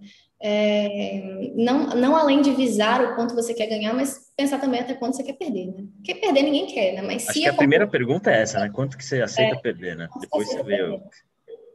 É, 0.43 1.51
não, 1.55 1.89
não 1.89 2.15
além 2.15 2.41
de 2.41 2.51
visar 2.51 3.01
o 3.03 3.15
quanto 3.15 3.35
você 3.35 3.53
quer 3.53 3.67
ganhar, 3.67 3.93
mas 3.93 4.30
pensar 4.41 4.59
também 4.59 4.79
até 4.79 4.93
quanto 4.95 5.15
você 5.15 5.23
quer 5.23 5.33
perder, 5.33 5.67
né? 5.67 5.85
Porque 5.95 6.15
perder 6.15 6.41
ninguém 6.41 6.65
quer, 6.65 6.93
né? 6.93 7.01
Mas 7.01 7.23
Acho 7.23 7.33
se 7.33 7.41
que 7.41 7.47
a 7.47 7.53
primeira 7.53 7.87
pergunta 7.87 8.31
é 8.31 8.41
essa, 8.41 8.59
né? 8.59 8.71
Quanto 8.73 8.97
que 8.97 9.05
você 9.05 9.21
aceita 9.21 9.55
é, 9.55 9.59
perder, 9.59 9.95
né? 9.95 10.07
Depois 10.19 10.47
você 10.47 10.63
vê. 10.63 10.81
O... 10.81 11.01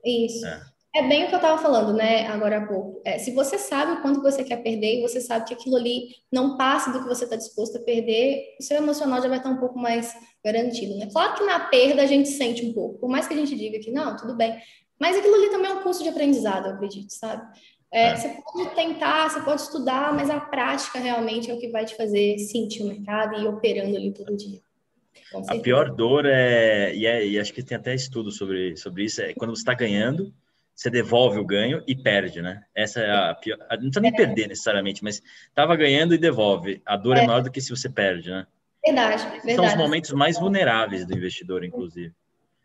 Isso. 0.04 0.44
É. 0.44 0.62
é. 0.96 1.08
bem 1.08 1.24
o 1.24 1.28
que 1.28 1.34
eu 1.34 1.38
estava 1.38 1.62
falando, 1.62 1.92
né? 1.92 2.26
Agora 2.26 2.58
há 2.58 2.66
pouco. 2.66 3.00
É, 3.04 3.18
se 3.18 3.30
você 3.30 3.56
sabe 3.56 3.92
o 3.92 4.02
quanto 4.02 4.20
você 4.20 4.42
quer 4.42 4.56
perder 4.56 4.98
e 4.98 5.02
você 5.02 5.20
sabe 5.20 5.46
que 5.46 5.54
aquilo 5.54 5.76
ali 5.76 6.08
não 6.30 6.56
passa 6.56 6.90
do 6.92 7.02
que 7.02 7.08
você 7.08 7.24
está 7.24 7.36
disposto 7.36 7.76
a 7.78 7.80
perder, 7.80 8.56
o 8.58 8.62
seu 8.62 8.76
emocional 8.76 9.22
já 9.22 9.28
vai 9.28 9.38
estar 9.38 9.50
um 9.50 9.58
pouco 9.58 9.78
mais 9.78 10.12
garantido, 10.44 10.96
né? 10.96 11.08
Claro 11.12 11.34
que 11.34 11.44
na 11.44 11.60
perda 11.60 12.02
a 12.02 12.06
gente 12.06 12.28
sente 12.28 12.66
um 12.66 12.72
pouco, 12.72 12.98
por 12.98 13.08
mais 13.08 13.28
que 13.28 13.34
a 13.34 13.36
gente 13.36 13.56
diga 13.56 13.78
que 13.78 13.92
não, 13.92 14.16
tudo 14.16 14.36
bem. 14.36 14.56
Mas 14.98 15.16
aquilo 15.16 15.34
ali 15.34 15.50
também 15.50 15.70
é 15.70 15.74
um 15.74 15.82
curso 15.82 16.02
de 16.02 16.08
aprendizado, 16.08 16.66
eu 16.66 16.74
acredito, 16.74 17.10
sabe? 17.10 17.46
É, 17.92 18.08
é, 18.08 18.16
você 18.16 18.28
pode 18.28 18.74
tentar, 18.74 19.30
você 19.30 19.40
pode 19.40 19.62
estudar, 19.62 20.12
mas 20.12 20.28
a 20.28 20.40
prática 20.40 20.98
realmente 20.98 21.50
é 21.50 21.54
o 21.54 21.58
que 21.58 21.68
vai 21.68 21.84
te 21.84 21.94
fazer 21.96 22.38
sentir 22.38 22.82
o 22.82 22.88
mercado 22.88 23.36
e 23.36 23.42
ir 23.42 23.48
operando 23.48 23.96
ali 23.96 24.12
todo 24.12 24.36
dia. 24.36 24.60
A 25.48 25.56
pior 25.56 25.90
dor 25.90 26.24
é 26.26 26.94
e, 26.94 27.06
é, 27.06 27.26
e 27.26 27.38
acho 27.38 27.52
que 27.52 27.62
tem 27.62 27.76
até 27.76 27.94
estudo 27.94 28.30
sobre, 28.30 28.76
sobre 28.76 29.04
isso, 29.04 29.22
é 29.22 29.34
quando 29.34 29.54
você 29.54 29.62
está 29.62 29.74
ganhando, 29.74 30.32
você 30.74 30.90
devolve 30.90 31.38
o 31.38 31.44
ganho 31.44 31.82
e 31.86 31.96
perde, 31.96 32.42
né? 32.42 32.62
Essa 32.74 33.00
é 33.00 33.10
a 33.10 33.34
pior. 33.34 33.58
Não 33.58 33.78
precisa 33.78 34.00
nem 34.00 34.12
é. 34.12 34.16
perder 34.16 34.46
necessariamente, 34.46 35.02
mas 35.02 35.22
estava 35.48 35.74
ganhando 35.74 36.14
e 36.14 36.18
devolve. 36.18 36.82
A 36.84 36.96
dor 36.96 37.16
é. 37.16 37.22
é. 37.22 37.26
maior 37.26 37.42
do 37.42 37.50
que 37.50 37.60
se 37.60 37.70
você 37.70 37.88
perde, 37.88 38.30
né? 38.30 38.46
Verdade, 38.84 39.22
verdade. 39.22 39.54
São 39.54 39.64
os 39.64 39.74
momentos 39.74 40.12
mais 40.12 40.38
vulneráveis 40.38 41.06
do 41.06 41.16
investidor, 41.16 41.64
inclusive. 41.64 42.12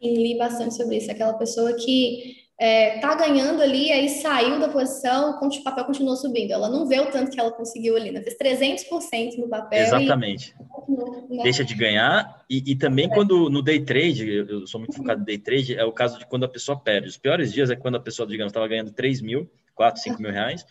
Sim, 0.02 0.14
li 0.16 0.38
bastante 0.38 0.76
sobre 0.76 0.98
isso. 0.98 1.10
Aquela 1.10 1.34
pessoa 1.34 1.74
que 1.74 2.41
é, 2.62 3.00
tá 3.00 3.16
ganhando 3.16 3.60
ali, 3.60 3.92
aí 3.92 4.08
saiu 4.08 4.60
da 4.60 4.70
posição, 4.70 5.32
o 5.42 5.64
papel 5.64 5.84
continuou 5.84 6.16
subindo. 6.16 6.52
Ela 6.52 6.70
não 6.70 6.88
vê 6.88 7.00
o 7.00 7.08
tanto 7.08 7.32
que 7.32 7.40
ela 7.40 7.52
conseguiu 7.52 7.98
ali, 7.98 8.12
né? 8.12 8.22
Fez 8.22 8.38
300% 8.38 9.40
no 9.40 9.50
papel. 9.50 9.82
Exatamente. 9.82 10.54
E... 10.88 11.38
Né? 11.38 11.42
Deixa 11.42 11.66
de 11.66 11.74
ganhar. 11.74 12.46
E, 12.48 12.62
e 12.72 12.76
também 12.76 13.06
é. 13.06 13.10
quando 13.10 13.50
no 13.50 13.64
day 13.64 13.84
trade, 13.84 14.30
eu 14.48 14.68
sou 14.68 14.80
muito 14.80 14.96
focado 14.96 15.22
no 15.22 15.26
day 15.26 15.40
trade, 15.40 15.76
é 15.76 15.84
o 15.84 15.92
caso 15.92 16.20
de 16.20 16.26
quando 16.28 16.44
a 16.44 16.48
pessoa 16.48 16.80
perde. 16.80 17.08
Os 17.08 17.18
piores 17.18 17.52
dias 17.52 17.72
é 17.72 17.76
quando 17.76 17.96
a 17.96 18.00
pessoa, 18.00 18.28
digamos, 18.28 18.52
estava 18.52 18.68
ganhando 18.68 18.92
3 18.92 19.22
mil, 19.22 19.50
4, 19.74 20.00
5 20.00 20.22
mil 20.22 20.32
reais, 20.32 20.64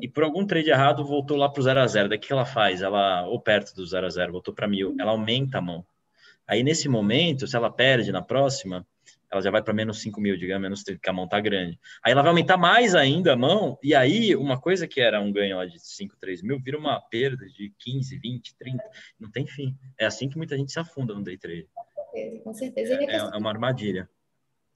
e 0.00 0.08
por 0.08 0.24
algum 0.24 0.46
trade 0.46 0.70
errado 0.70 1.04
voltou 1.04 1.36
lá 1.36 1.50
para 1.50 1.60
o 1.60 1.62
0 1.62 1.78
a 1.78 1.86
0 1.86 2.08
Daí 2.08 2.16
o 2.16 2.20
que 2.22 2.32
ela 2.32 2.46
faz? 2.46 2.80
Ela, 2.80 3.26
ou 3.26 3.38
perto 3.38 3.74
do 3.74 3.84
0 3.84 4.06
a 4.06 4.10
0 4.10 4.32
voltou 4.32 4.54
para 4.54 4.66
mil, 4.66 4.96
ela 4.98 5.10
aumenta 5.10 5.58
a 5.58 5.60
mão. 5.60 5.84
Aí 6.46 6.62
nesse 6.62 6.88
momento, 6.88 7.46
se 7.46 7.54
ela 7.54 7.70
perde 7.70 8.10
na 8.10 8.22
próxima, 8.22 8.86
ela 9.30 9.42
já 9.42 9.50
vai 9.50 9.62
para 9.62 9.74
menos 9.74 10.00
5 10.00 10.20
mil, 10.20 10.36
digamos, 10.36 10.62
menos 10.62 10.82
que 10.82 11.08
a 11.08 11.12
mão 11.12 11.24
está 11.24 11.40
grande. 11.40 11.78
Aí 12.02 12.12
ela 12.12 12.22
vai 12.22 12.30
aumentar 12.30 12.56
mais 12.56 12.94
ainda 12.94 13.34
a 13.34 13.36
mão, 13.36 13.78
e 13.82 13.94
aí 13.94 14.34
uma 14.34 14.60
coisa 14.60 14.86
que 14.86 15.00
era 15.00 15.20
um 15.20 15.32
ganho 15.32 15.56
lá 15.56 15.66
de 15.66 15.78
5, 15.78 16.16
3 16.18 16.42
mil, 16.42 16.60
vira 16.60 16.78
uma 16.78 17.00
perda 17.00 17.46
de 17.46 17.72
15, 17.78 18.18
20, 18.18 18.56
30, 18.56 18.84
não 19.20 19.30
tem 19.30 19.46
fim. 19.46 19.76
É 19.98 20.06
assim 20.06 20.28
que 20.28 20.36
muita 20.36 20.56
gente 20.56 20.72
se 20.72 20.78
afunda 20.78 21.14
no 21.14 21.22
day 21.22 21.36
trade. 21.36 21.68
Com 22.42 22.54
certeza. 22.54 22.94
É, 22.94 23.16
é, 23.16 23.22
uma 23.36 23.50
armadilha. 23.50 24.08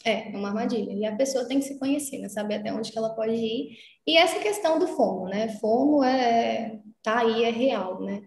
É, 0.04 0.32
é 0.32 0.36
uma 0.36 0.48
armadilha. 0.48 0.92
E 0.92 1.04
a 1.04 1.16
pessoa 1.16 1.46
tem 1.46 1.58
que 1.58 1.64
se 1.64 1.78
conhecer, 1.78 2.18
né? 2.18 2.28
Saber 2.28 2.56
até 2.56 2.72
onde 2.72 2.90
que 2.90 2.98
ela 2.98 3.14
pode 3.14 3.32
ir. 3.32 3.76
E 4.06 4.16
essa 4.16 4.38
questão 4.40 4.78
do 4.78 4.86
FOMO, 4.86 5.28
né? 5.28 5.48
FOMO 5.60 6.02
é, 6.04 6.80
tá 7.02 7.20
aí, 7.20 7.44
é 7.44 7.50
real, 7.50 8.00
né? 8.02 8.22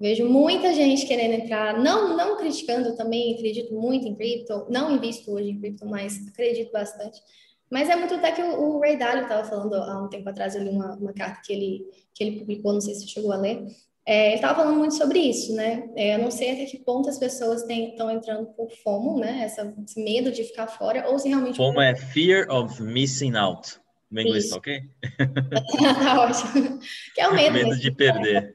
Vejo 0.00 0.28
muita 0.28 0.72
gente 0.72 1.06
querendo 1.06 1.34
entrar, 1.34 1.78
não, 1.78 2.16
não 2.16 2.36
criticando 2.36 2.94
também, 2.96 3.34
acredito 3.34 3.74
muito 3.74 4.06
em 4.06 4.14
cripto, 4.14 4.66
não 4.70 4.94
invisto 4.94 5.32
hoje 5.32 5.50
em 5.50 5.58
cripto, 5.58 5.84
mas 5.86 6.26
acredito 6.28 6.70
bastante. 6.70 7.20
Mas 7.68 7.90
é 7.90 7.96
muito 7.96 8.14
até 8.14 8.32
que 8.32 8.40
o, 8.40 8.76
o 8.76 8.80
Ray 8.80 8.96
Dalio 8.96 9.24
estava 9.24 9.44
falando 9.44 9.74
há 9.74 10.02
um 10.02 10.08
tempo 10.08 10.28
atrás, 10.28 10.54
eu 10.54 10.62
li 10.62 10.70
uma, 10.70 10.94
uma 10.94 11.12
carta 11.12 11.40
que 11.44 11.52
ele, 11.52 11.84
que 12.14 12.22
ele 12.22 12.38
publicou, 12.38 12.72
não 12.72 12.80
sei 12.80 12.94
se 12.94 13.00
você 13.00 13.08
chegou 13.08 13.32
a 13.32 13.36
ler, 13.36 13.66
é, 14.06 14.28
ele 14.28 14.34
estava 14.36 14.54
falando 14.54 14.78
muito 14.78 14.94
sobre 14.94 15.18
isso, 15.18 15.54
né? 15.54 15.86
É, 15.94 16.14
eu 16.14 16.18
não 16.18 16.30
sei 16.30 16.52
até 16.52 16.64
que 16.64 16.78
ponto 16.78 17.10
as 17.10 17.18
pessoas 17.18 17.62
estão 17.68 18.10
entrando 18.10 18.46
por 18.54 18.70
FOMO, 18.70 19.18
né? 19.18 19.42
Essa, 19.42 19.74
esse 19.84 20.02
medo 20.02 20.32
de 20.32 20.44
ficar 20.44 20.66
fora, 20.66 21.10
ou 21.10 21.18
se 21.18 21.28
realmente... 21.28 21.56
FOMO 21.56 21.78
é 21.78 21.94
Fear 21.94 22.48
of 22.50 22.82
Missing 22.82 23.36
Out. 23.36 23.78
No 24.10 24.22
inglês, 24.22 24.48
tá 24.48 24.56
ok? 24.56 24.80
tá 26.02 26.22
ótimo. 26.22 26.78
Que 27.14 27.20
é 27.20 27.28
o 27.28 27.34
medo. 27.34 27.52
medo 27.52 27.76
de 27.76 27.90
perder. 27.90 28.54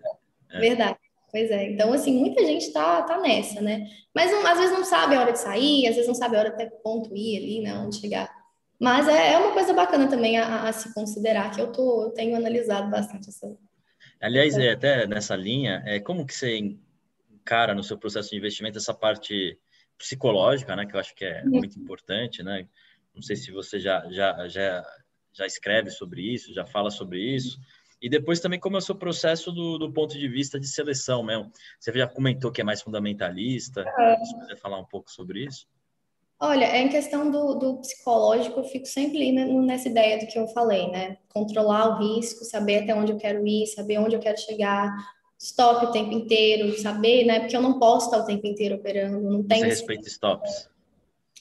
É. 0.51 0.59
Verdade. 0.59 0.97
Pois 1.33 1.49
é. 1.49 1.71
Então, 1.71 1.91
assim, 1.91 2.15
muita 2.15 2.45
gente 2.45 2.71
tá, 2.71 3.01
tá 3.01 3.19
nessa, 3.19 3.59
né? 3.59 3.87
Mas 4.13 4.31
não, 4.31 4.45
às 4.45 4.59
vezes 4.59 4.71
não 4.71 4.85
sabe 4.85 5.15
a 5.15 5.19
hora 5.19 5.31
de 5.31 5.39
sair, 5.39 5.87
às 5.87 5.95
vezes 5.95 6.07
não 6.07 6.13
sabe 6.13 6.35
a 6.35 6.39
hora 6.39 6.49
até 6.49 6.67
que 6.67 6.75
ponto 6.83 7.17
ir 7.17 7.37
ali, 7.37 7.59
né? 7.59 7.73
Onde 7.79 7.99
chegar. 7.99 8.31
Mas 8.79 9.07
é, 9.07 9.33
é 9.33 9.37
uma 9.39 9.51
coisa 9.51 9.73
bacana 9.73 10.07
também 10.07 10.37
a, 10.37 10.69
a, 10.69 10.71
se 10.71 10.93
considerar, 10.93 11.49
que 11.49 11.59
eu, 11.59 11.71
tô, 11.71 12.03
eu 12.03 12.09
tenho 12.11 12.35
analisado 12.35 12.87
bastante 12.91 13.29
essa, 13.29 13.57
Aliás, 14.21 14.55
é, 14.59 14.73
até 14.73 15.07
nessa 15.07 15.35
linha, 15.35 15.81
é, 15.87 15.99
como 15.99 16.23
que 16.23 16.35
você 16.35 16.55
encara 16.55 17.73
no 17.73 17.83
seu 17.83 17.97
processo 17.97 18.29
de 18.29 18.37
investimento 18.37 18.77
essa 18.77 18.93
parte 18.93 19.57
psicológica, 19.97 20.75
né, 20.75 20.85
que 20.85 20.95
eu 20.95 20.99
acho 20.99 21.15
que 21.15 21.25
é 21.25 21.43
muito 21.43 21.79
importante, 21.79 22.43
né? 22.43 22.67
Não 23.15 23.23
sei 23.23 23.35
se 23.35 23.51
você 23.51 23.79
já, 23.79 24.07
já, 24.11 24.47
já, 24.47 24.85
já 25.31 25.45
escreve 25.47 25.89
sobre 25.89 26.21
isso, 26.21 26.53
já 26.53 26.65
fala 26.65 26.91
sobre 26.91 27.19
isso. 27.19 27.59
E 28.03 28.09
depois 28.09 28.41
também 28.41 28.59
como 28.59 28.75
é 28.75 28.79
o 28.79 28.81
seu 28.81 28.95
processo 28.95 29.49
do, 29.49 29.77
do 29.77 29.89
ponto 29.89 30.19
de 30.19 30.27
vista 30.27 30.59
de 30.59 30.67
seleção 30.67 31.23
mesmo. 31.23 31.49
Você 31.79 31.89
já 31.93 32.05
comentou 32.05 32.51
que 32.51 32.59
é 32.59 32.63
mais 32.63 32.81
fundamentalista. 32.81 33.85
Se 34.25 34.39
quiser 34.41 34.57
falar 34.57 34.77
um 34.77 34.83
pouco 34.83 35.09
sobre 35.09 35.45
isso. 35.45 35.65
Olha, 36.37 36.65
é 36.65 36.81
em 36.81 36.89
questão 36.89 37.31
do, 37.31 37.53
do, 37.53 37.77
psicológico, 37.77 38.59
eu 38.59 38.65
fico 38.65 38.85
sempre 38.85 39.31
nessa 39.31 39.87
ideia 39.87 40.19
do 40.19 40.27
que 40.27 40.37
eu 40.37 40.45
falei, 40.49 40.89
né? 40.89 41.17
Controlar 41.29 41.87
o 41.87 41.99
risco, 41.99 42.43
saber 42.43 42.79
até 42.79 42.93
onde 42.93 43.13
eu 43.13 43.17
quero 43.17 43.47
ir, 43.47 43.67
saber 43.67 43.97
onde 43.99 44.17
eu 44.17 44.19
quero 44.19 44.37
chegar, 44.37 44.91
stop 45.39 45.85
o 45.85 45.91
tempo 45.91 46.11
inteiro, 46.11 46.77
saber, 46.79 47.23
né? 47.23 47.39
Porque 47.39 47.55
eu 47.55 47.61
não 47.61 47.79
posso 47.79 48.07
estar 48.07 48.17
o 48.17 48.25
tempo 48.25 48.45
inteiro 48.45 48.75
operando, 48.75 49.21
não. 49.21 49.41
Você 49.43 49.65
respeita 49.65 50.09
stops. 50.09 50.69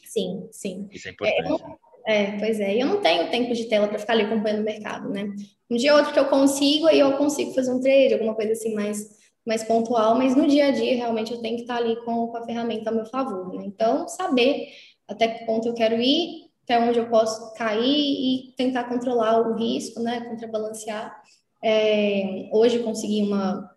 Sim, 0.05 0.47
sim. 0.53 0.89
Isso 0.93 1.09
é 1.09 1.11
importante. 1.11 1.65
É, 2.07 2.23
é, 2.23 2.39
pois 2.39 2.61
é. 2.61 2.81
Eu 2.81 2.87
não 2.87 3.01
tenho 3.01 3.29
tempo 3.31 3.53
de 3.53 3.65
tela 3.65 3.89
para 3.89 3.99
ficar 3.99 4.13
ali 4.13 4.23
acompanhando 4.23 4.61
o 4.61 4.65
mercado, 4.65 5.09
né? 5.09 5.29
Um 5.73 5.77
dia 5.77 5.93
ou 5.93 5.99
outro 5.99 6.13
que 6.13 6.19
eu 6.19 6.27
consigo, 6.27 6.87
aí 6.87 7.01
eu 7.01 7.17
consigo 7.17 7.55
fazer 7.55 7.73
um 7.73 7.81
trade, 7.81 8.15
alguma 8.15 8.35
coisa 8.35 8.53
assim 8.53 8.75
mais 8.75 9.23
mais 9.45 9.65
pontual, 9.65 10.15
mas 10.15 10.37
no 10.37 10.47
dia 10.47 10.69
a 10.69 10.71
dia 10.71 10.95
realmente 10.95 11.33
eu 11.33 11.41
tenho 11.41 11.57
que 11.57 11.63
estar 11.63 11.77
ali 11.77 11.97
com, 12.05 12.29
com 12.29 12.37
a 12.37 12.45
ferramenta 12.45 12.91
a 12.91 12.93
meu 12.93 13.05
favor, 13.07 13.53
né? 13.53 13.65
Então, 13.67 14.07
saber 14.07 14.69
até 15.09 15.27
que 15.27 15.45
ponto 15.45 15.67
eu 15.67 15.75
quero 15.75 16.01
ir, 16.01 16.51
até 16.63 16.79
onde 16.79 16.99
eu 16.99 17.09
posso 17.09 17.53
cair 17.55 17.83
e 17.83 18.55
tentar 18.57 18.85
controlar 18.85 19.41
o 19.41 19.55
risco, 19.57 20.01
né, 20.01 20.21
contrabalancear. 20.21 21.21
É, 21.63 22.49
hoje 22.53 22.79
consegui 22.81 23.23
uma, 23.23 23.69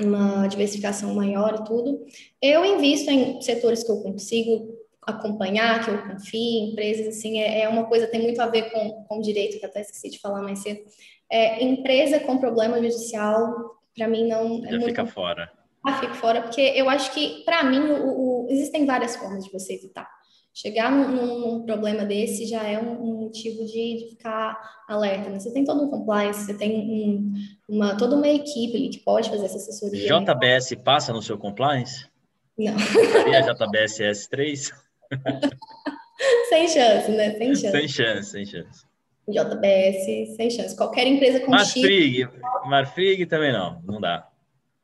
uma 0.00 0.46
diversificação 0.48 1.14
maior 1.14 1.60
e 1.60 1.64
tudo. 1.64 2.04
Eu 2.42 2.64
invisto 2.64 3.10
em 3.10 3.40
setores 3.40 3.84
que 3.84 3.90
eu 3.90 4.02
consigo 4.02 4.74
acompanhar, 5.06 5.84
que 5.84 5.90
eu 5.90 6.02
confio, 6.02 6.70
empresas, 6.70 7.06
assim, 7.08 7.38
é, 7.38 7.60
é 7.60 7.68
uma 7.68 7.84
coisa, 7.84 8.06
tem 8.06 8.22
muito 8.22 8.40
a 8.40 8.46
ver 8.46 8.70
com, 8.72 9.04
com 9.04 9.20
direito, 9.20 9.58
que 9.58 9.66
até 9.66 9.80
esqueci 9.80 10.10
de 10.10 10.18
falar 10.18 10.42
mais 10.42 10.60
cedo. 10.60 10.80
É, 11.30 11.62
empresa 11.64 12.20
com 12.20 12.38
problema 12.38 12.76
judicial, 12.76 13.76
para 13.96 14.08
mim, 14.08 14.28
não... 14.28 14.58
É 14.64 14.70
Já 14.70 14.70
muito... 14.70 14.86
fica 14.86 15.06
fora. 15.06 15.50
Ah, 15.84 16.00
fico 16.00 16.14
fora, 16.14 16.40
porque 16.40 16.60
eu 16.60 16.88
acho 16.88 17.12
que, 17.12 17.42
para 17.44 17.62
mim, 17.62 17.78
o, 17.78 18.44
o, 18.44 18.46
existem 18.48 18.86
várias 18.86 19.16
formas 19.16 19.44
de 19.44 19.52
você 19.52 19.74
evitar. 19.74 20.08
Chegar 20.52 20.90
num, 20.90 21.40
num, 21.40 21.66
problema 21.66 22.04
desse 22.04 22.46
já 22.46 22.62
é 22.62 22.78
um, 22.78 23.02
um 23.02 23.20
motivo 23.22 23.66
de, 23.66 23.98
de, 23.98 24.06
ficar 24.10 24.56
alerta. 24.88 25.28
Né? 25.28 25.38
Você 25.38 25.52
tem 25.52 25.64
todo 25.64 25.84
um 25.84 25.90
compliance, 25.90 26.46
você 26.46 26.54
tem 26.54 26.90
um, 26.90 27.34
uma, 27.68 27.96
toda 27.98 28.16
uma 28.16 28.28
equipe 28.28 28.76
ali 28.76 28.88
que 28.88 29.00
pode 29.00 29.28
fazer 29.28 29.44
essa 29.44 29.56
assessoria. 29.56 30.06
JBS 30.06 30.70
né? 30.70 30.76
passa 30.82 31.12
no 31.12 31.20
seu 31.20 31.36
compliance? 31.36 32.06
Não. 32.56 32.78
Seria 32.78 33.42
JBS 33.42 33.98
S3? 33.98 34.72
sem 36.48 36.68
chance, 36.68 37.10
né? 37.10 37.34
Sem 37.36 37.54
chance. 37.56 37.70
Sem 37.70 37.88
chance, 37.88 38.30
sem 38.30 38.46
chance. 38.46 38.93
JBS, 39.28 40.36
sem 40.36 40.50
chance. 40.50 40.76
Qualquer 40.76 41.06
empresa 41.06 41.40
com 41.40 41.50
Marfrig, 41.50 42.28
Marfrig 42.66 43.26
também 43.26 43.52
não, 43.52 43.80
não 43.82 44.00
dá. 44.00 44.28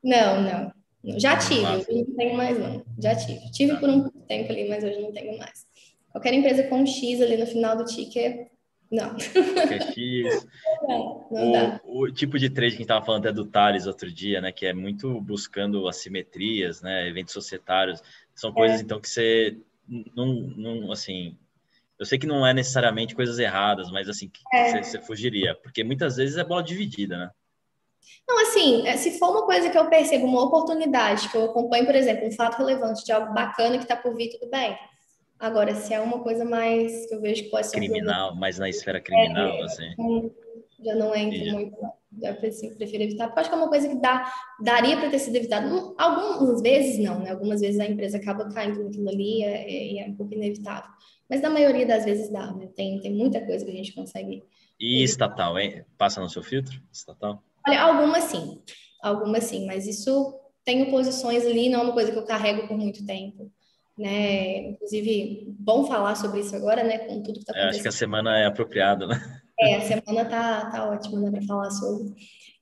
Não, 0.02 0.42
não. 0.42 0.72
Já 1.18 1.36
tive, 1.38 1.66
hoje 1.66 2.04
não 2.06 2.16
tenho 2.16 2.36
mais 2.36 2.58
não. 2.58 2.84
Já 2.98 3.14
tive. 3.16 3.50
Tive 3.50 3.76
por 3.76 3.88
um 3.88 4.08
tempo 4.28 4.52
ali, 4.52 4.68
mas 4.68 4.84
hoje 4.84 5.00
não 5.00 5.12
tenho 5.12 5.38
mais. 5.38 5.66
Qualquer 6.12 6.34
empresa 6.34 6.64
com 6.64 6.84
X 6.84 7.20
ali 7.22 7.36
no 7.36 7.46
final 7.46 7.76
do 7.76 7.84
ticket, 7.84 8.48
não. 8.90 9.16
É 9.16 9.92
X. 9.92 10.46
Não, 10.82 11.28
não 11.30 11.50
o, 11.50 11.52
dá. 11.52 11.80
o 11.84 12.10
tipo 12.10 12.38
de 12.38 12.48
trade 12.48 12.70
que 12.70 12.76
a 12.76 12.78
gente 12.78 12.82
estava 12.82 13.04
falando 13.04 13.28
é 13.28 13.32
do 13.32 13.44
Thales 13.44 13.86
outro 13.86 14.10
dia, 14.10 14.40
né? 14.40 14.50
Que 14.50 14.64
é 14.64 14.72
muito 14.72 15.20
buscando 15.20 15.86
assimetrias, 15.86 16.80
né? 16.80 17.06
Eventos 17.06 17.34
societários. 17.34 18.02
São 18.34 18.50
coisas, 18.50 18.80
é. 18.80 18.82
então, 18.82 18.98
que 18.98 19.08
você 19.08 19.58
não, 20.16 20.26
não, 20.56 20.90
assim... 20.90 21.36
Eu 22.00 22.06
sei 22.06 22.18
que 22.18 22.26
não 22.26 22.46
é 22.46 22.54
necessariamente 22.54 23.14
coisas 23.14 23.38
erradas, 23.38 23.90
mas 23.90 24.08
assim, 24.08 24.30
é. 24.54 24.70
você, 24.70 24.82
você 24.82 25.02
fugiria. 25.02 25.54
Porque 25.62 25.84
muitas 25.84 26.16
vezes 26.16 26.38
é 26.38 26.42
bola 26.42 26.62
dividida, 26.62 27.18
né? 27.18 27.30
Não, 28.26 28.40
assim, 28.40 28.88
é, 28.88 28.96
se 28.96 29.18
for 29.18 29.30
uma 29.30 29.44
coisa 29.44 29.68
que 29.68 29.76
eu 29.76 29.86
percebo, 29.90 30.24
uma 30.24 30.42
oportunidade, 30.42 31.28
que 31.28 31.36
eu 31.36 31.44
acompanho, 31.44 31.84
por 31.84 31.94
exemplo, 31.94 32.26
um 32.26 32.32
fato 32.32 32.56
relevante 32.56 33.04
de 33.04 33.12
algo 33.12 33.34
bacana 33.34 33.76
que 33.76 33.84
está 33.84 33.96
por 33.96 34.16
vir, 34.16 34.30
tudo 34.30 34.50
bem. 34.50 34.78
Agora, 35.38 35.74
se 35.74 35.92
é 35.92 36.00
uma 36.00 36.20
coisa 36.20 36.42
mais 36.44 37.06
que 37.06 37.14
eu 37.14 37.20
vejo 37.20 37.44
que 37.44 37.50
pode 37.50 37.66
ser. 37.66 37.76
Criminal, 37.76 38.32
um 38.32 38.36
mais 38.36 38.58
na 38.58 38.68
esfera 38.68 39.00
criminal, 39.00 39.48
é, 39.48 39.62
assim. 39.62 39.94
Já 40.84 40.94
não 40.94 41.14
entro 41.14 41.36
Entendi. 41.36 41.52
muito. 41.52 41.76
Já 42.20 42.34
prefiro 42.34 43.04
evitar, 43.04 43.28
porque 43.28 43.40
acho 43.40 43.48
que 43.48 43.54
é 43.54 43.58
uma 43.58 43.68
coisa 43.68 43.88
que 43.88 43.94
dá, 44.00 44.32
daria 44.60 44.96
para 44.96 45.10
ter 45.10 45.20
sido 45.20 45.36
evitado. 45.36 45.94
Algumas 45.96 46.60
vezes 46.60 46.98
não, 46.98 47.20
né? 47.20 47.30
Algumas 47.30 47.60
vezes 47.60 47.78
a 47.78 47.86
empresa 47.86 48.18
acaba 48.18 48.52
caindo 48.52 48.82
naquilo 48.82 49.08
ali 49.08 49.44
é, 49.44 49.70
e 49.70 49.98
é, 49.98 50.02
é, 50.02 50.10
um 50.10 50.16
pouco 50.16 50.34
inevitável. 50.34 50.90
Mas 51.28 51.40
na 51.40 51.48
maioria 51.48 51.86
das 51.86 52.04
vezes 52.04 52.28
dá, 52.30 52.52
né? 52.52 52.68
Tem, 52.74 53.00
tem 53.00 53.12
muita 53.12 53.40
coisa 53.40 53.64
que 53.64 53.70
a 53.70 53.74
gente 53.74 53.94
consegue. 53.94 54.42
E 54.78 55.04
estatal, 55.04 55.56
hein? 55.58 55.84
Passa 55.96 56.20
no 56.20 56.28
seu 56.28 56.42
filtro? 56.42 56.82
Estatal? 56.92 57.42
Olha, 57.66 57.80
algumas 57.80 58.24
sim, 58.24 58.60
algumas 59.00 59.44
sim, 59.44 59.66
mas 59.66 59.86
isso 59.86 60.34
tenho 60.64 60.90
posições 60.90 61.46
ali, 61.46 61.68
não 61.68 61.80
é 61.80 61.82
uma 61.84 61.92
coisa 61.92 62.10
que 62.10 62.18
eu 62.18 62.24
carrego 62.24 62.66
por 62.66 62.76
muito 62.76 63.06
tempo. 63.06 63.52
Né? 63.96 64.70
Inclusive, 64.70 65.54
bom 65.58 65.84
falar 65.84 66.14
sobre 66.14 66.40
isso 66.40 66.56
agora, 66.56 66.82
né? 66.82 66.98
Com 66.98 67.22
tudo 67.22 67.34
que 67.34 67.40
está 67.40 67.52
acontecendo. 67.52 67.66
É, 67.66 67.68
acho 67.68 67.82
que 67.82 67.88
a 67.88 67.92
semana 67.92 68.38
é 68.38 68.46
apropriada, 68.46 69.06
né? 69.06 69.40
É, 69.62 69.76
a 69.76 69.80
semana 69.80 70.24
tá, 70.24 70.70
tá 70.70 70.90
ótima, 70.90 71.20
né, 71.20 71.30
para 71.30 71.42
falar 71.42 71.70
sobre. 71.70 72.14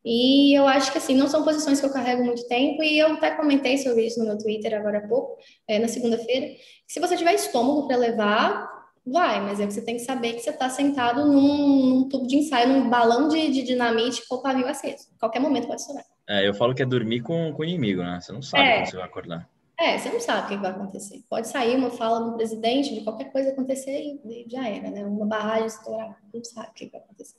E 0.04 0.56
eu 0.58 0.66
acho 0.66 0.90
que, 0.90 0.98
assim, 0.98 1.14
não 1.14 1.28
são 1.28 1.44
posições 1.44 1.80
que 1.80 1.86
eu 1.86 1.92
carrego 1.92 2.24
muito 2.24 2.46
tempo, 2.48 2.82
e 2.82 2.98
eu 2.98 3.12
até 3.12 3.32
comentei 3.32 3.78
sobre 3.78 4.06
isso 4.06 4.18
no 4.20 4.26
meu 4.26 4.38
Twitter 4.38 4.74
agora 4.74 4.98
há 4.98 5.08
pouco, 5.08 5.36
é, 5.66 5.78
na 5.78 5.88
segunda-feira. 5.88 6.54
Se 6.86 7.00
você 7.00 7.16
tiver 7.16 7.34
estômago 7.34 7.86
para 7.86 7.96
levar, 7.96 8.78
Vai, 9.10 9.40
mas 9.40 9.58
é 9.58 9.66
que 9.66 9.72
você 9.72 9.82
tem 9.82 9.96
que 9.96 10.02
saber 10.02 10.34
que 10.34 10.40
você 10.40 10.50
está 10.50 10.68
sentado 10.68 11.24
num, 11.24 11.86
num, 11.86 12.08
tubo 12.08 12.26
de 12.26 12.36
ensaio, 12.36 12.68
num 12.68 12.90
balão 12.90 13.28
de, 13.28 13.50
de 13.50 13.62
dinamite 13.62 14.26
com 14.28 14.36
o 14.36 14.42
pavio 14.42 14.66
aceso. 14.66 15.08
Qualquer 15.18 15.40
momento 15.40 15.66
pode 15.66 15.80
estourar. 15.80 16.04
É, 16.28 16.46
eu 16.46 16.52
falo 16.52 16.74
que 16.74 16.82
é 16.82 16.86
dormir 16.86 17.22
com, 17.22 17.52
com 17.52 17.62
o 17.62 17.64
inimigo, 17.64 18.02
né? 18.02 18.18
Você 18.20 18.32
não 18.32 18.42
sabe 18.42 18.64
é. 18.64 18.76
quando 18.76 18.90
você 18.90 18.96
vai 18.96 19.06
acordar. 19.06 19.48
É, 19.78 19.96
você 19.96 20.10
não 20.10 20.18
sabe 20.18 20.46
o 20.46 20.48
que 20.48 20.56
vai 20.62 20.72
acontecer. 20.72 21.22
Pode 21.30 21.46
sair 21.46 21.76
uma 21.76 21.90
fala 21.90 22.28
do 22.28 22.36
presidente, 22.36 22.92
de 22.92 23.02
qualquer 23.02 23.30
coisa 23.30 23.50
acontecer 23.50 24.18
e, 24.24 24.44
já 24.48 24.68
era, 24.68 24.90
né? 24.90 25.06
Uma 25.06 25.24
barragem 25.24 25.66
estourar, 25.66 26.20
não 26.34 26.42
sabe 26.42 26.68
o 26.68 26.72
que 26.72 26.90
vai 26.90 27.00
acontecer. 27.00 27.38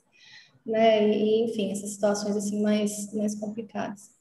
Né? 0.66 1.10
E, 1.10 1.44
enfim, 1.44 1.70
essas 1.70 1.90
situações 1.90 2.38
assim 2.38 2.62
mais, 2.62 3.14
mais 3.14 3.36
complicadas. 3.36 4.12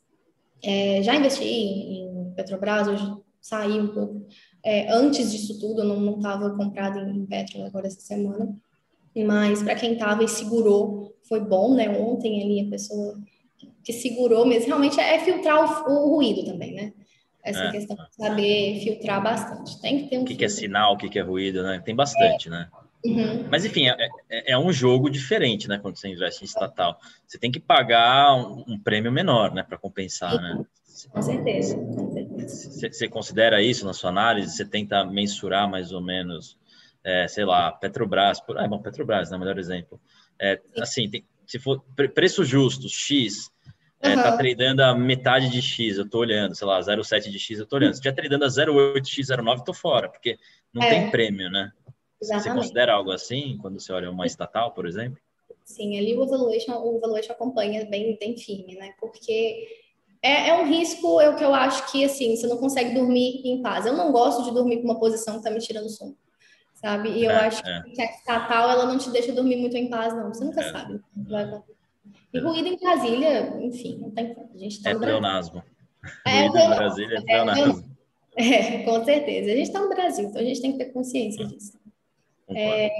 É, 0.61 1.01
já 1.03 1.15
investi 1.15 1.45
em, 1.45 2.33
Petrobras, 2.35 2.89
hoje 2.89 3.17
saí 3.41 3.81
um 3.81 3.95
pouco 3.95 4.27
é, 4.65 4.93
antes 4.93 5.31
disso 5.31 5.61
tudo, 5.61 5.83
eu 5.83 5.85
não 5.85 6.17
estava 6.17 6.51
comprada 6.57 7.01
em, 7.01 7.25
Petro 7.25 7.63
agora 7.63 7.87
essa 7.87 8.01
semana, 8.01 8.53
mas 9.17 9.63
para 9.63 9.77
quem 9.77 9.93
estava 9.93 10.25
e 10.25 10.29
segurou, 10.29 11.17
foi 11.23 11.41
bom, 11.41 11.75
né? 11.75 11.89
Ontem 11.99 12.43
ali 12.43 12.67
a 12.67 12.71
pessoa 12.71 13.21
que 13.85 13.93
segurou 13.93 14.45
mesmo, 14.45 14.67
realmente 14.67 14.99
é 14.99 15.19
filtrar 15.21 15.89
o, 15.89 15.93
o 15.93 16.17
ruído 16.17 16.45
também, 16.45 16.75
né? 16.75 16.93
Essa 17.43 17.65
é. 17.65 17.71
questão 17.71 17.97
de 17.97 18.15
saber 18.15 18.81
filtrar 18.81 19.23
bastante. 19.23 19.81
Tem 19.81 20.03
que 20.03 20.11
ter 20.11 20.19
um. 20.19 20.23
O 20.23 20.25
que, 20.25 20.37
que 20.37 20.45
é 20.45 20.49
sinal, 20.49 20.95
o 20.95 20.97
que, 20.99 21.09
que 21.09 21.19
é 21.19 21.23
ruído, 21.23 21.63
né? 21.63 21.81
Tem 21.85 21.95
bastante, 21.95 22.49
é. 22.49 22.51
né? 22.51 22.69
Uhum. 23.05 23.47
Mas 23.51 23.65
enfim, 23.65 23.89
é, 23.89 23.97
é, 24.29 24.53
é, 24.53 24.59
um 24.59 24.73
jogo 24.73 25.09
diferente, 25.09 25.69
né? 25.69 25.79
Quando 25.79 25.97
você 25.97 26.09
investe 26.09 26.43
em 26.43 26.47
estatal, 26.47 26.99
você 27.27 27.39
tem 27.39 27.51
que 27.51 27.61
pagar 27.61 28.35
um, 28.35 28.65
um 28.67 28.79
prêmio 28.79 29.13
menor, 29.13 29.55
né? 29.55 29.63
Para 29.63 29.79
compensar, 29.79 30.35
né? 30.41 30.65
Com 31.11 31.23
certeza. 31.23 31.77
Você 31.77 33.09
considera 33.09 33.63
isso 33.63 33.87
na 33.87 33.93
sua 33.93 34.11
análise? 34.11 34.57
Você 34.57 34.65
tenta 34.65 35.05
mensurar 35.05 35.71
mais 35.71 35.93
ou 35.93 36.01
menos, 36.01 36.59
é, 37.05 37.29
sei 37.29 37.45
lá, 37.45 37.71
Petrobras, 37.71 38.41
por, 38.41 38.59
ah, 38.59 38.65
é 38.65 38.69
bom, 38.69 38.81
Petrobras, 38.81 39.31
né, 39.31 39.39
melhor 39.39 39.59
exemplo. 39.59 40.01
É, 40.41 40.61
assim, 40.79 41.09
tem, 41.09 41.25
se 41.47 41.59
for 41.59 41.83
preço 42.15 42.45
justo, 42.45 42.89
X, 42.89 43.51
é, 44.01 44.11
uhum. 44.11 44.23
tá 44.23 44.37
tradando 44.37 44.83
a 44.83 44.95
metade 44.95 45.51
de 45.51 45.61
X, 45.61 45.99
eu 45.99 46.09
tô 46.09 46.19
olhando, 46.19 46.55
sei 46.55 46.67
lá, 46.67 46.79
0,7 46.81 47.31
de 47.31 47.39
X, 47.39 47.59
eu 47.59 47.67
tô 47.67 47.77
olhando. 47.77 47.95
Se 47.95 48.01
estiver 48.01 48.15
tradando 48.15 48.45
a 48.45 48.49
0,8 48.49 49.07
X, 49.07 49.29
0,9, 49.29 49.65
tô 49.65 49.75
fora, 49.75 50.09
porque 50.09 50.39
não 50.73 50.83
é. 50.83 50.91
tem 50.91 51.11
prêmio, 51.11 51.51
né? 51.51 51.73
Exatamente. 52.21 52.49
Você 52.49 52.55
considera 52.55 52.93
algo 52.95 53.11
assim 53.11 53.59
quando 53.61 53.81
você 53.81 53.93
olha 53.93 54.11
uma 54.11 54.27
estatal, 54.27 54.73
por 54.73 54.87
exemplo? 54.87 55.19
Sim, 55.65 55.99
ali 55.99 56.17
o 56.17 56.27
valuation, 56.27 56.73
o 56.77 56.99
valuation 56.99 57.33
acompanha 57.33 57.85
bem, 57.87 58.17
bem 58.19 58.37
firme, 58.37 58.75
né? 58.77 58.93
Porque 59.01 59.69
é, 60.23 60.49
é, 60.49 60.55
um 60.55 60.67
risco, 60.67 61.21
é 61.21 61.29
o 61.29 61.37
que 61.37 61.45
eu 61.45 61.55
acho 61.55 61.91
que, 61.93 62.05
assim, 62.05 62.37
você 62.37 62.47
não 62.47 62.57
consegue 62.57 62.95
dormir 62.95 63.43
em 63.45 63.63
paz. 63.63 63.85
Eu 63.85 63.97
não 63.97 64.11
gosto 64.11 64.45
de 64.45 64.53
dormir 64.53 64.79
com 64.79 64.85
uma 64.85 64.99
posição 64.99 65.39
que 65.39 65.45
tá 65.45 65.51
me 65.51 65.61
tirando 65.61 65.89
sono, 65.89 66.17
sabe? 66.75 67.11
E 67.11 67.25
eu 67.25 67.31
é, 67.31 67.47
acho 67.47 67.67
é. 67.67 67.83
que 67.95 68.01
a 68.01 68.05
estatal, 68.07 68.71
ela 68.71 68.87
não 68.87 68.99
te 68.99 69.11
deixa 69.11 69.33
dormir 69.33 69.57
muito 69.57 69.77
em 69.77 69.89
paz, 69.89 70.15
não. 70.15 70.33
Você 70.33 70.45
nunca 70.45 70.61
é. 70.61 70.73
sabe. 70.73 71.01
E 72.33 72.39
ruído 72.39 72.69
em 72.69 72.77
Brasília, 72.77 73.57
enfim, 73.61 73.99
não 74.01 74.11
tem 74.11 74.35
como. 74.35 74.51
A 74.55 74.59
gente 74.59 74.83
tá 74.83 74.91
é 74.91 74.95
pleonasmo. 74.95 75.63
É, 76.27 76.41
ruído 76.47 76.59
em 76.59 76.69
Brasília 76.69 77.19
é 77.19 77.21
pleonasmo. 77.23 77.99
É, 78.37 78.83
com 78.85 79.05
certeza. 79.05 79.51
A 79.51 79.57
gente 79.57 79.67
está 79.67 79.81
no 79.81 79.89
Brasil, 79.89 80.27
então 80.27 80.41
a 80.41 80.45
gente 80.45 80.61
tem 80.61 80.73
que 80.73 80.79
ter 80.79 80.93
consciência 80.93 81.45
disso. 81.45 81.79
É, 82.55 82.91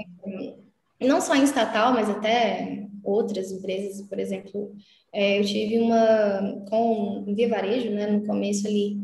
não 0.99 1.21
só 1.21 1.33
em 1.35 1.43
estatal, 1.43 1.93
mas 1.93 2.09
até 2.09 2.85
outras 3.03 3.51
empresas, 3.51 4.01
por 4.07 4.19
exemplo, 4.19 4.75
é, 5.13 5.39
eu 5.39 5.45
tive 5.45 5.79
uma 5.79 6.65
com 6.69 7.23
Via 7.33 7.47
Varejo, 7.47 7.89
né, 7.89 8.07
no 8.07 8.25
começo 8.25 8.67
ali, 8.67 8.97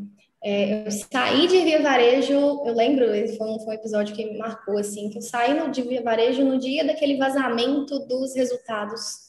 é, 0.43 0.85
eu 0.85 0.91
saí 0.91 1.47
de 1.47 1.63
Via 1.63 1.81
Varejo, 1.81 2.33
eu 2.33 2.75
lembro, 2.75 3.07
foi 3.35 3.47
um, 3.49 3.59
foi 3.59 3.69
um 3.69 3.79
episódio 3.79 4.15
que 4.15 4.25
me 4.25 4.37
marcou, 4.37 4.77
assim, 4.77 5.09
que 5.09 5.17
eu 5.17 5.21
saí 5.21 5.59
no, 5.59 5.71
de 5.71 5.81
Via 5.81 6.03
Varejo 6.03 6.43
no 6.43 6.59
dia 6.59 6.85
daquele 6.85 7.17
vazamento 7.17 7.97
dos 8.05 8.35
resultados. 8.35 9.24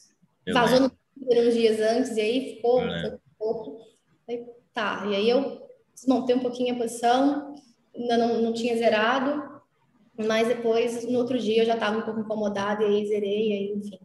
Vazou 0.53 0.79
no 0.79 0.91
uns 1.19 1.53
dias 1.53 1.79
antes, 1.79 2.15
e 2.15 2.21
aí 2.21 2.55
ficou 2.55 2.81
um 2.81 3.19
pouco. 3.37 3.87
Tá, 4.73 5.03
e 5.07 5.15
aí 5.15 5.29
eu 5.29 5.67
desmontei 5.93 6.35
um 6.35 6.39
pouquinho 6.39 6.75
a 6.75 6.77
posição, 6.77 7.55
ainda 7.95 8.17
não, 8.17 8.41
não 8.41 8.53
tinha 8.53 8.77
zerado, 8.77 9.61
mas 10.15 10.47
depois, 10.47 11.05
no 11.05 11.17
outro 11.19 11.37
dia, 11.39 11.61
eu 11.61 11.65
já 11.65 11.73
estava 11.73 11.97
um 11.97 12.03
pouco 12.03 12.19
incomodada, 12.19 12.83
e 12.83 12.85
aí 12.87 13.07
zerei, 13.07 13.49
e 13.49 13.53
aí, 13.53 13.73
enfim. 13.75 13.99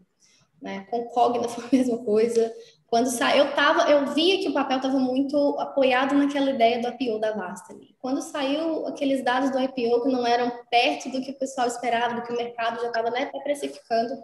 Né? 0.61 0.87
Com 0.91 1.05
Cogna 1.09 1.49
foi 1.49 1.65
a 1.65 1.69
mesma 1.73 1.99
coisa. 1.99 2.53
Quando 2.87 3.07
saiu, 3.07 3.47
eu 3.47 3.55
tava, 3.55 3.91
eu 3.91 4.07
via 4.15 4.39
que 4.39 4.49
o 4.49 4.53
papel 4.53 4.77
estava 4.77 4.99
muito 4.99 5.59
apoiado 5.59 6.15
naquela 6.15 6.51
ideia 6.51 6.81
do 6.81 6.89
IPO 6.89 7.19
da 7.19 7.33
Vasta. 7.33 7.75
Quando 7.99 8.21
saiu 8.21 8.87
aqueles 8.87 9.25
dados 9.25 9.51
do 9.51 9.59
IPO 9.59 10.03
que 10.03 10.13
não 10.13 10.27
eram 10.27 10.53
perto 10.71 11.11
do 11.11 11.23
que 11.23 11.31
o 11.31 11.39
pessoal 11.39 11.67
esperava, 11.67 12.15
do 12.15 12.23
que 12.23 12.33
o 12.33 12.37
mercado 12.37 12.81
já 12.83 12.89
estava 12.89 13.11
né, 13.11 13.31
precificando, 13.43 14.23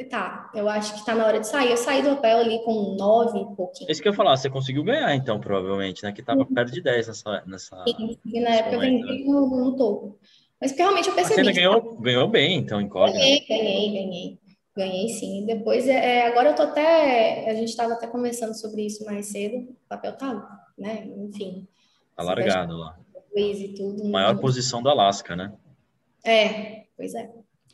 falei, 0.00 0.04
tá, 0.08 0.50
eu 0.54 0.68
acho 0.68 0.92
que 0.94 1.00
está 1.00 1.14
na 1.14 1.26
hora 1.26 1.40
de 1.40 1.46
sair. 1.46 1.70
Eu 1.70 1.76
saí 1.76 2.02
do 2.02 2.16
papel 2.16 2.38
ali 2.38 2.62
com 2.64 2.96
nove 2.96 3.38
e 3.38 3.56
pouquinho. 3.56 3.90
Isso 3.90 4.02
que 4.02 4.08
eu 4.08 4.12
falar, 4.12 4.36
você 4.36 4.48
conseguiu 4.48 4.82
ganhar 4.82 5.14
então, 5.14 5.38
provavelmente, 5.40 6.02
né? 6.02 6.12
Que 6.12 6.20
estava 6.20 6.40
uhum. 6.40 6.54
perto 6.54 6.72
de 6.72 6.80
10 6.80 7.08
nessa. 7.08 7.42
nessa 7.46 7.84
Sim, 7.84 8.18
e 8.24 8.40
na 8.40 8.50
época 8.50 8.76
momento, 8.76 9.02
eu 9.02 9.08
vendi 9.08 9.24
né? 9.24 9.30
no, 9.30 9.64
no 9.64 9.76
topo. 9.76 10.18
Mas 10.60 10.72
realmente 10.72 11.08
eu 11.08 11.14
percebi. 11.14 11.44
Você 11.44 11.52
ganhou, 11.52 11.96
ganhou 11.96 12.28
bem, 12.28 12.58
então, 12.58 12.80
em 12.80 12.88
Cogna. 12.88 13.12
Ganhei, 13.12 13.46
ganhei, 13.46 13.92
ganhei. 13.92 14.38
Ganhei 14.76 15.08
sim. 15.08 15.44
Depois, 15.46 15.86
é, 15.88 16.18
é, 16.18 16.26
agora 16.26 16.50
eu 16.50 16.54
tô 16.54 16.62
até. 16.62 17.50
A 17.50 17.54
gente 17.54 17.68
estava 17.68 17.94
até 17.94 18.06
conversando 18.06 18.54
sobre 18.54 18.86
isso 18.86 19.04
mais 19.04 19.26
cedo. 19.26 19.56
O 19.56 19.88
papel 19.88 20.16
tá, 20.16 20.64
né? 20.78 21.06
Enfim. 21.16 21.66
Tá 22.16 22.22
largado 22.22 22.76
lá. 22.76 22.98
E 23.34 23.74
tudo. 23.76 24.04
Maior 24.08 24.38
posição 24.38 24.82
do 24.82 24.88
Alasca, 24.88 25.36
né? 25.36 25.52
É, 26.24 26.84
pois 26.96 27.14
é. 27.14 27.30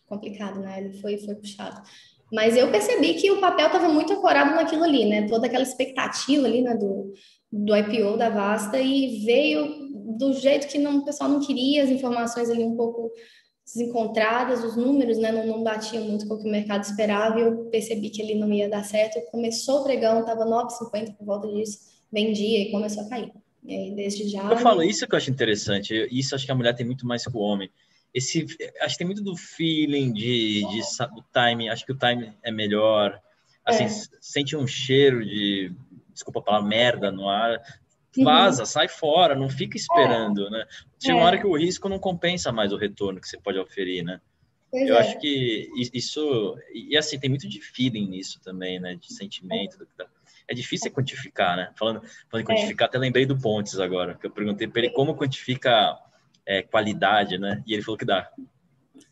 Complicado, 0.07 0.61
né? 0.61 0.81
Ele 0.81 1.01
foi, 1.01 1.19
foi 1.19 1.35
puxado. 1.35 1.83
Mas 2.33 2.57
eu 2.57 2.71
percebi 2.71 3.15
que 3.15 3.31
o 3.31 3.41
papel 3.41 3.67
estava 3.67 3.89
muito 3.89 4.13
ancorado 4.13 4.55
naquilo 4.55 4.85
ali, 4.85 5.05
né? 5.05 5.27
Toda 5.29 5.47
aquela 5.47 5.63
expectativa 5.63 6.47
ali, 6.47 6.63
né? 6.63 6.75
Do, 6.75 7.13
do 7.53 7.77
IPO 7.77 8.17
da 8.17 8.29
Vasta 8.29 8.81
e 8.81 9.25
veio 9.25 9.87
do 10.19 10.33
jeito 10.33 10.67
que 10.67 10.79
não, 10.79 10.99
o 10.99 11.05
pessoal 11.05 11.31
não 11.31 11.41
queria, 11.41 11.85
as 11.85 11.91
informações 11.91 12.51
ali 12.51 12.65
um 12.65 12.77
pouco 12.77 13.13
desencontradas, 13.65 14.63
os 14.63 14.77
números 14.77 15.19
né, 15.19 15.33
não, 15.33 15.45
não 15.45 15.63
batiam 15.63 16.05
muito 16.05 16.27
com 16.29 16.35
o 16.35 16.39
que 16.39 16.49
o 16.49 16.51
mercado 16.51 16.85
esperava 16.85 17.39
e 17.39 17.43
eu 17.43 17.65
percebi 17.65 18.11
que 18.11 18.23
ele 18.23 18.37
não 18.37 18.53
ia 18.53 18.69
dar 18.69 18.85
certo. 18.85 19.21
Começou 19.31 19.81
o 19.81 19.85
pregão, 19.85 20.21
estava 20.21 20.45
9,50 20.45 21.17
por 21.17 21.27
volta 21.27 21.49
disso, 21.49 21.79
vendia 22.13 22.61
e 22.61 22.71
começou 22.71 23.03
a 23.03 23.09
cair. 23.09 23.33
E 23.65 23.75
aí, 23.75 23.91
desde 23.97 24.29
já. 24.29 24.49
Eu 24.49 24.59
falo 24.59 24.85
isso 24.85 25.07
que 25.07 25.15
eu 25.15 25.17
acho 25.17 25.31
interessante, 25.31 26.09
isso 26.13 26.37
acho 26.37 26.47
que 26.47 26.53
a 26.53 26.55
mulher 26.55 26.75
tem 26.75 26.87
muito 26.87 27.05
mais 27.05 27.27
que 27.27 27.37
o 27.37 27.41
homem. 27.41 27.69
Esse, 28.15 28.47
acho 28.81 28.95
que 28.95 28.99
tem 28.99 29.07
muito 29.07 29.23
do 29.23 29.37
feeling, 29.37 30.13
de, 30.13 30.63
de 30.69 30.81
do 31.15 31.25
time, 31.33 31.69
acho 31.69 31.85
que 31.85 31.93
o 31.93 31.99
time 31.99 32.33
é 32.43 32.51
melhor. 32.51 33.21
Assim, 33.65 33.85
é. 33.85 33.89
sente 34.21 34.57
um 34.57 34.67
cheiro 34.67 35.25
de, 35.25 35.73
desculpa 36.13 36.41
a 36.41 36.43
palavra, 36.43 36.69
merda 36.69 37.13
no 37.13 37.29
ar, 37.29 37.61
vaza, 38.23 38.63
uhum. 38.63 38.67
sai 38.67 38.89
fora, 38.89 39.35
não 39.35 39.49
fica 39.49 39.77
esperando, 39.77 40.47
é. 40.47 40.51
né? 40.51 40.67
Chega 40.99 41.15
é. 41.15 41.17
uma 41.17 41.27
hora 41.27 41.39
que 41.39 41.47
o 41.47 41.57
risco 41.57 41.89
não 41.89 41.99
compensa 41.99 42.51
mais 42.53 42.73
o 42.73 42.77
retorno 42.77 43.21
que 43.21 43.29
você 43.29 43.39
pode 43.39 43.59
oferir, 43.59 44.03
né? 44.05 44.21
Pois 44.71 44.89
eu 44.89 44.97
é. 44.97 45.01
acho 45.01 45.19
que 45.19 45.71
isso 45.93 46.57
e 46.73 46.97
assim 46.97 47.19
tem 47.19 47.31
muito 47.31 47.49
de 47.49 47.61
feeling 47.61 48.09
nisso 48.09 48.41
também, 48.43 48.81
né? 48.81 48.95
De 48.95 49.13
sentimento. 49.13 49.87
É, 50.01 50.07
é 50.49 50.55
difícil 50.55 50.91
quantificar, 50.91 51.57
né? 51.57 51.73
Falando, 51.77 52.03
falando 52.31 52.49
em 52.49 52.53
é. 52.53 52.57
quantificar, 52.57 52.89
até 52.89 52.99
lembrei 52.99 53.27
do 53.27 53.39
Pontes 53.39 53.79
agora, 53.79 54.15
que 54.15 54.27
eu 54.27 54.31
perguntei 54.31 54.67
para 54.67 54.83
ele 54.83 54.91
como 54.91 55.17
quantifica 55.17 55.99
é, 56.47 56.63
qualidade, 56.63 57.39
né? 57.39 57.63
E 57.67 57.75
ele 57.75 57.83
falou 57.83 57.99
que 57.99 58.05
dá. 58.05 58.31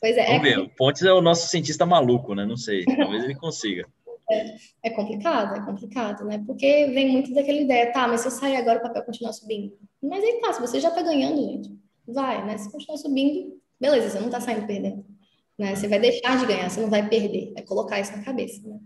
Pois 0.00 0.16
é. 0.16 0.26
Vamos 0.26 0.42
ver. 0.42 0.58
O 0.58 0.68
Pontes 0.68 1.02
é 1.02 1.12
o 1.12 1.20
nosso 1.20 1.48
cientista 1.48 1.84
maluco, 1.84 2.34
né? 2.34 2.44
Não 2.44 2.56
sei. 2.56 2.84
Talvez 2.84 3.24
ele 3.24 3.34
consiga. 3.34 3.86
É, 4.30 4.56
é, 4.84 4.90
complicado, 4.90 5.54
é 5.54 5.64
complicado, 5.64 6.24
né? 6.24 6.42
Porque 6.46 6.86
vem 6.86 7.10
muito 7.10 7.34
daquela 7.34 7.58
ideia, 7.58 7.92
tá, 7.92 8.08
mas 8.08 8.22
se 8.22 8.26
eu 8.26 8.30
sair 8.30 8.56
agora 8.56 8.78
o 8.78 8.82
papel 8.82 9.02
continuar 9.02 9.34
subindo. 9.34 9.76
Mas 10.02 10.24
aí 10.24 10.40
tá, 10.40 10.52
se 10.52 10.60
você 10.60 10.80
já 10.80 10.90
tá 10.90 11.02
ganhando, 11.02 11.42
gente, 11.42 11.78
vai, 12.06 12.44
né? 12.46 12.56
Se 12.56 12.70
continuar 12.72 12.96
subindo, 12.96 13.60
beleza, 13.78 14.10
você 14.10 14.20
não 14.20 14.30
tá 14.30 14.40
saindo 14.40 14.66
perdendo. 14.66 15.04
Né? 15.58 15.76
Você 15.76 15.86
vai 15.88 15.98
deixar 15.98 16.38
de 16.38 16.46
ganhar, 16.46 16.70
você 16.70 16.80
não 16.80 16.90
vai 16.90 17.06
perder. 17.08 17.52
É 17.56 17.62
colocar 17.62 18.00
isso 18.00 18.16
na 18.16 18.24
cabeça, 18.24 18.66
né? 18.66 18.78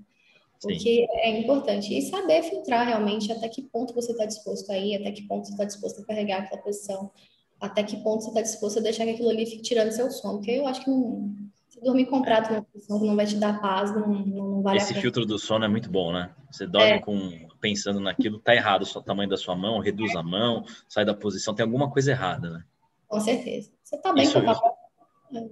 Porque 0.61 0.79
Sim. 0.79 1.07
é 1.21 1.39
importante. 1.39 1.97
E 1.97 2.03
saber 2.03 2.43
filtrar 2.43 2.87
realmente 2.87 3.31
até 3.31 3.49
que 3.49 3.63
ponto 3.63 3.95
você 3.95 4.11
está 4.11 4.27
disposto 4.27 4.71
a 4.71 4.77
ir, 4.77 4.97
até 4.97 5.13
que 5.13 5.23
ponto 5.23 5.47
você 5.47 5.53
está 5.53 5.65
disposto 5.65 6.03
a 6.03 6.05
carregar 6.05 6.43
aquela 6.43 6.61
posição, 6.61 7.13
até 7.61 7.83
que 7.83 7.97
ponto 7.99 8.23
você 8.23 8.29
está 8.29 8.43
disposto 8.43 8.79
a 8.79 8.83
deixar 8.83 9.05
que 9.05 9.11
aquilo 9.11 9.31
ali 9.31 9.47
fique 9.47 9.63
tirando 9.63 9.91
seu 9.91 10.11
sono. 10.11 10.39
Porque 10.39 10.53
eu 10.53 10.67
acho 10.67 10.85
que 10.85 10.91
não, 10.91 11.35
dormir 11.83 12.07
comprado 12.07 12.65
posição 12.73 13.01
que 13.01 13.07
não 13.07 13.17
vai 13.17 13.27
te 13.27 13.37
dar 13.37 13.61
paz, 13.61 13.95
não, 13.95 14.07
não 14.09 14.63
vale 14.63 14.79
Esse 14.79 14.95
filtro 14.95 15.25
do 15.25 15.39
sono 15.39 15.65
é 15.65 15.69
muito 15.69 15.91
bom, 15.91 16.13
né? 16.13 16.31
Você 16.51 16.67
dorme 16.67 16.93
é. 16.93 16.99
com 16.99 17.49
pensando 17.61 18.01
naquilo, 18.01 18.39
tá 18.39 18.55
errado 18.55 18.83
o 18.83 19.03
tamanho 19.03 19.29
da 19.29 19.37
sua 19.37 19.57
mão, 19.57 19.81
reduz 19.81 20.15
a 20.15 20.23
mão, 20.23 20.65
sai 20.89 21.05
da 21.05 21.13
posição, 21.15 21.55
tem 21.55 21.65
alguma 21.65 21.91
coisa 21.91 22.13
errada, 22.13 22.51
né? 22.51 22.65
Com 23.09 23.21
certeza. 23.21 23.71
Você 23.83 23.99
tá 23.99 24.13
bem 24.13 24.25
isso, 24.25 24.35
com 24.35 24.41
o 24.41 24.45
papel. 24.45 24.79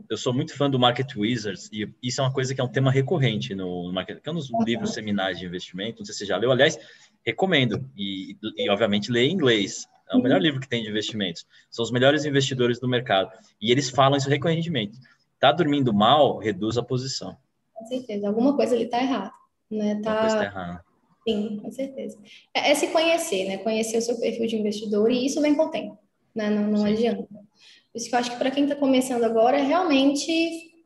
Eu 0.08 0.16
sou 0.16 0.32
muito 0.32 0.56
fã 0.56 0.70
do 0.70 0.78
Market 0.78 1.16
Wizards 1.16 1.68
e 1.72 1.92
isso 2.02 2.20
é 2.20 2.24
uma 2.24 2.32
coisa 2.32 2.54
que 2.54 2.60
é 2.60 2.64
um 2.64 2.68
tema 2.68 2.90
recorrente 2.90 3.54
no 3.54 3.92
Market, 3.92 4.20
que 4.22 4.28
é 4.28 4.32
um 4.32 4.36
dos 4.36 4.50
uhum. 4.50 4.62
livros 4.62 4.94
seminais 4.94 5.38
de 5.38 5.44
investimento, 5.44 5.98
não 5.98 6.06
sei 6.06 6.14
se 6.14 6.20
você 6.20 6.26
já 6.26 6.36
leu, 6.36 6.50
aliás, 6.50 6.78
recomendo 7.24 7.84
e, 7.96 8.36
e 8.56 8.70
obviamente 8.70 9.10
ler 9.10 9.24
em 9.24 9.32
inglês. 9.32 9.86
É 10.08 10.14
o 10.14 10.16
uhum. 10.16 10.22
melhor 10.22 10.40
livro 10.40 10.60
que 10.60 10.68
tem 10.68 10.82
de 10.82 10.90
investimentos. 10.90 11.46
São 11.70 11.82
os 11.82 11.90
melhores 11.90 12.24
investidores 12.24 12.78
do 12.78 12.88
mercado 12.88 13.30
e 13.60 13.70
eles 13.70 13.90
falam 13.90 14.16
isso 14.16 14.28
recorrentemente 14.28 14.98
Tá 15.38 15.52
dormindo 15.52 15.92
mal, 15.92 16.38
reduz 16.38 16.78
a 16.78 16.82
posição. 16.82 17.36
Com 17.74 17.84
certeza, 17.86 18.26
alguma 18.26 18.56
coisa 18.56 18.74
ali 18.74 18.86
tá 18.86 19.02
errada, 19.02 19.32
né? 19.70 20.00
Tá... 20.02 20.20
coisa 20.20 20.36
tá 20.36 20.44
errada. 20.44 20.84
Sim, 21.28 21.58
com 21.60 21.70
certeza. 21.70 22.18
É, 22.54 22.70
é, 22.70 22.74
se 22.74 22.88
conhecer, 22.88 23.46
né? 23.46 23.58
Conhecer 23.58 23.98
o 23.98 24.02
seu 24.02 24.18
perfil 24.18 24.46
de 24.46 24.56
investidor 24.56 25.10
e 25.10 25.26
isso 25.26 25.40
vem 25.42 25.54
com 25.54 25.64
o 25.64 25.70
tempo, 25.70 25.98
né? 26.34 26.48
Não, 26.48 26.70
não 26.70 26.84
adianta. 26.84 27.24
Por 27.24 27.98
isso 27.98 28.08
que 28.08 28.14
eu 28.14 28.18
acho 28.18 28.30
que 28.30 28.38
para 28.38 28.50
quem 28.50 28.64
está 28.64 28.76
começando 28.76 29.24
agora 29.24 29.58
é 29.58 29.62
realmente 29.62 30.32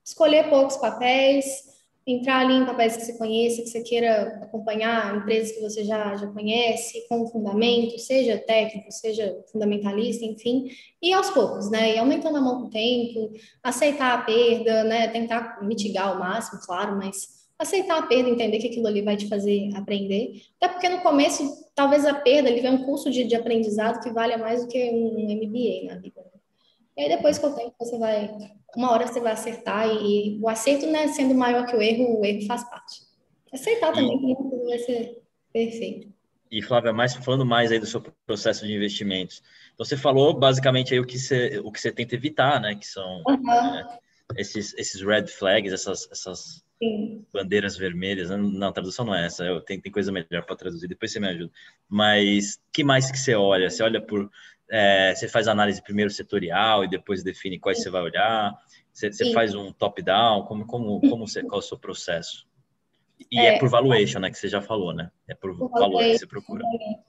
escolher 0.05 0.49
poucos 0.49 0.79
papéis, 0.79 1.70
entrar 2.13 2.41
ali 2.41 2.55
em 2.55 2.67
papéis 2.67 2.97
que 2.97 3.05
você 3.05 3.19
conheça, 3.19 3.63
que 3.63 3.69
você 3.69 3.83
queira 3.83 4.41
acompanhar, 4.43 5.17
empresas 5.17 5.53
que 5.53 5.61
você 5.61 5.85
já, 5.85 6.17
já 6.17 6.27
conhece, 6.29 7.07
com 7.09 7.27
fundamento, 7.27 7.99
seja 7.99 8.39
técnico, 8.39 8.91
seja 8.91 9.43
fundamentalista, 9.53 10.25
enfim, 10.25 10.71
e 11.03 11.13
aos 11.13 11.31
poucos, 11.31 11.71
né? 11.71 11.95
E 11.95 11.99
aumentando 11.99 12.39
a 12.39 12.41
mão 12.41 12.61
com 12.61 12.67
o 12.67 12.71
tempo, 12.71 13.33
aceitar 13.63 14.19
a 14.19 14.23
perda, 14.23 14.85
né? 14.85 15.09
Tentar 15.09 15.59
mitigar 15.63 16.09
ao 16.09 16.19
máximo, 16.19 16.61
claro, 16.65 16.97
mas 16.97 17.41
aceitar 17.59 17.99
a 17.99 18.07
perda, 18.07 18.31
entender 18.31 18.59
que 18.59 18.69
aquilo 18.69 18.87
ali 18.87 19.03
vai 19.03 19.17
te 19.17 19.29
fazer 19.29 19.71
aprender. 19.75 20.43
Até 20.61 20.73
porque 20.73 20.89
no 20.89 21.03
começo, 21.03 21.43
talvez 21.75 22.07
a 22.07 22.15
perda 22.15 22.49
ali 22.49 22.61
vem 22.61 22.73
um 22.73 22.85
curso 22.85 23.11
de, 23.11 23.25
de 23.25 23.35
aprendizado 23.35 24.03
que 24.03 24.11
valha 24.11 24.39
mais 24.39 24.63
do 24.63 24.69
que 24.69 24.91
um 24.91 25.13
MBA 25.25 25.93
na 25.93 26.01
vida. 26.01 26.30
E 27.01 27.05
aí 27.05 27.09
depois 27.09 27.39
com 27.39 27.47
o 27.47 27.55
tempo 27.55 27.75
você 27.81 27.99
vai 27.99 28.29
uma 28.77 28.93
hora 28.93 29.07
você 29.07 29.21
vai 29.21 29.33
acertar 29.33 29.89
e, 29.89 30.39
o 30.39 30.49
acerto, 30.51 30.87
né, 30.87 31.09
sendo 31.09 31.35
maior 31.35 31.65
que 31.65 31.75
o 31.75 31.81
erro, 31.81 32.21
o 32.21 32.25
erro 32.25 32.47
faz 32.47 32.63
parte. 32.69 33.01
Aceitar 33.51 33.95
também 33.95 34.17
e, 34.17 34.37
que 34.37 34.43
tudo 34.43 34.65
vai 34.67 34.79
ser 34.79 35.23
perfeito. 35.51 36.13
E 36.51 36.61
Flávia, 36.61 36.93
mais 36.93 37.15
falando 37.15 37.47
mais 37.47 37.73
aí 37.73 37.79
do 37.79 37.87
seu 37.87 38.03
processo 38.27 38.67
de 38.67 38.75
investimentos. 38.75 39.43
Então, 39.73 39.87
você 39.87 39.97
falou 39.97 40.35
basicamente 40.35 40.93
aí 40.93 41.01
o 41.01 41.07
que 41.07 41.19
você, 41.19 41.59
o 41.65 41.73
que 41.73 41.81
você 41.81 41.91
tenta 41.91 42.15
evitar, 42.15 42.61
né? 42.61 42.75
Que 42.75 42.87
são 42.87 43.23
uhum. 43.27 43.43
né, 43.43 43.99
esses, 44.37 44.75
esses 44.75 45.01
red 45.01 45.27
flags, 45.27 45.73
essas, 45.73 46.07
essas 46.13 46.63
bandeiras 47.33 47.77
vermelhas. 47.77 48.31
Não, 48.31 48.69
a 48.69 48.73
tradução 48.73 49.07
não 49.07 49.15
é 49.15 49.27
essa. 49.27 49.45
Eu, 49.45 49.61
tem, 49.61 49.81
tem 49.81 49.91
coisa 49.91 50.13
melhor 50.13 50.45
para 50.45 50.57
traduzir. 50.57 50.87
Depois 50.87 51.13
você 51.13 51.19
me 51.19 51.29
ajuda. 51.29 51.51
Mas 51.89 52.61
que 52.73 52.85
mais 52.85 53.11
que 53.11 53.19
você 53.19 53.35
olha? 53.35 53.71
Você 53.71 53.83
olha 53.83 54.01
por 54.01 54.31
é, 54.71 55.15
você 55.15 55.29
faz 55.29 55.49
análise 55.49 55.83
primeiro 55.83 56.11
setorial 56.11 56.85
e 56.85 56.89
depois 56.89 57.23
define 57.23 57.59
quais 57.59 57.83
você 57.83 57.91
vai 57.91 58.03
olhar? 58.03 58.57
Você, 58.93 59.13
você 59.13 59.33
faz 59.33 59.55
um 59.55 59.73
top-down? 59.73 60.45
Como, 60.45 60.67
como, 60.67 61.01
como 61.01 61.27
você, 61.27 61.43
qual 61.43 61.61
é 61.61 61.65
o 61.65 61.67
seu 61.67 61.79
processo? 61.79 62.47
E 63.31 63.39
é, 63.39 63.55
é, 63.55 63.59
por 63.59 63.69
valuation, 63.69 64.19
né? 64.19 64.31
Que 64.31 64.39
você 64.39 64.49
já 64.49 64.63
falou, 64.63 64.93
né? 64.93 65.11
É 65.29 65.35
por, 65.35 65.57
por 65.57 65.71
valor 65.71 66.03
que 66.03 66.19
você 66.19 66.27
procura. 66.27 66.65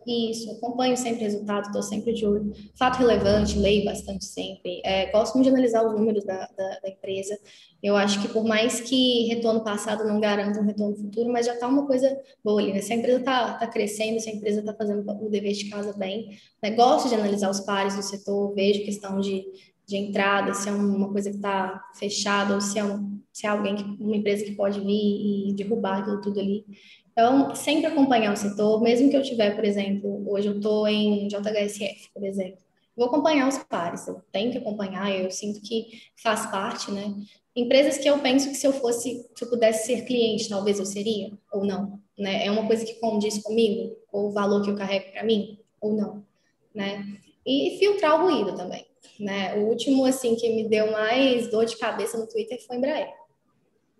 Isso, 0.05 0.51
acompanho 0.51 0.97
sempre 0.97 1.23
resultado, 1.23 1.65
estou 1.65 1.81
sempre 1.81 2.13
de 2.13 2.25
olho. 2.25 2.53
Fato 2.75 2.99
relevante, 2.99 3.57
leio 3.57 3.85
bastante 3.85 4.25
sempre. 4.25 4.81
É, 4.83 5.11
gosto 5.11 5.35
muito 5.35 5.45
de 5.45 5.53
analisar 5.53 5.85
os 5.85 5.93
números 5.93 6.23
da, 6.23 6.47
da, 6.57 6.79
da, 6.79 6.89
empresa. 6.89 7.37
Eu 7.81 7.95
acho 7.95 8.21
que 8.21 8.27
por 8.27 8.43
mais 8.43 8.81
que 8.81 9.27
retorno 9.27 9.63
passado 9.63 10.03
não 10.03 10.19
garanta 10.19 10.59
um 10.59 10.65
retorno 10.65 10.95
futuro, 10.95 11.31
mas 11.31 11.45
já 11.45 11.53
está 11.53 11.67
uma 11.67 11.87
coisa 11.87 12.15
boa 12.43 12.61
ali. 12.61 12.73
Né? 12.73 12.81
Se 12.81 12.93
a 12.93 12.95
empresa 12.95 13.19
está 13.19 13.53
tá 13.53 13.67
crescendo, 13.67 14.19
se 14.19 14.29
a 14.29 14.33
empresa 14.33 14.59
está 14.59 14.73
fazendo 14.73 15.09
o 15.09 15.29
dever 15.29 15.53
de 15.53 15.69
casa 15.69 15.93
bem, 15.93 16.37
né? 16.61 16.71
gosto 16.71 17.09
de 17.09 17.15
analisar 17.15 17.49
os 17.49 17.61
pares 17.61 17.95
do 17.95 18.03
setor, 18.03 18.53
vejo 18.53 18.85
questão 18.85 19.19
de 19.19 19.43
de 19.91 19.97
entrada, 19.97 20.53
se 20.53 20.69
é 20.69 20.71
uma 20.71 21.11
coisa 21.11 21.29
que 21.29 21.35
está 21.35 21.83
fechada 21.93 22.55
ou 22.55 22.61
se 22.61 22.79
é, 22.79 22.83
um, 22.83 23.19
se 23.31 23.45
é 23.45 23.49
alguém, 23.49 23.75
que, 23.75 23.83
uma 24.01 24.15
empresa 24.15 24.45
que 24.45 24.55
pode 24.55 24.79
vir 24.79 25.49
e 25.49 25.53
derrubar 25.53 25.99
aquilo 25.99 26.21
tudo 26.21 26.39
ali. 26.39 26.65
Então, 27.11 27.53
sempre 27.53 27.87
acompanhar 27.87 28.31
o 28.31 28.37
setor, 28.37 28.81
mesmo 28.81 29.09
que 29.09 29.17
eu 29.17 29.21
tiver, 29.21 29.53
por 29.53 29.65
exemplo, 29.65 30.23
hoje 30.31 30.47
eu 30.47 30.55
estou 30.55 30.87
em 30.87 31.27
JHSF, 31.27 32.09
por 32.13 32.23
exemplo, 32.23 32.57
vou 32.95 33.07
acompanhar 33.07 33.49
os 33.49 33.57
pares, 33.57 34.07
eu 34.07 34.21
tenho 34.31 34.49
que 34.49 34.59
acompanhar, 34.59 35.11
eu 35.11 35.29
sinto 35.29 35.59
que 35.61 35.87
faz 36.15 36.45
parte, 36.45 36.89
né? 36.89 37.13
Empresas 37.53 37.97
que 37.97 38.09
eu 38.09 38.17
penso 38.19 38.47
que 38.47 38.55
se 38.55 38.65
eu 38.65 38.71
fosse, 38.71 39.29
se 39.35 39.43
eu 39.43 39.49
pudesse 39.49 39.87
ser 39.87 40.05
cliente, 40.05 40.47
talvez 40.47 40.79
eu 40.79 40.85
seria, 40.85 41.33
ou 41.51 41.65
não, 41.65 41.99
né? 42.17 42.45
É 42.45 42.49
uma 42.49 42.65
coisa 42.65 42.85
que 42.85 42.93
condiz 42.93 43.39
comigo, 43.39 43.93
ou 44.09 44.29
o 44.29 44.31
valor 44.31 44.63
que 44.63 44.69
eu 44.69 44.75
carrego 44.75 45.11
para 45.11 45.25
mim, 45.25 45.59
ou 45.81 45.93
não, 45.93 46.25
né? 46.73 47.05
E 47.45 47.77
filtrar 47.77 48.21
o 48.21 48.29
ruído 48.29 48.55
também 48.55 48.85
né? 49.19 49.55
O 49.55 49.67
último, 49.67 50.05
assim, 50.05 50.35
que 50.35 50.49
me 50.49 50.67
deu 50.67 50.91
mais 50.91 51.49
dor 51.49 51.65
de 51.65 51.77
cabeça 51.77 52.17
no 52.17 52.27
Twitter 52.27 52.59
foi 52.65 52.77
Embraer. 52.77 53.09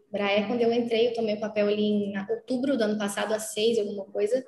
Embraer, 0.10 0.48
quando 0.48 0.62
eu 0.62 0.74
entrei, 0.74 1.10
eu 1.10 1.14
tomei 1.14 1.36
o 1.36 1.40
papel 1.40 1.68
ali 1.68 1.84
em 1.84 2.14
outubro 2.30 2.78
do 2.78 2.84
ano 2.84 2.98
passado, 2.98 3.34
às 3.34 3.54
seis, 3.54 3.78
alguma 3.80 4.06
coisa, 4.06 4.46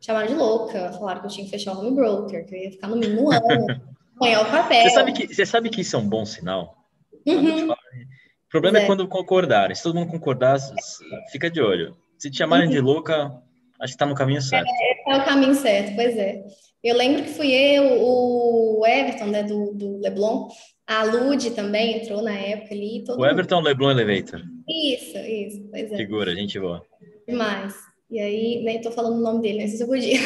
chamaram 0.00 0.28
de 0.28 0.34
louca, 0.34 0.92
falaram 0.92 1.20
que 1.20 1.26
eu 1.26 1.30
tinha 1.30 1.44
que 1.44 1.50
fechar 1.50 1.74
o 1.74 1.78
home 1.78 1.94
broker, 1.94 2.46
que 2.46 2.54
eu 2.54 2.58
ia 2.58 2.70
ficar 2.70 2.88
no 2.88 2.96
mínimo 2.96 3.28
um 3.28 3.32
ano, 3.32 3.66
apanhar 4.16 4.42
o 4.42 4.50
papel. 4.50 4.82
Você 4.82 4.90
sabe, 4.90 5.12
que, 5.12 5.34
você 5.34 5.46
sabe 5.46 5.70
que 5.70 5.80
isso 5.80 5.96
é 5.96 5.98
um 5.98 6.08
bom 6.08 6.24
sinal? 6.24 6.76
Uhum. 7.26 7.70
O 7.70 7.76
problema 8.50 8.78
é. 8.78 8.82
é. 8.82 8.86
quando 8.86 9.06
concordarem. 9.06 9.74
Se 9.76 9.82
todo 9.82 9.94
mundo 9.94 10.10
concordar, 10.10 10.58
fica 11.30 11.50
de 11.50 11.60
olho. 11.60 11.96
Se 12.18 12.30
te 12.30 12.38
chamarem 12.38 12.66
uhum. 12.66 12.72
de 12.72 12.80
louca, 12.80 13.32
acho 13.80 13.92
que 13.92 13.96
está 13.96 14.06
no 14.06 14.14
caminho 14.14 14.42
certo. 14.42 14.68
É, 14.68 15.12
é 15.12 15.16
o 15.16 15.24
caminho 15.24 15.54
certo, 15.54 15.94
pois 15.94 16.16
é. 16.16 16.44
Eu 16.82 16.96
lembro 16.96 17.22
que 17.22 17.30
fui 17.30 17.52
eu, 17.52 18.02
o 18.02 18.86
Everton, 18.86 19.26
né, 19.26 19.42
do, 19.42 19.74
do 19.74 19.98
Leblon, 20.00 20.48
a 20.86 21.04
Lud 21.04 21.50
também 21.50 21.98
entrou 21.98 22.22
na 22.22 22.32
época 22.32 22.74
ali. 22.74 23.04
o 23.06 23.26
Everton 23.26 23.56
mundo... 23.56 23.66
Leblon 23.66 23.90
Elevator. 23.90 24.42
Isso, 24.66 25.18
isso, 25.18 25.68
pois 25.70 25.92
é. 25.92 25.96
Figura, 25.96 26.34
gente 26.34 26.58
boa. 26.58 26.84
Demais. 27.28 27.74
E 28.10 28.18
aí, 28.18 28.62
nem 28.64 28.80
tô 28.80 28.90
falando 28.90 29.18
o 29.18 29.20
nome 29.20 29.42
dele, 29.42 29.60
não 29.60 29.68
sei 29.68 29.76
se 29.76 29.82
eu 29.82 29.88
podia. 29.88 30.18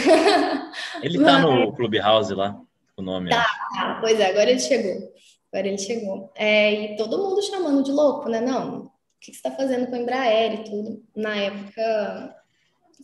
Ele 1.03 1.23
tá 1.23 1.41
no 1.41 1.73
Clubhouse 1.73 2.33
lá, 2.33 2.59
o 2.97 3.03
nome. 3.03 3.31
Tá, 3.31 3.47
tá, 3.75 3.99
pois 4.01 4.19
é, 4.21 4.31
agora 4.31 4.51
ele 4.51 4.61
chegou. 4.61 5.13
Agora 5.53 5.69
ele 5.69 5.79
chegou. 5.79 6.33
É, 6.37 6.73
e 6.73 6.97
todo 6.97 7.19
mundo 7.19 7.43
chamando 7.43 7.83
de 7.83 7.93
louco, 7.93 8.29
né? 8.29 8.41
Não, 8.41 8.85
o 8.85 8.91
que 9.21 9.27
você 9.27 9.33
está 9.33 9.51
fazendo 9.51 9.89
com 9.89 9.97
a 9.97 9.99
Embraer 9.99 10.55
e 10.55 10.65
tudo? 10.65 11.03
Na 11.15 11.37
época 11.37 12.37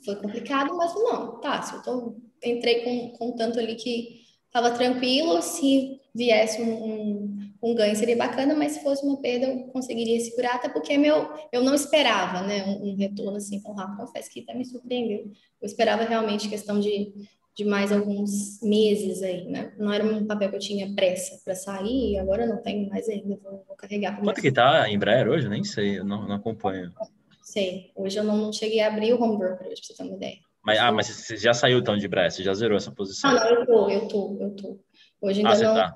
foi 0.04 0.16
complicado, 0.16 0.74
mas 0.76 0.94
não, 0.94 1.40
tá, 1.40 1.60
se 1.60 1.74
eu 1.74 1.82
tô 1.82 2.16
entrei 2.44 2.82
com, 2.82 3.10
com 3.10 3.32
tanto 3.32 3.58
ali 3.58 3.74
que 3.74 4.20
estava 4.46 4.70
tranquilo. 4.70 5.40
Se 5.42 6.00
viesse 6.14 6.60
um, 6.60 6.72
um, 6.72 7.52
um, 7.62 7.74
ganho 7.74 7.94
seria 7.94 8.16
bacana, 8.16 8.54
mas 8.54 8.72
se 8.72 8.82
fosse 8.82 9.04
uma 9.04 9.20
perda 9.20 9.46
eu 9.46 9.64
conseguiria 9.68 10.18
segurar, 10.20 10.56
até 10.56 10.68
porque 10.68 10.98
meu, 10.98 11.28
eu 11.52 11.62
não 11.62 11.74
esperava 11.74 12.42
né, 12.42 12.64
um, 12.64 12.90
um 12.90 12.96
retorno 12.96 13.36
assim 13.36 13.60
tão 13.60 13.72
rápido. 13.74 13.98
Confesso 14.06 14.30
que 14.30 14.40
até 14.40 14.54
me 14.54 14.64
surpreendeu. 14.64 15.30
Eu 15.60 15.66
esperava 15.66 16.04
realmente 16.04 16.48
questão 16.48 16.80
de, 16.80 17.12
de 17.54 17.64
mais 17.64 17.92
alguns 17.92 18.60
meses 18.60 19.22
aí, 19.22 19.44
né? 19.46 19.72
Não 19.78 19.92
era 19.92 20.04
um 20.04 20.26
papel 20.26 20.50
que 20.50 20.56
eu 20.56 20.60
tinha 20.60 20.94
pressa 20.94 21.40
para 21.44 21.54
sair, 21.54 22.18
agora 22.18 22.46
não 22.46 22.60
tenho 22.62 22.88
mais 22.88 23.08
ainda, 23.08 23.38
vou, 23.42 23.64
vou 23.66 23.76
carregar. 23.76 24.14
Quanto 24.14 24.26
mais. 24.26 24.40
que 24.40 24.52
tá 24.52 24.88
em 24.88 24.94
Embraer 24.94 25.28
hoje? 25.28 25.48
Nem 25.48 25.62
sei, 25.62 25.98
eu 25.98 26.04
não, 26.04 26.26
não 26.26 26.34
acompanho. 26.34 26.92
Sei, 27.42 27.90
hoje 27.96 28.18
eu 28.18 28.24
não, 28.24 28.36
não 28.36 28.52
cheguei 28.52 28.80
a 28.80 28.88
abrir 28.88 29.12
o 29.12 29.22
home 29.22 29.36
broker, 29.36 29.66
para 29.66 29.76
você 29.76 29.94
ter 29.94 30.02
uma 30.02 30.16
ideia. 30.16 30.38
Mas, 30.62 30.78
ah, 30.78 30.92
mas 30.92 31.06
você 31.06 31.36
já 31.36 31.54
saiu 31.54 31.78
então 31.78 31.96
de 31.96 32.06
Brás, 32.06 32.34
você 32.34 32.42
já 32.42 32.52
zerou 32.52 32.76
essa 32.76 32.92
posição? 32.92 33.30
Ah, 33.30 33.34
não, 33.34 33.50
eu 33.50 33.66
tô, 33.66 33.90
eu 33.90 34.08
tô, 34.08 34.38
eu 34.40 34.50
tô. 34.56 34.80
Hoje 35.22 35.40
ainda 35.40 35.52
ah, 35.52 35.58
não. 35.58 35.74
Tá. 35.74 35.94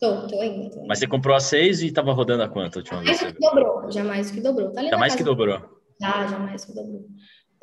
Tô, 0.00 0.26
tô 0.26 0.40
ainda, 0.40 0.70
tô 0.70 0.76
ainda. 0.76 0.88
Mas 0.88 0.98
você 0.98 1.06
comprou 1.06 1.36
a 1.36 1.40
6 1.40 1.82
e 1.82 1.86
estava 1.86 2.12
rodando 2.12 2.42
a 2.42 2.48
quanto 2.48 2.76
a 2.76 2.78
última 2.80 3.02
vez? 3.02 3.20
Mais 3.20 3.32
que 3.32 3.40
dobrou, 3.40 3.92
jamais 3.92 4.30
que 4.30 4.40
dobrou. 4.40 4.72
Tá 4.72 4.82
já 4.82 4.98
mais 4.98 5.14
que 5.14 5.22
dobrou. 5.22 5.60
Já, 6.00 6.26
jamais 6.26 6.64
que 6.64 6.74
dobrou. 6.74 7.06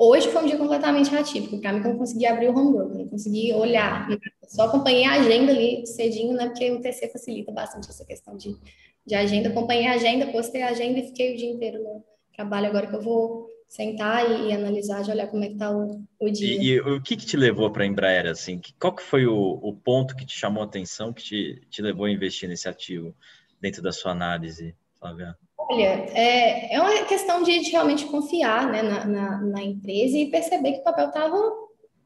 Hoje 0.00 0.28
foi 0.28 0.44
um 0.44 0.46
dia 0.46 0.56
completamente 0.56 1.14
atípico, 1.14 1.60
para 1.60 1.72
mim 1.72 1.80
que 1.80 1.88
eu 1.88 1.90
não 1.90 1.98
consegui 1.98 2.24
abrir 2.24 2.48
o 2.48 2.56
home 2.56 2.72
broker, 2.72 2.98
não 2.98 3.08
consegui 3.08 3.52
olhar, 3.52 4.06
só 4.46 4.66
acompanhei 4.66 5.04
a 5.04 5.14
agenda 5.14 5.50
ali 5.50 5.84
cedinho, 5.88 6.34
né, 6.34 6.46
porque 6.46 6.70
o 6.70 6.80
TC 6.80 7.08
facilita 7.08 7.50
bastante 7.50 7.90
essa 7.90 8.04
questão 8.04 8.36
de, 8.36 8.56
de 9.04 9.14
agenda, 9.16 9.48
acompanhei 9.48 9.88
a 9.88 9.94
agenda, 9.94 10.28
postei 10.28 10.62
a 10.62 10.68
agenda 10.68 11.00
e 11.00 11.08
fiquei 11.08 11.34
o 11.34 11.36
dia 11.36 11.50
inteiro 11.50 11.82
no 11.82 12.04
trabalho, 12.32 12.68
agora 12.68 12.86
que 12.86 12.94
eu 12.94 13.02
vou 13.02 13.48
sentar 13.68 14.28
e, 14.28 14.48
e, 14.48 14.52
analisar, 14.52 15.02
de 15.02 15.10
olhar 15.10 15.28
como 15.28 15.44
é 15.44 15.48
que 15.48 15.52
está 15.52 15.70
o, 15.70 16.02
o, 16.18 16.30
dia. 16.30 16.56
E, 16.56 16.66
e, 16.70 16.80
o 16.80 17.00
que, 17.02 17.16
que 17.16 17.26
te 17.26 17.36
levou 17.36 17.70
para 17.70 17.84
a 17.84 17.86
Embraer, 17.86 18.26
assim? 18.26 18.60
Qual 18.80 18.94
que 18.94 19.02
foi 19.02 19.26
o, 19.26 19.60
o, 19.62 19.74
ponto 19.74 20.16
que 20.16 20.24
te 20.24 20.36
chamou 20.36 20.62
a 20.62 20.66
atenção, 20.66 21.12
que 21.12 21.22
te, 21.22 21.62
te 21.68 21.82
levou 21.82 22.06
a 22.06 22.10
investir 22.10 22.48
nesse 22.48 22.68
ativo 22.68 23.14
dentro 23.60 23.82
da 23.82 23.92
sua 23.92 24.12
análise, 24.12 24.74
Flávia? 24.98 25.36
Olha, 25.58 26.06
é, 26.14 26.74
é 26.74 26.80
uma 26.80 27.04
questão 27.04 27.42
de, 27.42 27.60
de 27.60 27.70
realmente 27.70 28.06
confiar 28.06 28.70
né, 28.72 28.82
na, 28.82 29.04
na, 29.04 29.40
na, 29.42 29.62
empresa 29.62 30.16
e 30.16 30.30
perceber 30.30 30.72
que 30.72 30.80
o 30.80 30.84
papel 30.84 31.08
estava 31.08 31.36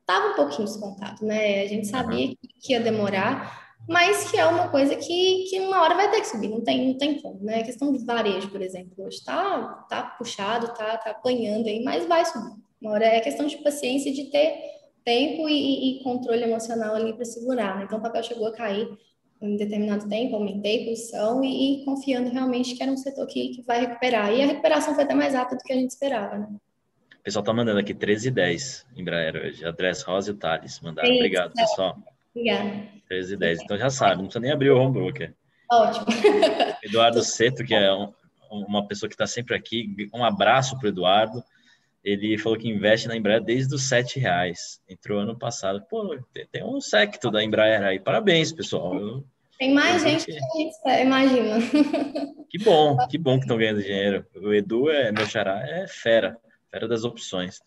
tava 0.05 0.33
um 0.33 0.35
pouquinho 0.35 0.67
descontado, 0.67 1.25
né? 1.25 1.63
A 1.63 1.69
gente 1.69 1.87
sabia 1.87 2.27
uhum. 2.27 2.37
que 2.61 2.73
ia 2.73 2.81
demorar, 2.81 3.72
mas 3.89 4.31
que 4.31 4.39
é 4.39 4.47
uma 4.47 4.69
coisa 4.69 4.95
que, 4.95 5.45
que 5.51 5.61
uma 5.61 5.81
hora 5.83 5.95
vai 5.95 6.11
ter 6.11 6.21
que 6.21 6.29
subir, 6.29 6.49
não 6.49 6.63
tem, 6.63 6.89
não 6.89 6.99
tem 6.99 7.21
como, 7.21 7.43
né? 7.43 7.61
A 7.61 7.65
questão 7.65 7.93
do 7.93 8.05
varejo, 8.05 8.49
por 8.49 8.63
exemplo, 8.63 8.93
hoje 8.99 9.19
está 9.19 9.87
tá 9.89 10.03
puxado, 10.03 10.69
tá, 10.69 10.97
tá 10.97 11.11
apanhando 11.11 11.67
aí, 11.67 11.83
mas 11.83 12.07
vai 12.07 12.25
subir. 12.25 12.55
Uma 12.81 12.93
hora 12.93 13.07
é 13.07 13.21
questão 13.21 13.47
de 13.47 13.57
paciência 13.59 14.13
de 14.13 14.25
ter 14.31 14.55
tempo 15.05 15.49
e, 15.49 15.99
e 15.99 16.03
controle 16.03 16.43
emocional 16.43 16.95
ali 16.95 17.13
para 17.13 17.25
segurar. 17.25 17.79
Né? 17.79 17.85
Então 17.85 17.99
o 17.99 18.03
papel 18.03 18.23
chegou 18.23 18.47
a 18.47 18.53
cair 18.53 18.89
em 19.41 19.57
determinado 19.57 20.09
tempo, 20.09 20.37
aumentei 20.37 20.83
a 20.83 20.85
posição 20.91 21.43
e, 21.43 21.83
e, 21.83 21.85
confiando 21.85 22.31
realmente 22.31 22.77
que 22.77 22.83
era 22.83 22.93
um 22.93 22.97
setor 22.97 23.27
que, 23.27 23.49
que 23.49 23.63
vai 23.63 23.81
recuperar. 23.81 24.33
E 24.33 24.41
a 24.41 24.47
recuperação 24.47 24.95
foi 24.95 25.03
até 25.03 25.15
mais 25.15 25.35
rápida 25.35 25.57
do 25.57 25.65
que 25.65 25.73
a 25.73 25.77
gente 25.77 25.91
esperava, 25.91 26.39
né? 26.39 26.47
O 27.19 27.23
pessoal 27.23 27.45
tá 27.45 27.53
mandando 27.53 27.79
aqui 27.79 27.95
13 27.95 28.29
e 28.29 28.31
10 28.31 28.87
em 28.97 29.01
Embraer 29.01 29.37
hoje. 29.37 29.65
Adresse 29.65 30.05
Rosa 30.05 30.31
e 30.31 30.35
o 30.35 30.37
Thales 30.37 30.81
mandaram. 30.81 31.13
Obrigado, 31.13 31.53
pessoal. 31.55 31.97
Obrigada. 32.35 32.89
13 33.09 33.35
e 33.35 33.37
10. 33.37 33.63
Então 33.63 33.79
já 33.79 33.91
sabe, 33.91 34.17
não 34.17 34.25
precisa 34.25 34.41
nem 34.41 34.53
abrir 34.53 34.71
o 34.71 34.79
home 34.79 34.93
broker. 34.93 35.35
Ótimo. 35.71 36.07
Eduardo 36.83 37.23
Seto, 37.23 37.65
que 37.65 37.75
é 37.75 37.93
um, 37.93 38.13
uma 38.51 38.87
pessoa 38.87 39.09
que 39.09 39.15
está 39.15 39.27
sempre 39.27 39.55
aqui, 39.55 39.95
um 40.13 40.25
abraço 40.25 40.79
para 40.79 40.87
o 40.87 40.89
Eduardo. 40.89 41.45
Ele 42.05 42.37
falou 42.37 42.59
que 42.59 42.69
investe 42.69 43.07
na 43.07 43.17
Embraer 43.17 43.43
desde 43.43 43.75
os 43.75 43.83
sete 43.85 44.19
reais. 44.19 44.81
Entrou 44.89 45.21
ano 45.21 45.39
passado. 45.39 45.85
Pô, 45.89 46.19
tem 46.51 46.65
um 46.65 46.81
secto 46.81 47.31
da 47.31 47.45
Embraer 47.45 47.83
aí. 47.83 48.01
Parabéns, 48.01 48.53
pessoal. 48.53 48.99
Eu, 48.99 49.25
tem 49.63 49.73
mais 49.73 50.03
gente 50.03 50.25
que 50.25 50.33
a 50.33 50.59
gente 50.59 51.03
imagina. 51.03 51.59
Que 52.51 52.59
bom, 52.59 52.99
que 53.09 53.17
bom 53.17 53.39
que 53.39 53.45
estão 53.45 53.57
ganhando 53.57 53.83
dinheiro. 53.83 54.27
O 54.37 54.53
Edu 54.53 54.91
é 54.91 55.11
meu 55.11 55.25
xará, 55.25 55.67
é 55.67 55.87
fera, 55.89 56.37
fera 56.71 56.87
das 56.87 57.03
opções. 57.03 57.61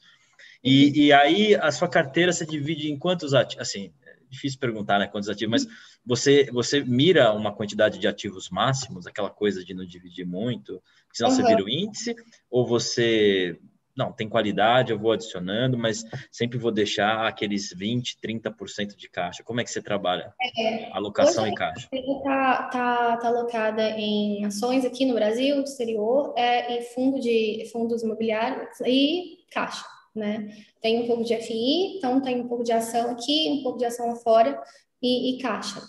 E, 0.63 1.07
e 1.07 1.11
aí 1.11 1.55
a 1.55 1.71
sua 1.71 1.87
carteira 1.87 2.31
se 2.31 2.45
divide 2.45 2.91
em 2.91 2.99
quantos 2.99 3.33
ativos? 3.33 3.67
Assim, 3.67 3.91
difícil 4.35 4.59
perguntar, 4.59 4.99
né, 4.99 5.07
quantos 5.07 5.29
ativos, 5.29 5.63
mas 5.63 5.73
você, 6.05 6.49
você 6.51 6.83
mira 6.83 7.33
uma 7.33 7.53
quantidade 7.53 7.99
de 7.99 8.07
ativos 8.07 8.49
máximos, 8.49 9.07
aquela 9.07 9.29
coisa 9.29 9.63
de 9.63 9.73
não 9.73 9.85
dividir 9.85 10.25
muito, 10.25 10.81
senão 11.13 11.29
uhum. 11.29 11.35
você 11.35 11.43
vira 11.43 11.63
o 11.63 11.69
índice, 11.69 12.15
ou 12.49 12.67
você, 12.67 13.57
não, 13.97 14.11
tem 14.11 14.27
qualidade, 14.27 14.91
eu 14.91 14.99
vou 14.99 15.13
adicionando, 15.13 15.77
mas 15.77 16.03
sempre 16.31 16.57
vou 16.57 16.71
deixar 16.71 17.27
aqueles 17.27 17.73
20, 17.73 18.17
30% 18.21 18.95
de 18.95 19.09
caixa. 19.09 19.43
Como 19.43 19.61
é 19.61 19.63
que 19.63 19.71
você 19.71 19.81
trabalha? 19.81 20.33
É, 20.57 20.91
Alocação 20.91 21.47
e 21.47 21.55
caixa. 21.55 21.87
Está 21.91 22.63
tá, 22.71 23.17
tá 23.17 23.27
alocada 23.27 23.89
em 23.91 24.45
ações 24.45 24.85
aqui 24.85 25.05
no 25.05 25.13
Brasil, 25.13 25.61
exterior, 25.61 26.33
é, 26.37 26.79
e 26.79 26.83
fundo 26.93 27.19
de 27.19 27.67
fundos 27.71 28.03
imobiliários 28.03 28.79
e 28.85 29.45
caixa 29.51 29.94
né? 30.15 30.55
Tem 30.81 31.01
um 31.01 31.07
pouco 31.07 31.23
de 31.23 31.35
FI, 31.35 31.97
então 31.97 32.21
tem 32.21 32.41
um 32.41 32.47
pouco 32.47 32.63
de 32.63 32.71
ação 32.71 33.11
aqui, 33.11 33.49
um 33.49 33.63
pouco 33.63 33.77
de 33.77 33.85
ação 33.85 34.07
lá 34.07 34.15
fora 34.15 34.61
e, 35.01 35.35
e 35.35 35.41
caixa. 35.41 35.81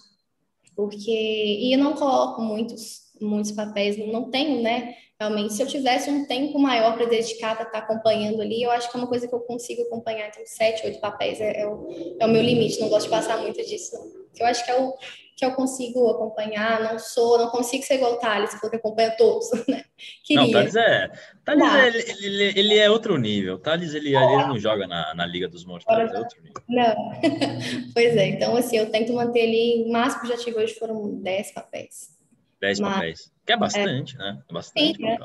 Porque, 0.74 1.10
e 1.10 1.72
eu 1.72 1.78
não 1.78 1.94
coloco 1.94 2.42
muitos, 2.42 3.12
muitos 3.20 3.52
papéis, 3.52 3.96
não 3.96 4.30
tenho, 4.30 4.62
né? 4.62 4.94
Realmente, 5.18 5.54
se 5.54 5.62
eu 5.62 5.66
tivesse 5.66 6.10
um 6.10 6.26
tempo 6.26 6.58
maior 6.58 6.94
para 6.94 7.06
dedicar 7.06 7.54
para 7.56 7.66
estar 7.66 7.80
tá 7.80 7.86
acompanhando 7.86 8.42
ali, 8.42 8.62
eu 8.62 8.70
acho 8.70 8.90
que 8.90 8.96
é 8.96 9.00
uma 9.00 9.08
coisa 9.08 9.26
que 9.26 9.34
eu 9.34 9.40
consigo 9.40 9.82
acompanhar. 9.82 10.28
Então, 10.28 10.42
sete, 10.44 10.84
oito 10.84 11.00
papéis 11.00 11.40
é, 11.40 11.62
é, 11.62 11.66
o, 11.66 12.16
é 12.20 12.26
o 12.26 12.28
meu 12.28 12.42
limite, 12.42 12.80
não 12.80 12.90
gosto 12.90 13.06
de 13.06 13.10
passar 13.10 13.38
muito 13.38 13.64
disso, 13.64 13.94
não. 13.94 14.26
Eu 14.38 14.46
acho 14.46 14.62
que 14.62 14.70
é 14.70 14.78
o, 14.78 14.92
que 15.36 15.44
eu 15.44 15.52
consigo 15.52 16.08
acompanhar, 16.08 16.82
não 16.82 16.98
sou, 16.98 17.36
não 17.36 17.50
consigo 17.50 17.84
ser 17.84 17.96
igual 17.96 18.14
o 18.14 18.16
Thales, 18.16 18.58
porque 18.58 18.76
acompanha 18.76 19.10
todos, 19.10 19.50
né? 19.68 19.84
Queria. 20.24 20.42
Não, 20.42 20.50
Thales 20.50 20.74
é. 20.74 21.10
Thales 21.44 21.74
é, 21.74 21.88
ele, 21.88 22.24
ele, 22.24 22.58
ele, 22.58 22.78
é 22.78 22.90
outro 22.90 23.18
nível. 23.18 23.58
Thales 23.58 23.92
ele, 23.92 24.16
ele 24.16 24.46
não 24.46 24.58
joga 24.58 24.86
na, 24.86 25.14
na 25.14 25.26
Liga 25.26 25.46
dos 25.46 25.66
Mortais, 25.66 26.10
é 26.10 26.18
outro 26.18 26.42
nível. 26.42 26.62
Não. 26.66 27.12
pois 27.92 28.16
é, 28.16 28.28
então 28.28 28.56
assim, 28.56 28.78
eu 28.78 28.90
tento 28.90 29.12
manter 29.12 29.42
ali, 29.42 29.84
o 29.86 29.92
máximo 29.92 30.22
que 30.22 30.28
já 30.28 30.38
tive 30.38 30.58
hoje 30.58 30.74
foram 30.74 31.20
10 31.20 31.52
papéis. 31.52 32.16
10 32.58 32.80
Mas, 32.80 32.94
papéis. 32.94 33.32
Que 33.44 33.52
é 33.52 33.56
bastante, 33.58 34.14
é. 34.14 34.18
né? 34.18 34.42
É 34.48 34.52
bastante. 34.52 34.96
Sim, 34.96 35.06
é. 35.06 35.18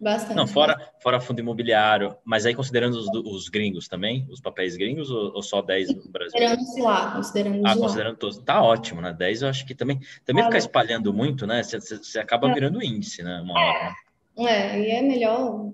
Bastante. 0.00 0.36
Não, 0.36 0.46
fora, 0.46 0.92
fora 1.00 1.20
fundo 1.20 1.40
imobiliário, 1.40 2.16
mas 2.24 2.46
aí 2.46 2.54
considerando 2.54 2.94
os, 2.94 3.08
os 3.08 3.48
gringos 3.48 3.88
também, 3.88 4.26
os 4.30 4.40
papéis 4.40 4.76
gringos, 4.76 5.10
ou, 5.10 5.34
ou 5.34 5.42
só 5.42 5.60
10 5.60 5.88
no 5.88 6.12
Brasil? 6.12 6.38
Considerando 6.38 6.84
lá, 6.84 7.12
considerando 7.16 7.66
Ah, 7.66 7.76
considerando 7.76 8.12
lá. 8.12 8.18
todos. 8.18 8.38
Tá 8.38 8.62
ótimo, 8.62 9.00
né? 9.00 9.12
10 9.12 9.42
eu 9.42 9.48
acho 9.48 9.66
que 9.66 9.74
também. 9.74 9.98
Também 10.24 10.44
ficar 10.44 10.58
espalhando 10.58 11.12
muito, 11.12 11.46
né? 11.46 11.64
Você, 11.64 11.80
você 11.80 12.18
acaba 12.20 12.48
é. 12.48 12.54
virando 12.54 12.82
índice, 12.82 13.24
né? 13.24 13.40
Uma 13.40 13.54
hora. 13.54 13.94
Né? 14.36 14.44
É, 14.46 14.80
e 14.80 14.90
é 14.90 15.02
melhor. 15.02 15.72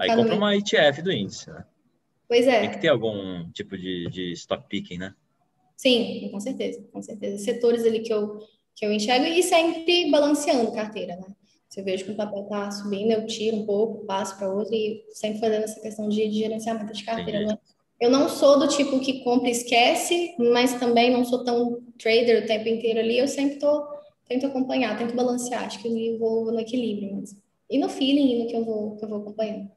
Aí 0.00 0.14
compra 0.14 0.34
uma 0.34 0.56
ETF 0.56 1.02
do 1.02 1.12
índice, 1.12 1.50
né? 1.50 1.64
Pois 2.26 2.46
é. 2.46 2.60
Tem 2.60 2.70
que 2.70 2.80
ter 2.80 2.88
algum 2.88 3.50
tipo 3.50 3.76
de, 3.76 4.08
de 4.10 4.32
stock 4.32 4.66
picking, 4.68 4.98
né? 4.98 5.14
Sim, 5.76 6.28
com 6.32 6.40
certeza, 6.40 6.82
com 6.90 7.02
certeza. 7.02 7.44
Setores 7.44 7.84
ali 7.84 8.00
que 8.00 8.12
eu, 8.12 8.38
que 8.74 8.84
eu 8.84 8.92
enxergo 8.92 9.26
e 9.26 9.42
sempre 9.42 10.10
balanceando 10.10 10.72
carteira, 10.72 11.16
né? 11.16 11.34
Se 11.78 11.82
eu 11.82 11.84
vejo 11.84 12.06
que 12.06 12.10
o 12.10 12.16
papel 12.16 12.42
está 12.42 12.68
subindo, 12.72 13.12
eu 13.12 13.24
tiro 13.24 13.58
um 13.58 13.64
pouco, 13.64 14.04
passo 14.04 14.36
para 14.36 14.52
outro 14.52 14.74
e 14.74 15.04
sempre 15.12 15.38
fazendo 15.38 15.62
essa 15.62 15.80
questão 15.80 16.08
de, 16.08 16.28
de 16.28 16.36
gerenciamento 16.36 16.92
de 16.92 17.04
carteira. 17.04 17.56
Eu 18.00 18.10
não 18.10 18.28
sou 18.28 18.58
do 18.58 18.66
tipo 18.66 18.98
que 18.98 19.22
compra 19.22 19.46
e 19.46 19.52
esquece, 19.52 20.34
mas 20.40 20.74
também 20.80 21.08
não 21.08 21.24
sou 21.24 21.44
tão 21.44 21.80
trader 21.96 22.42
o 22.42 22.46
tempo 22.48 22.68
inteiro 22.68 22.98
ali. 22.98 23.16
Eu 23.16 23.28
sempre 23.28 23.60
tô, 23.60 23.86
tento 24.28 24.44
acompanhar, 24.44 24.98
tento 24.98 25.14
balancear. 25.14 25.66
Acho 25.66 25.80
que 25.80 25.86
eu 25.86 26.18
vou 26.18 26.50
no 26.50 26.58
equilíbrio 26.58 27.14
mesmo. 27.14 27.38
E 27.70 27.78
no 27.78 27.88
feeling 27.88 28.42
no 28.42 28.48
que 28.48 28.56
eu 28.56 28.64
vou, 28.64 28.96
que 28.96 29.04
eu 29.04 29.08
vou 29.08 29.20
acompanhando. 29.20 29.70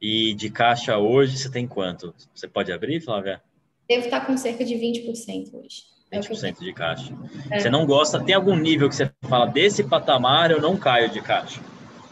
E 0.00 0.34
de 0.34 0.50
caixa 0.50 0.98
hoje, 0.98 1.36
você 1.36 1.50
tem 1.50 1.66
quanto? 1.66 2.14
Você 2.32 2.46
pode 2.46 2.70
abrir, 2.70 3.00
Flávia? 3.00 3.42
Devo 3.88 4.04
estar 4.04 4.24
com 4.24 4.36
cerca 4.36 4.64
de 4.64 4.76
20% 4.76 5.52
hoje. 5.52 5.82
20% 6.12 6.58
de 6.58 6.72
caixa. 6.72 7.14
É. 7.50 7.60
Você 7.60 7.70
não 7.70 7.86
gosta, 7.86 8.22
tem 8.22 8.34
algum 8.34 8.56
nível 8.56 8.88
que 8.88 8.94
você 8.94 9.10
fala, 9.22 9.46
desse 9.46 9.84
patamar 9.84 10.50
eu 10.50 10.60
não 10.60 10.76
caio 10.76 11.10
de 11.10 11.20
caixa? 11.20 11.60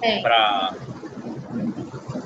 É. 0.03 0.21
Pra... 0.21 0.75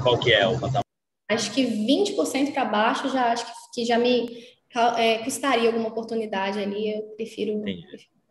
Qual 0.02 0.18
que 0.18 0.32
é 0.32 0.46
o 0.46 0.58
patamar? 0.58 0.82
Acho 1.30 1.52
que 1.52 1.64
20% 1.64 2.52
para 2.52 2.64
baixo 2.66 3.08
já 3.08 3.32
acho 3.32 3.46
que, 3.74 3.84
já 3.84 3.98
me 3.98 4.28
é, 4.98 5.18
custaria 5.18 5.68
alguma 5.68 5.88
oportunidade 5.88 6.58
ali, 6.58 6.94
eu 6.94 7.02
prefiro... 7.16 7.52
Entendi. 7.52 7.86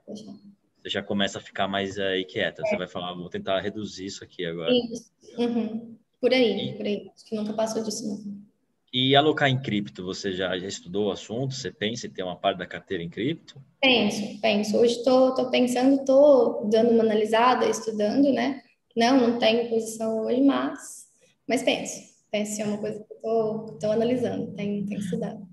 você 0.05 0.89
já 0.89 1.01
começa 1.01 1.39
a 1.39 1.41
ficar 1.41 1.67
mais 1.67 1.97
aí 1.97 2.23
quieta, 2.25 2.61
é. 2.63 2.69
você 2.69 2.77
vai 2.77 2.87
falar, 2.87 3.13
vou 3.13 3.29
tentar 3.29 3.59
reduzir 3.59 4.05
isso 4.05 4.23
aqui 4.23 4.45
agora. 4.45 4.71
Isso. 4.71 5.11
Uhum. 5.37 5.97
Por 6.19 6.31
aí, 6.31 6.69
e... 6.69 6.73
por 6.77 6.85
aí. 6.85 7.11
Acho 7.15 7.25
que 7.25 7.35
nunca 7.35 7.53
passou 7.53 7.83
disso, 7.83 8.07
não. 8.07 8.50
E 8.93 9.15
alocar 9.15 9.49
em 9.49 9.61
cripto, 9.61 10.03
você 10.03 10.33
já, 10.33 10.57
já 10.59 10.67
estudou 10.67 11.07
o 11.07 11.11
assunto? 11.11 11.53
Você 11.53 11.71
pensa 11.71 12.07
em 12.07 12.09
ter 12.09 12.23
uma 12.23 12.35
parte 12.35 12.57
da 12.57 12.67
carteira 12.67 13.01
em 13.01 13.09
cripto? 13.09 13.61
Penso, 13.79 14.41
penso. 14.41 14.77
Hoje 14.77 14.97
estou 14.97 15.49
pensando, 15.49 16.01
estou 16.01 16.69
dando 16.69 16.91
uma 16.91 17.03
analisada, 17.03 17.69
estudando, 17.69 18.33
né? 18.33 18.61
Não, 18.95 19.29
não 19.29 19.39
tenho 19.39 19.69
posição 19.69 20.25
hoje, 20.25 20.41
mas, 20.41 21.07
mas 21.47 21.63
penso. 21.63 22.11
Penso 22.29 22.61
é 22.61 22.65
uma 22.65 22.77
coisa 22.77 22.99
que 22.99 23.13
estou 23.13 23.91
analisando, 23.91 24.53
tenho, 24.53 24.85
tenho 24.85 24.99
estudado. 24.99 25.47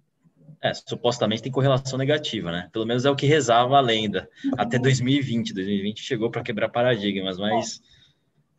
É, 0.61 0.75
supostamente 0.75 1.43
tem 1.43 1.53
correlação 1.53 1.97
negativa, 1.97 2.51
né? 2.51 2.69
Pelo 2.73 2.87
menos 2.87 3.05
é 3.05 3.11
o 3.11 3.15
que 3.15 3.27
rezava 3.27 3.77
a 3.77 3.81
lenda. 3.81 4.29
Até 4.57 4.79
2020. 4.81 5.55
2020 5.55 6.03
chegou 6.03 6.29
para 6.29 6.43
quebrar 6.43 6.69
paradigmas, 6.69 7.39
mas, 7.39 7.81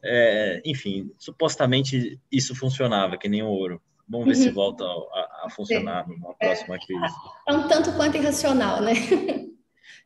é, 0.01 0.61
enfim, 0.63 1.11
supostamente 1.17 2.17
isso 2.31 2.55
funcionava, 2.55 3.17
que 3.17 3.27
nem 3.27 3.43
o 3.43 3.47
ouro. 3.47 3.81
Vamos 4.09 4.25
ver 4.25 4.35
uhum. 4.35 4.43
se 4.43 4.49
volta 4.49 4.83
a, 4.83 5.45
a 5.45 5.49
funcionar 5.49 6.05
Sim. 6.05 6.13
numa 6.13 6.33
próxima 6.33 6.75
é. 6.75 6.79
crise. 6.79 7.15
É 7.47 7.53
um 7.53 7.67
tanto 7.67 7.91
quanto 7.93 8.17
irracional, 8.17 8.81
né? 8.81 8.93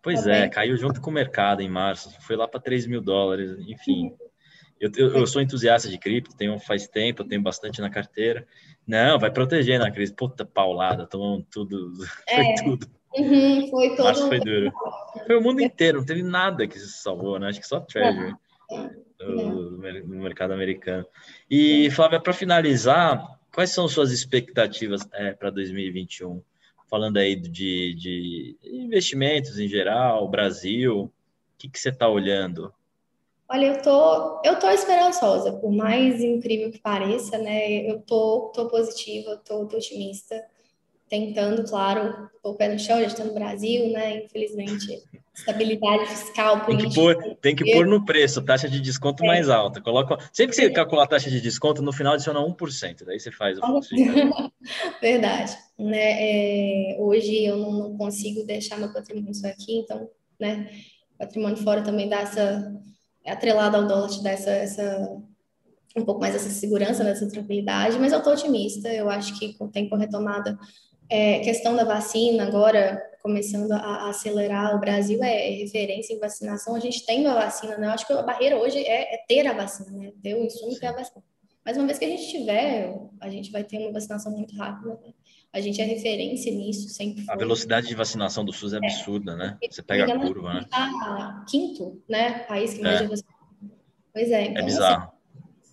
Pois 0.01 0.23
tá 0.23 0.31
é, 0.31 0.49
caiu 0.49 0.75
junto 0.75 0.99
com 0.99 1.09
o 1.09 1.13
mercado 1.13 1.61
em 1.61 1.69
março, 1.69 2.13
foi 2.21 2.35
lá 2.35 2.45
para 2.45 2.59
3 2.59 2.87
mil 2.87 3.01
dólares, 3.01 3.57
enfim. 3.67 4.07
Uhum. 4.07 4.17
Eu, 4.79 4.91
eu, 4.97 5.15
eu, 5.19 5.27
sou 5.27 5.41
entusiasta 5.41 5.87
de 5.87 5.97
cripto, 5.97 6.35
tenho 6.35 6.59
faz 6.59 6.87
tempo, 6.87 7.23
tenho 7.23 7.41
bastante 7.41 7.79
na 7.79 7.89
carteira. 7.89 8.45
Não, 8.85 9.17
vai 9.17 9.31
proteger 9.31 9.79
na 9.79 9.89
crise. 9.89 10.13
Puta 10.13 10.43
paulada, 10.43 11.07
tomamos 11.07 11.45
tudo, 11.49 11.93
é. 12.27 12.35
foi 12.35 12.55
tudo. 12.65 12.87
Uhum, 13.15 13.67
foi 13.69 13.89
todo. 13.95 14.05
Março 14.05 14.27
foi 14.27 14.39
duro. 14.41 14.73
Foi 15.25 15.37
o 15.37 15.41
mundo 15.41 15.61
inteiro, 15.61 15.99
não 15.99 16.05
teve 16.05 16.21
nada 16.21 16.67
que 16.67 16.77
se 16.77 17.01
salvou, 17.01 17.39
né? 17.39 17.47
Acho 17.47 17.61
que 17.61 17.67
só 17.67 17.79
Treasury 17.79 18.33
no 20.05 20.21
mercado 20.21 20.53
americano. 20.53 21.05
E, 21.49 21.89
Flávia, 21.91 22.19
para 22.19 22.33
finalizar, 22.33 23.39
Quais 23.53 23.71
são 23.71 23.87
suas 23.87 24.11
expectativas 24.11 25.07
é, 25.13 25.31
para 25.33 25.51
2021? 25.51 26.41
Falando 26.89 27.17
aí 27.17 27.35
de, 27.35 27.93
de, 27.93 28.57
investimentos 28.63 29.59
em 29.59 29.67
geral, 29.67 30.27
Brasil, 30.27 31.03
o 31.03 31.11
que, 31.57 31.69
que 31.69 31.79
você 31.79 31.89
está 31.89 32.07
olhando? 32.09 32.73
Olha, 33.47 33.67
eu 33.67 33.81
tô, 33.81 34.41
eu 34.43 34.57
tô 34.57 34.69
esperançosa, 34.69 35.53
por 35.53 35.71
mais 35.71 36.21
incrível 36.21 36.71
que 36.71 36.79
pareça, 36.79 37.37
né? 37.37 37.89
Eu 37.89 38.01
tô, 38.01 38.51
tô 38.55 38.67
positiva, 38.67 39.37
tô, 39.45 39.65
tô 39.67 39.77
otimista 39.77 40.43
tentando, 41.13 41.63
claro, 41.63 42.27
o 42.41 42.55
pé 42.55 42.69
no 42.69 42.79
chão, 42.79 42.99
já 42.99 43.05
está 43.05 43.23
no 43.23 43.35
Brasil, 43.35 43.91
né? 43.91 44.23
Infelizmente, 44.25 44.99
estabilidade 45.31 46.07
fiscal, 46.07 46.65
Tem 46.65 46.75
que 46.75 46.95
pôr, 46.95 47.35
tem 47.39 47.55
que 47.55 47.71
pôr 47.71 47.85
no 47.85 48.03
preço, 48.03 48.41
taxa 48.41 48.67
de 48.67 48.81
desconto 48.81 49.23
é. 49.23 49.27
mais 49.27 49.47
alta. 49.47 49.79
Coloca, 49.79 50.17
sempre 50.33 50.55
que 50.55 50.61
você 50.61 50.65
é. 50.65 50.71
calcular 50.71 51.03
a 51.03 51.07
taxa 51.07 51.29
de 51.29 51.39
desconto, 51.39 51.83
no 51.83 51.93
final 51.93 52.13
adiciona 52.13 52.39
1%, 52.39 53.05
daí 53.05 53.19
você 53.19 53.31
faz 53.31 53.59
o. 53.59 53.61
Verdade. 54.99 55.55
Né? 55.77 56.93
É, 56.93 56.97
hoje 56.99 57.45
eu 57.45 57.57
não, 57.57 57.95
consigo 57.95 58.43
deixar 58.43 58.79
meu 58.79 58.91
patrimônio 58.91 59.35
só 59.35 59.49
aqui, 59.49 59.77
então, 59.77 60.09
né? 60.39 60.67
Patrimônio 61.19 61.57
fora 61.57 61.83
também 61.83 62.09
dá 62.09 62.21
essa 62.21 62.73
é 63.23 63.31
atrelado 63.31 63.77
ao 63.77 63.87
dólar, 63.87 64.09
te 64.09 64.23
dá 64.23 64.31
essa, 64.31 64.49
essa 64.49 65.15
um 65.95 66.03
pouco 66.03 66.19
mais 66.19 66.33
essa 66.33 66.49
segurança, 66.49 67.03
nessa 67.03 67.29
tranquilidade, 67.29 67.99
mas 67.99 68.11
eu 68.11 68.17
estou 68.17 68.33
otimista, 68.33 68.91
eu 68.91 69.11
acho 69.11 69.37
que 69.37 69.53
com 69.53 69.65
o 69.65 69.71
tempo 69.71 69.95
retomada 69.95 70.57
é, 71.09 71.39
questão 71.39 71.75
da 71.75 71.83
vacina, 71.83 72.43
agora 72.47 73.01
começando 73.21 73.71
a, 73.71 74.09
acelerar, 74.09 74.75
o 74.75 74.79
Brasil 74.79 75.23
é 75.23 75.49
referência 75.51 76.13
em 76.13 76.19
vacinação, 76.19 76.75
a 76.75 76.79
gente 76.79 77.05
tem 77.05 77.25
a 77.25 77.33
vacina, 77.33 77.77
né? 77.77 77.87
Eu 77.87 77.91
acho 77.91 78.05
que 78.05 78.11
a 78.11 78.21
barreira 78.21 78.57
hoje 78.57 78.79
é, 78.79 79.15
é 79.15 79.17
ter 79.25 79.47
a 79.47 79.53
vacina, 79.53 79.91
né? 79.91 80.11
Ter 80.21 80.35
o 80.35 80.43
insumo 80.43 80.77
ter 80.77 80.87
a 80.87 80.91
vacina. 80.91 81.23
Mas 81.65 81.77
uma 81.77 81.85
vez 81.85 81.97
que 81.97 82.03
a 82.03 82.09
gente 82.09 82.29
tiver, 82.29 82.93
a 83.21 83.29
gente 83.29 83.49
vai 83.49 83.63
ter 83.63 83.77
uma 83.77 83.93
vacinação 83.93 84.31
muito 84.33 84.53
rápida. 84.57 84.99
Né? 85.01 85.13
A 85.53 85.61
gente 85.61 85.81
é 85.81 85.85
referência 85.85 86.51
nisso, 86.51 86.89
sempre 86.89 87.23
foi. 87.23 87.33
A 87.33 87.37
velocidade 87.37 87.87
de 87.87 87.95
vacinação 87.95 88.43
do 88.43 88.51
SUS 88.51 88.73
é, 88.73 88.75
é. 88.75 88.79
absurda, 88.79 89.35
né? 89.37 89.57
Você 89.69 89.81
pega 89.81 90.13
a 90.13 90.19
curva, 90.19 90.55
né? 90.55 90.65
Tá 90.69 91.45
quinto, 91.49 92.03
né? 92.09 92.39
País 92.39 92.73
que 92.73 92.81
mais 92.81 93.01
é. 93.01 93.23
Pois 94.13 94.31
é. 94.31 94.45
Então, 94.45 94.61
é 94.61 94.65
bizarro. 94.65 95.03
Assim, 95.03 95.12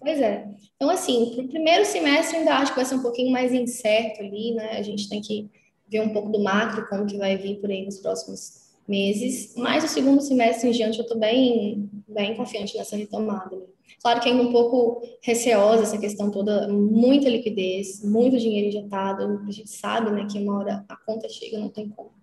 Pois 0.01 0.21
é. 0.21 0.49
Então, 0.77 0.89
assim, 0.89 1.33
para 1.35 1.45
o 1.45 1.49
primeiro 1.49 1.85
semestre 1.85 2.39
ainda 2.39 2.57
acho 2.57 2.73
que 2.73 2.79
vai 2.79 2.87
ser 2.87 2.95
um 2.95 3.03
pouquinho 3.03 3.31
mais 3.31 3.53
incerto 3.53 4.23
ali, 4.23 4.55
né? 4.55 4.79
A 4.79 4.83
gente 4.83 5.09
tem 5.09 5.21
que 5.21 5.51
ver 5.87 6.01
um 6.01 6.13
pouco 6.13 6.31
do 6.31 6.43
macro, 6.43 6.89
como 6.89 7.07
que 7.07 7.19
vai 7.19 7.37
vir 7.37 7.61
por 7.61 7.71
aí 7.71 7.85
nos 7.85 7.99
próximos 7.99 8.61
meses. 8.89 9.55
Mas 9.57 9.85
o 9.85 9.89
segundo 9.89 10.23
semestre 10.23 10.69
em 10.69 10.73
diante 10.73 10.99
eu 10.99 11.03
estou 11.03 11.19
bem, 11.19 11.91
bem 12.09 12.35
confiante 12.35 12.77
nessa 12.77 12.97
retomada. 12.97 13.55
Né? 13.55 13.67
Claro 14.03 14.21
que 14.21 14.29
ainda 14.29 14.43
um 14.43 14.53
pouco 14.53 15.03
receosa 15.23 15.83
essa 15.83 15.99
questão 15.99 16.31
toda, 16.31 16.67
muita 16.69 17.29
liquidez, 17.29 18.03
muito 18.03 18.39
dinheiro 18.39 18.69
injetado. 18.69 19.43
A 19.47 19.51
gente 19.51 19.71
sabe, 19.71 20.11
né, 20.11 20.27
que 20.31 20.39
uma 20.39 20.59
hora 20.59 20.85
a 20.89 20.97
conta 20.97 21.29
chega, 21.29 21.59
não 21.59 21.69
tem 21.69 21.89
como. 21.91 22.20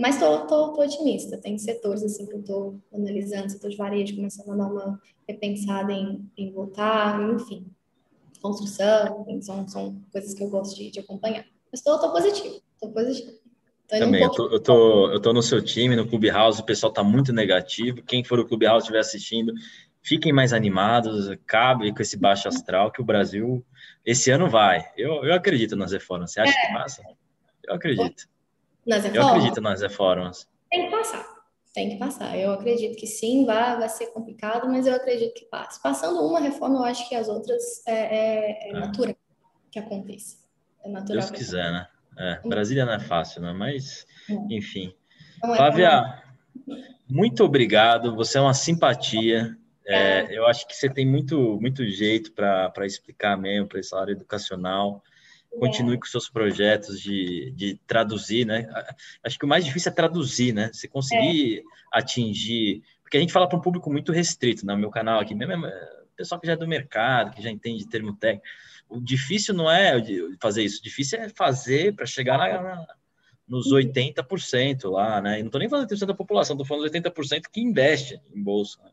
Mas 0.00 0.18
tô, 0.18 0.46
tô, 0.46 0.72
tô, 0.72 0.82
otimista. 0.82 1.36
Tem 1.36 1.58
setores 1.58 2.02
assim 2.02 2.24
que 2.24 2.32
eu 2.32 2.40
estou 2.40 2.80
analisando, 2.92 3.50
setor 3.50 3.68
de 3.68 3.76
varejo 3.76 4.16
começando 4.16 4.50
a 4.50 4.56
dar 4.56 4.72
uma 4.72 5.00
repensada 5.28 5.92
em, 5.92 6.26
em 6.38 6.50
voltar, 6.50 7.20
enfim. 7.34 7.66
Construção, 8.40 9.26
são, 9.42 9.68
são 9.68 10.02
coisas 10.10 10.32
que 10.32 10.42
eu 10.42 10.48
gosto 10.48 10.74
de, 10.74 10.90
de 10.90 11.00
acompanhar. 11.00 11.44
Mas 11.70 11.80
estou 11.80 11.98
positivo, 12.10 12.62
estou 12.74 12.90
positivo. 12.90 13.38
Também, 13.86 14.22
um 14.22 14.24
eu, 14.24 14.30
tô, 14.30 14.48
eu, 14.48 14.60
tô, 14.60 15.10
eu 15.10 15.20
tô 15.20 15.32
no 15.34 15.42
seu 15.42 15.62
time, 15.62 15.94
no 15.94 16.08
Clubhouse, 16.08 16.62
o 16.62 16.64
pessoal 16.64 16.90
tá 16.90 17.04
muito 17.04 17.30
negativo. 17.30 18.02
Quem 18.02 18.24
for 18.24 18.38
o 18.38 18.46
Clubhouse 18.46 18.84
estiver 18.84 19.00
assistindo, 19.00 19.52
fiquem 20.00 20.32
mais 20.32 20.54
animados, 20.54 21.28
cabe 21.46 21.92
com 21.92 22.00
esse 22.00 22.16
baixo 22.16 22.48
astral 22.48 22.90
que 22.90 23.02
o 23.02 23.04
Brasil 23.04 23.62
esse 24.06 24.30
ano 24.30 24.48
vai. 24.48 24.82
Eu, 24.96 25.24
eu 25.24 25.34
acredito 25.34 25.76
nas 25.76 25.92
reformas. 25.92 26.32
Você 26.32 26.40
acha 26.40 26.58
é. 26.58 26.66
que 26.66 26.72
passa? 26.72 27.02
Eu 27.64 27.74
acredito. 27.74 28.29
Nas 28.90 29.04
reformas? 29.04 29.14
Eu 29.14 29.36
acredito 29.36 29.60
nas 29.60 29.80
reformas. 29.80 30.48
Tem 30.68 30.84
que 30.84 30.90
passar. 30.90 31.26
Tem 31.72 31.90
que 31.90 31.96
passar. 31.96 32.36
Eu 32.36 32.50
acredito 32.50 32.98
que 32.98 33.06
sim, 33.06 33.46
vai, 33.46 33.78
vai 33.78 33.88
ser 33.88 34.08
complicado, 34.08 34.68
mas 34.68 34.88
eu 34.88 34.94
acredito 34.94 35.32
que 35.34 35.44
passe. 35.44 35.80
Passando 35.80 36.20
uma 36.26 36.40
reforma, 36.40 36.80
eu 36.80 36.84
acho 36.84 37.08
que 37.08 37.14
as 37.14 37.28
outras 37.28 37.86
é, 37.86 37.92
é, 37.92 38.68
é, 38.68 38.70
é. 38.70 38.72
natural 38.72 39.14
que 39.70 39.78
aconteça. 39.78 40.38
É 40.84 40.88
natural. 40.88 41.20
Deus 41.20 41.30
quiser, 41.30 41.70
né? 41.70 41.86
É, 42.18 42.40
Brasília 42.48 42.84
não 42.84 42.94
é 42.94 42.98
fácil, 42.98 43.40
né? 43.40 43.52
Mas, 43.52 44.04
enfim. 44.50 44.92
Não 45.40 45.54
é 45.54 45.56
Flávia, 45.56 46.22
muito 47.08 47.44
obrigado. 47.44 48.16
Você 48.16 48.38
é 48.38 48.40
uma 48.40 48.54
simpatia. 48.54 49.56
É, 49.86 50.36
eu 50.36 50.46
acho 50.48 50.66
que 50.66 50.74
você 50.74 50.90
tem 50.90 51.06
muito, 51.06 51.58
muito 51.60 51.86
jeito 51.86 52.32
para 52.32 52.84
explicar 52.84 53.36
mesmo 53.36 53.68
para 53.68 53.78
essa 53.78 53.96
área 54.00 54.12
educacional. 54.12 55.00
Continue 55.58 55.98
com 55.98 56.06
seus 56.06 56.28
projetos 56.28 57.00
de, 57.00 57.50
de 57.56 57.74
traduzir, 57.86 58.46
né? 58.46 58.68
Acho 59.24 59.38
que 59.38 59.44
o 59.44 59.48
mais 59.48 59.64
difícil 59.64 59.90
é 59.90 59.94
traduzir, 59.94 60.52
né? 60.54 60.70
Você 60.72 60.86
conseguir 60.86 61.58
é. 61.58 61.62
atingir. 61.92 62.82
Porque 63.02 63.16
a 63.16 63.20
gente 63.20 63.32
fala 63.32 63.48
para 63.48 63.58
um 63.58 63.62
público 63.62 63.90
muito 63.90 64.12
restrito, 64.12 64.64
no 64.64 64.72
né? 64.72 64.78
meu 64.78 64.90
canal 64.90 65.18
aqui, 65.18 65.34
mesmo 65.34 65.66
é, 65.66 66.00
pessoal 66.16 66.40
que 66.40 66.46
já 66.46 66.52
é 66.52 66.56
do 66.56 66.68
mercado, 66.68 67.34
que 67.34 67.42
já 67.42 67.50
entende 67.50 67.88
termo 67.88 68.14
técnico. 68.14 68.46
O 68.88 69.00
difícil 69.00 69.54
não 69.54 69.70
é 69.70 69.94
fazer 70.40 70.62
isso, 70.62 70.80
o 70.80 70.82
difícil 70.82 71.18
é 71.18 71.28
fazer 71.28 71.94
para 71.94 72.06
chegar 72.06 72.38
na, 72.38 72.62
na, 72.62 72.86
nos 73.48 73.72
80% 73.72 74.90
lá, 74.90 75.20
né? 75.20 75.38
E 75.38 75.42
não 75.42 75.46
estou 75.46 75.58
nem 75.58 75.68
falando 75.68 75.88
80% 75.88 76.06
da 76.06 76.14
população, 76.14 76.54
estou 76.54 76.66
falando 76.66 76.90
80% 76.92 77.42
que 77.50 77.60
investe 77.60 78.20
em 78.34 78.42
bolsa. 78.42 78.80
Né? 78.82 78.90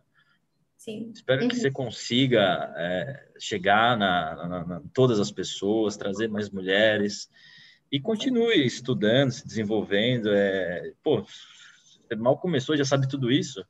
Sim. 0.88 1.12
Espero 1.14 1.42
uhum. 1.42 1.50
que 1.50 1.56
você 1.58 1.70
consiga 1.70 2.74
é, 2.78 3.26
chegar 3.38 3.98
na, 3.98 4.48
na, 4.48 4.66
na, 4.66 4.82
todas 4.94 5.20
as 5.20 5.30
pessoas, 5.30 5.98
trazer 5.98 6.30
mais 6.30 6.50
mulheres 6.50 7.30
e 7.92 8.00
continue 8.00 8.66
estudando, 8.66 9.32
se 9.32 9.46
desenvolvendo. 9.46 10.30
É, 10.32 10.94
pô, 11.04 11.22
você 11.22 12.16
mal 12.16 12.38
começou, 12.38 12.78
já 12.78 12.86
sabe 12.86 13.06
tudo 13.06 13.30
isso. 13.30 13.66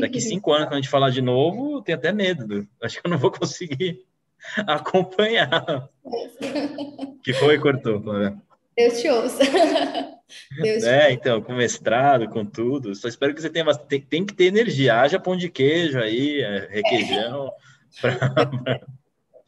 Daqui 0.00 0.18
cinco 0.20 0.52
anos, 0.52 0.66
quando 0.66 0.72
a 0.74 0.80
gente 0.80 0.88
falar 0.88 1.10
de 1.10 1.22
novo, 1.22 1.76
eu 1.76 1.82
tenho 1.82 1.96
até 1.96 2.10
medo. 2.10 2.66
Acho 2.82 3.00
que 3.00 3.06
eu 3.06 3.10
não 3.12 3.18
vou 3.18 3.30
conseguir 3.30 4.04
acompanhar. 4.66 5.88
que 7.22 7.32
foi, 7.34 7.56
cortou? 7.60 8.02
Deus 8.76 9.00
te 9.00 9.08
ouça. 9.08 9.44
Deus 10.60 10.84
é, 10.84 11.12
então, 11.12 11.40
com 11.42 11.54
mestrado, 11.54 12.28
com 12.28 12.44
tudo. 12.44 12.94
Só 12.94 13.08
espero 13.08 13.34
que 13.34 13.40
você 13.40 13.50
tenha 13.50 13.64
tem, 13.74 14.00
tem 14.00 14.24
que 14.26 14.34
ter 14.34 14.44
energia. 14.44 15.00
Haja 15.00 15.20
pão 15.20 15.36
de 15.36 15.48
queijo 15.48 15.98
aí, 15.98 16.40
é, 16.40 16.68
requeijão. 16.70 17.50
Pra... 18.00 18.18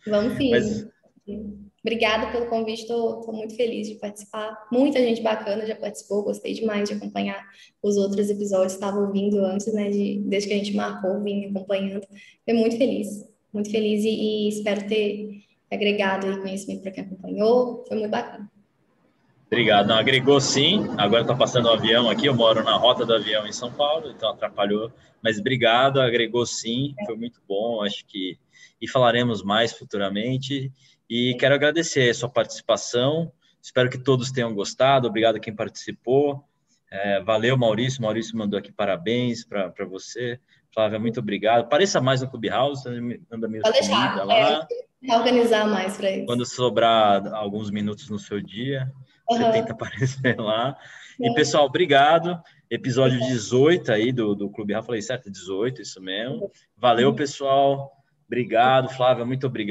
Vamos 0.06 0.36
sim. 0.36 0.50
Mas... 0.50 0.86
Obrigada 1.84 2.32
pelo 2.32 2.46
convite, 2.46 2.80
estou 2.80 3.30
muito 3.30 3.54
feliz 3.56 3.86
de 3.86 3.96
participar. 3.96 4.66
Muita 4.72 4.98
gente 5.00 5.20
bacana 5.20 5.66
já 5.66 5.76
participou, 5.76 6.22
gostei 6.22 6.54
demais 6.54 6.88
de 6.88 6.94
acompanhar 6.94 7.46
os 7.82 7.98
outros 7.98 8.30
episódios, 8.30 8.72
estava 8.72 8.98
ouvindo 8.98 9.44
antes, 9.44 9.70
né, 9.70 9.90
de, 9.90 10.18
desde 10.24 10.48
que 10.48 10.54
a 10.54 10.56
gente 10.56 10.74
marcou, 10.74 11.22
vim 11.22 11.44
acompanhando. 11.44 12.06
Fiquei 12.38 12.54
muito 12.54 12.78
feliz, 12.78 13.28
muito 13.52 13.70
feliz 13.70 14.02
e, 14.02 14.08
e 14.08 14.48
espero 14.48 14.88
ter 14.88 15.44
agregado 15.70 16.40
conhecimento 16.40 16.80
para 16.80 16.90
quem 16.90 17.04
acompanhou, 17.04 17.84
foi 17.86 17.98
muito 17.98 18.10
bacana. 18.10 18.50
Obrigado. 19.54 19.86
Não, 19.86 19.96
agregou 19.96 20.40
sim. 20.40 20.84
Agora 20.98 21.22
está 21.22 21.32
passando 21.32 21.66
o 21.66 21.70
um 21.70 21.74
avião 21.74 22.10
aqui. 22.10 22.26
Eu 22.26 22.34
moro 22.34 22.64
na 22.64 22.74
rota 22.74 23.06
do 23.06 23.14
avião 23.14 23.46
em 23.46 23.52
São 23.52 23.70
Paulo, 23.72 24.10
então 24.10 24.30
atrapalhou. 24.30 24.92
Mas 25.22 25.38
obrigado, 25.38 26.00
agregou 26.00 26.44
sim. 26.44 26.92
Foi 27.06 27.16
muito 27.16 27.40
bom. 27.46 27.80
Acho 27.80 28.04
que. 28.04 28.36
E 28.82 28.88
falaremos 28.88 29.44
mais 29.44 29.72
futuramente. 29.72 30.72
E 31.08 31.36
quero 31.38 31.54
agradecer 31.54 32.10
a 32.10 32.14
sua 32.14 32.28
participação. 32.28 33.30
Espero 33.62 33.88
que 33.88 33.96
todos 33.96 34.32
tenham 34.32 34.52
gostado. 34.52 35.06
Obrigado 35.06 35.36
a 35.36 35.40
quem 35.40 35.54
participou. 35.54 36.42
É, 36.90 37.20
valeu, 37.20 37.56
Maurício. 37.56 38.02
Maurício 38.02 38.36
mandou 38.36 38.58
aqui 38.58 38.72
parabéns 38.72 39.44
para 39.44 39.86
você. 39.88 40.40
Flávia, 40.74 40.98
muito 40.98 41.20
obrigado. 41.20 41.68
Pareça 41.68 42.00
mais 42.00 42.20
no 42.20 42.28
Clubhouse, 42.28 42.82
manda 43.30 43.46
meio 43.46 43.62
comida 43.62 44.24
lá. 44.24 44.66
É, 45.00 45.16
organizar 45.16 45.68
mais 45.68 45.96
para 45.96 46.10
isso. 46.10 46.26
Quando 46.26 46.44
sobrar 46.44 47.24
alguns 47.32 47.70
minutos 47.70 48.10
no 48.10 48.18
seu 48.18 48.40
dia. 48.40 48.92
Uhum. 49.30 49.38
Você 49.38 49.52
tenta 49.52 49.72
aparecer 49.74 50.38
lá. 50.38 50.76
E, 51.20 51.32
pessoal, 51.34 51.66
obrigado. 51.66 52.40
Episódio 52.70 53.18
18 53.20 53.92
aí 53.92 54.12
do, 54.12 54.34
do 54.34 54.50
Clube 54.50 54.72
Rafa. 54.72 54.86
Falei 54.86 55.02
certo? 55.02 55.30
18, 55.30 55.82
isso 55.82 56.00
mesmo. 56.00 56.50
Valeu, 56.76 57.14
pessoal. 57.14 57.92
Obrigado, 58.26 58.88
Flávia. 58.90 59.24
Muito 59.24 59.46
obrigado. 59.46 59.62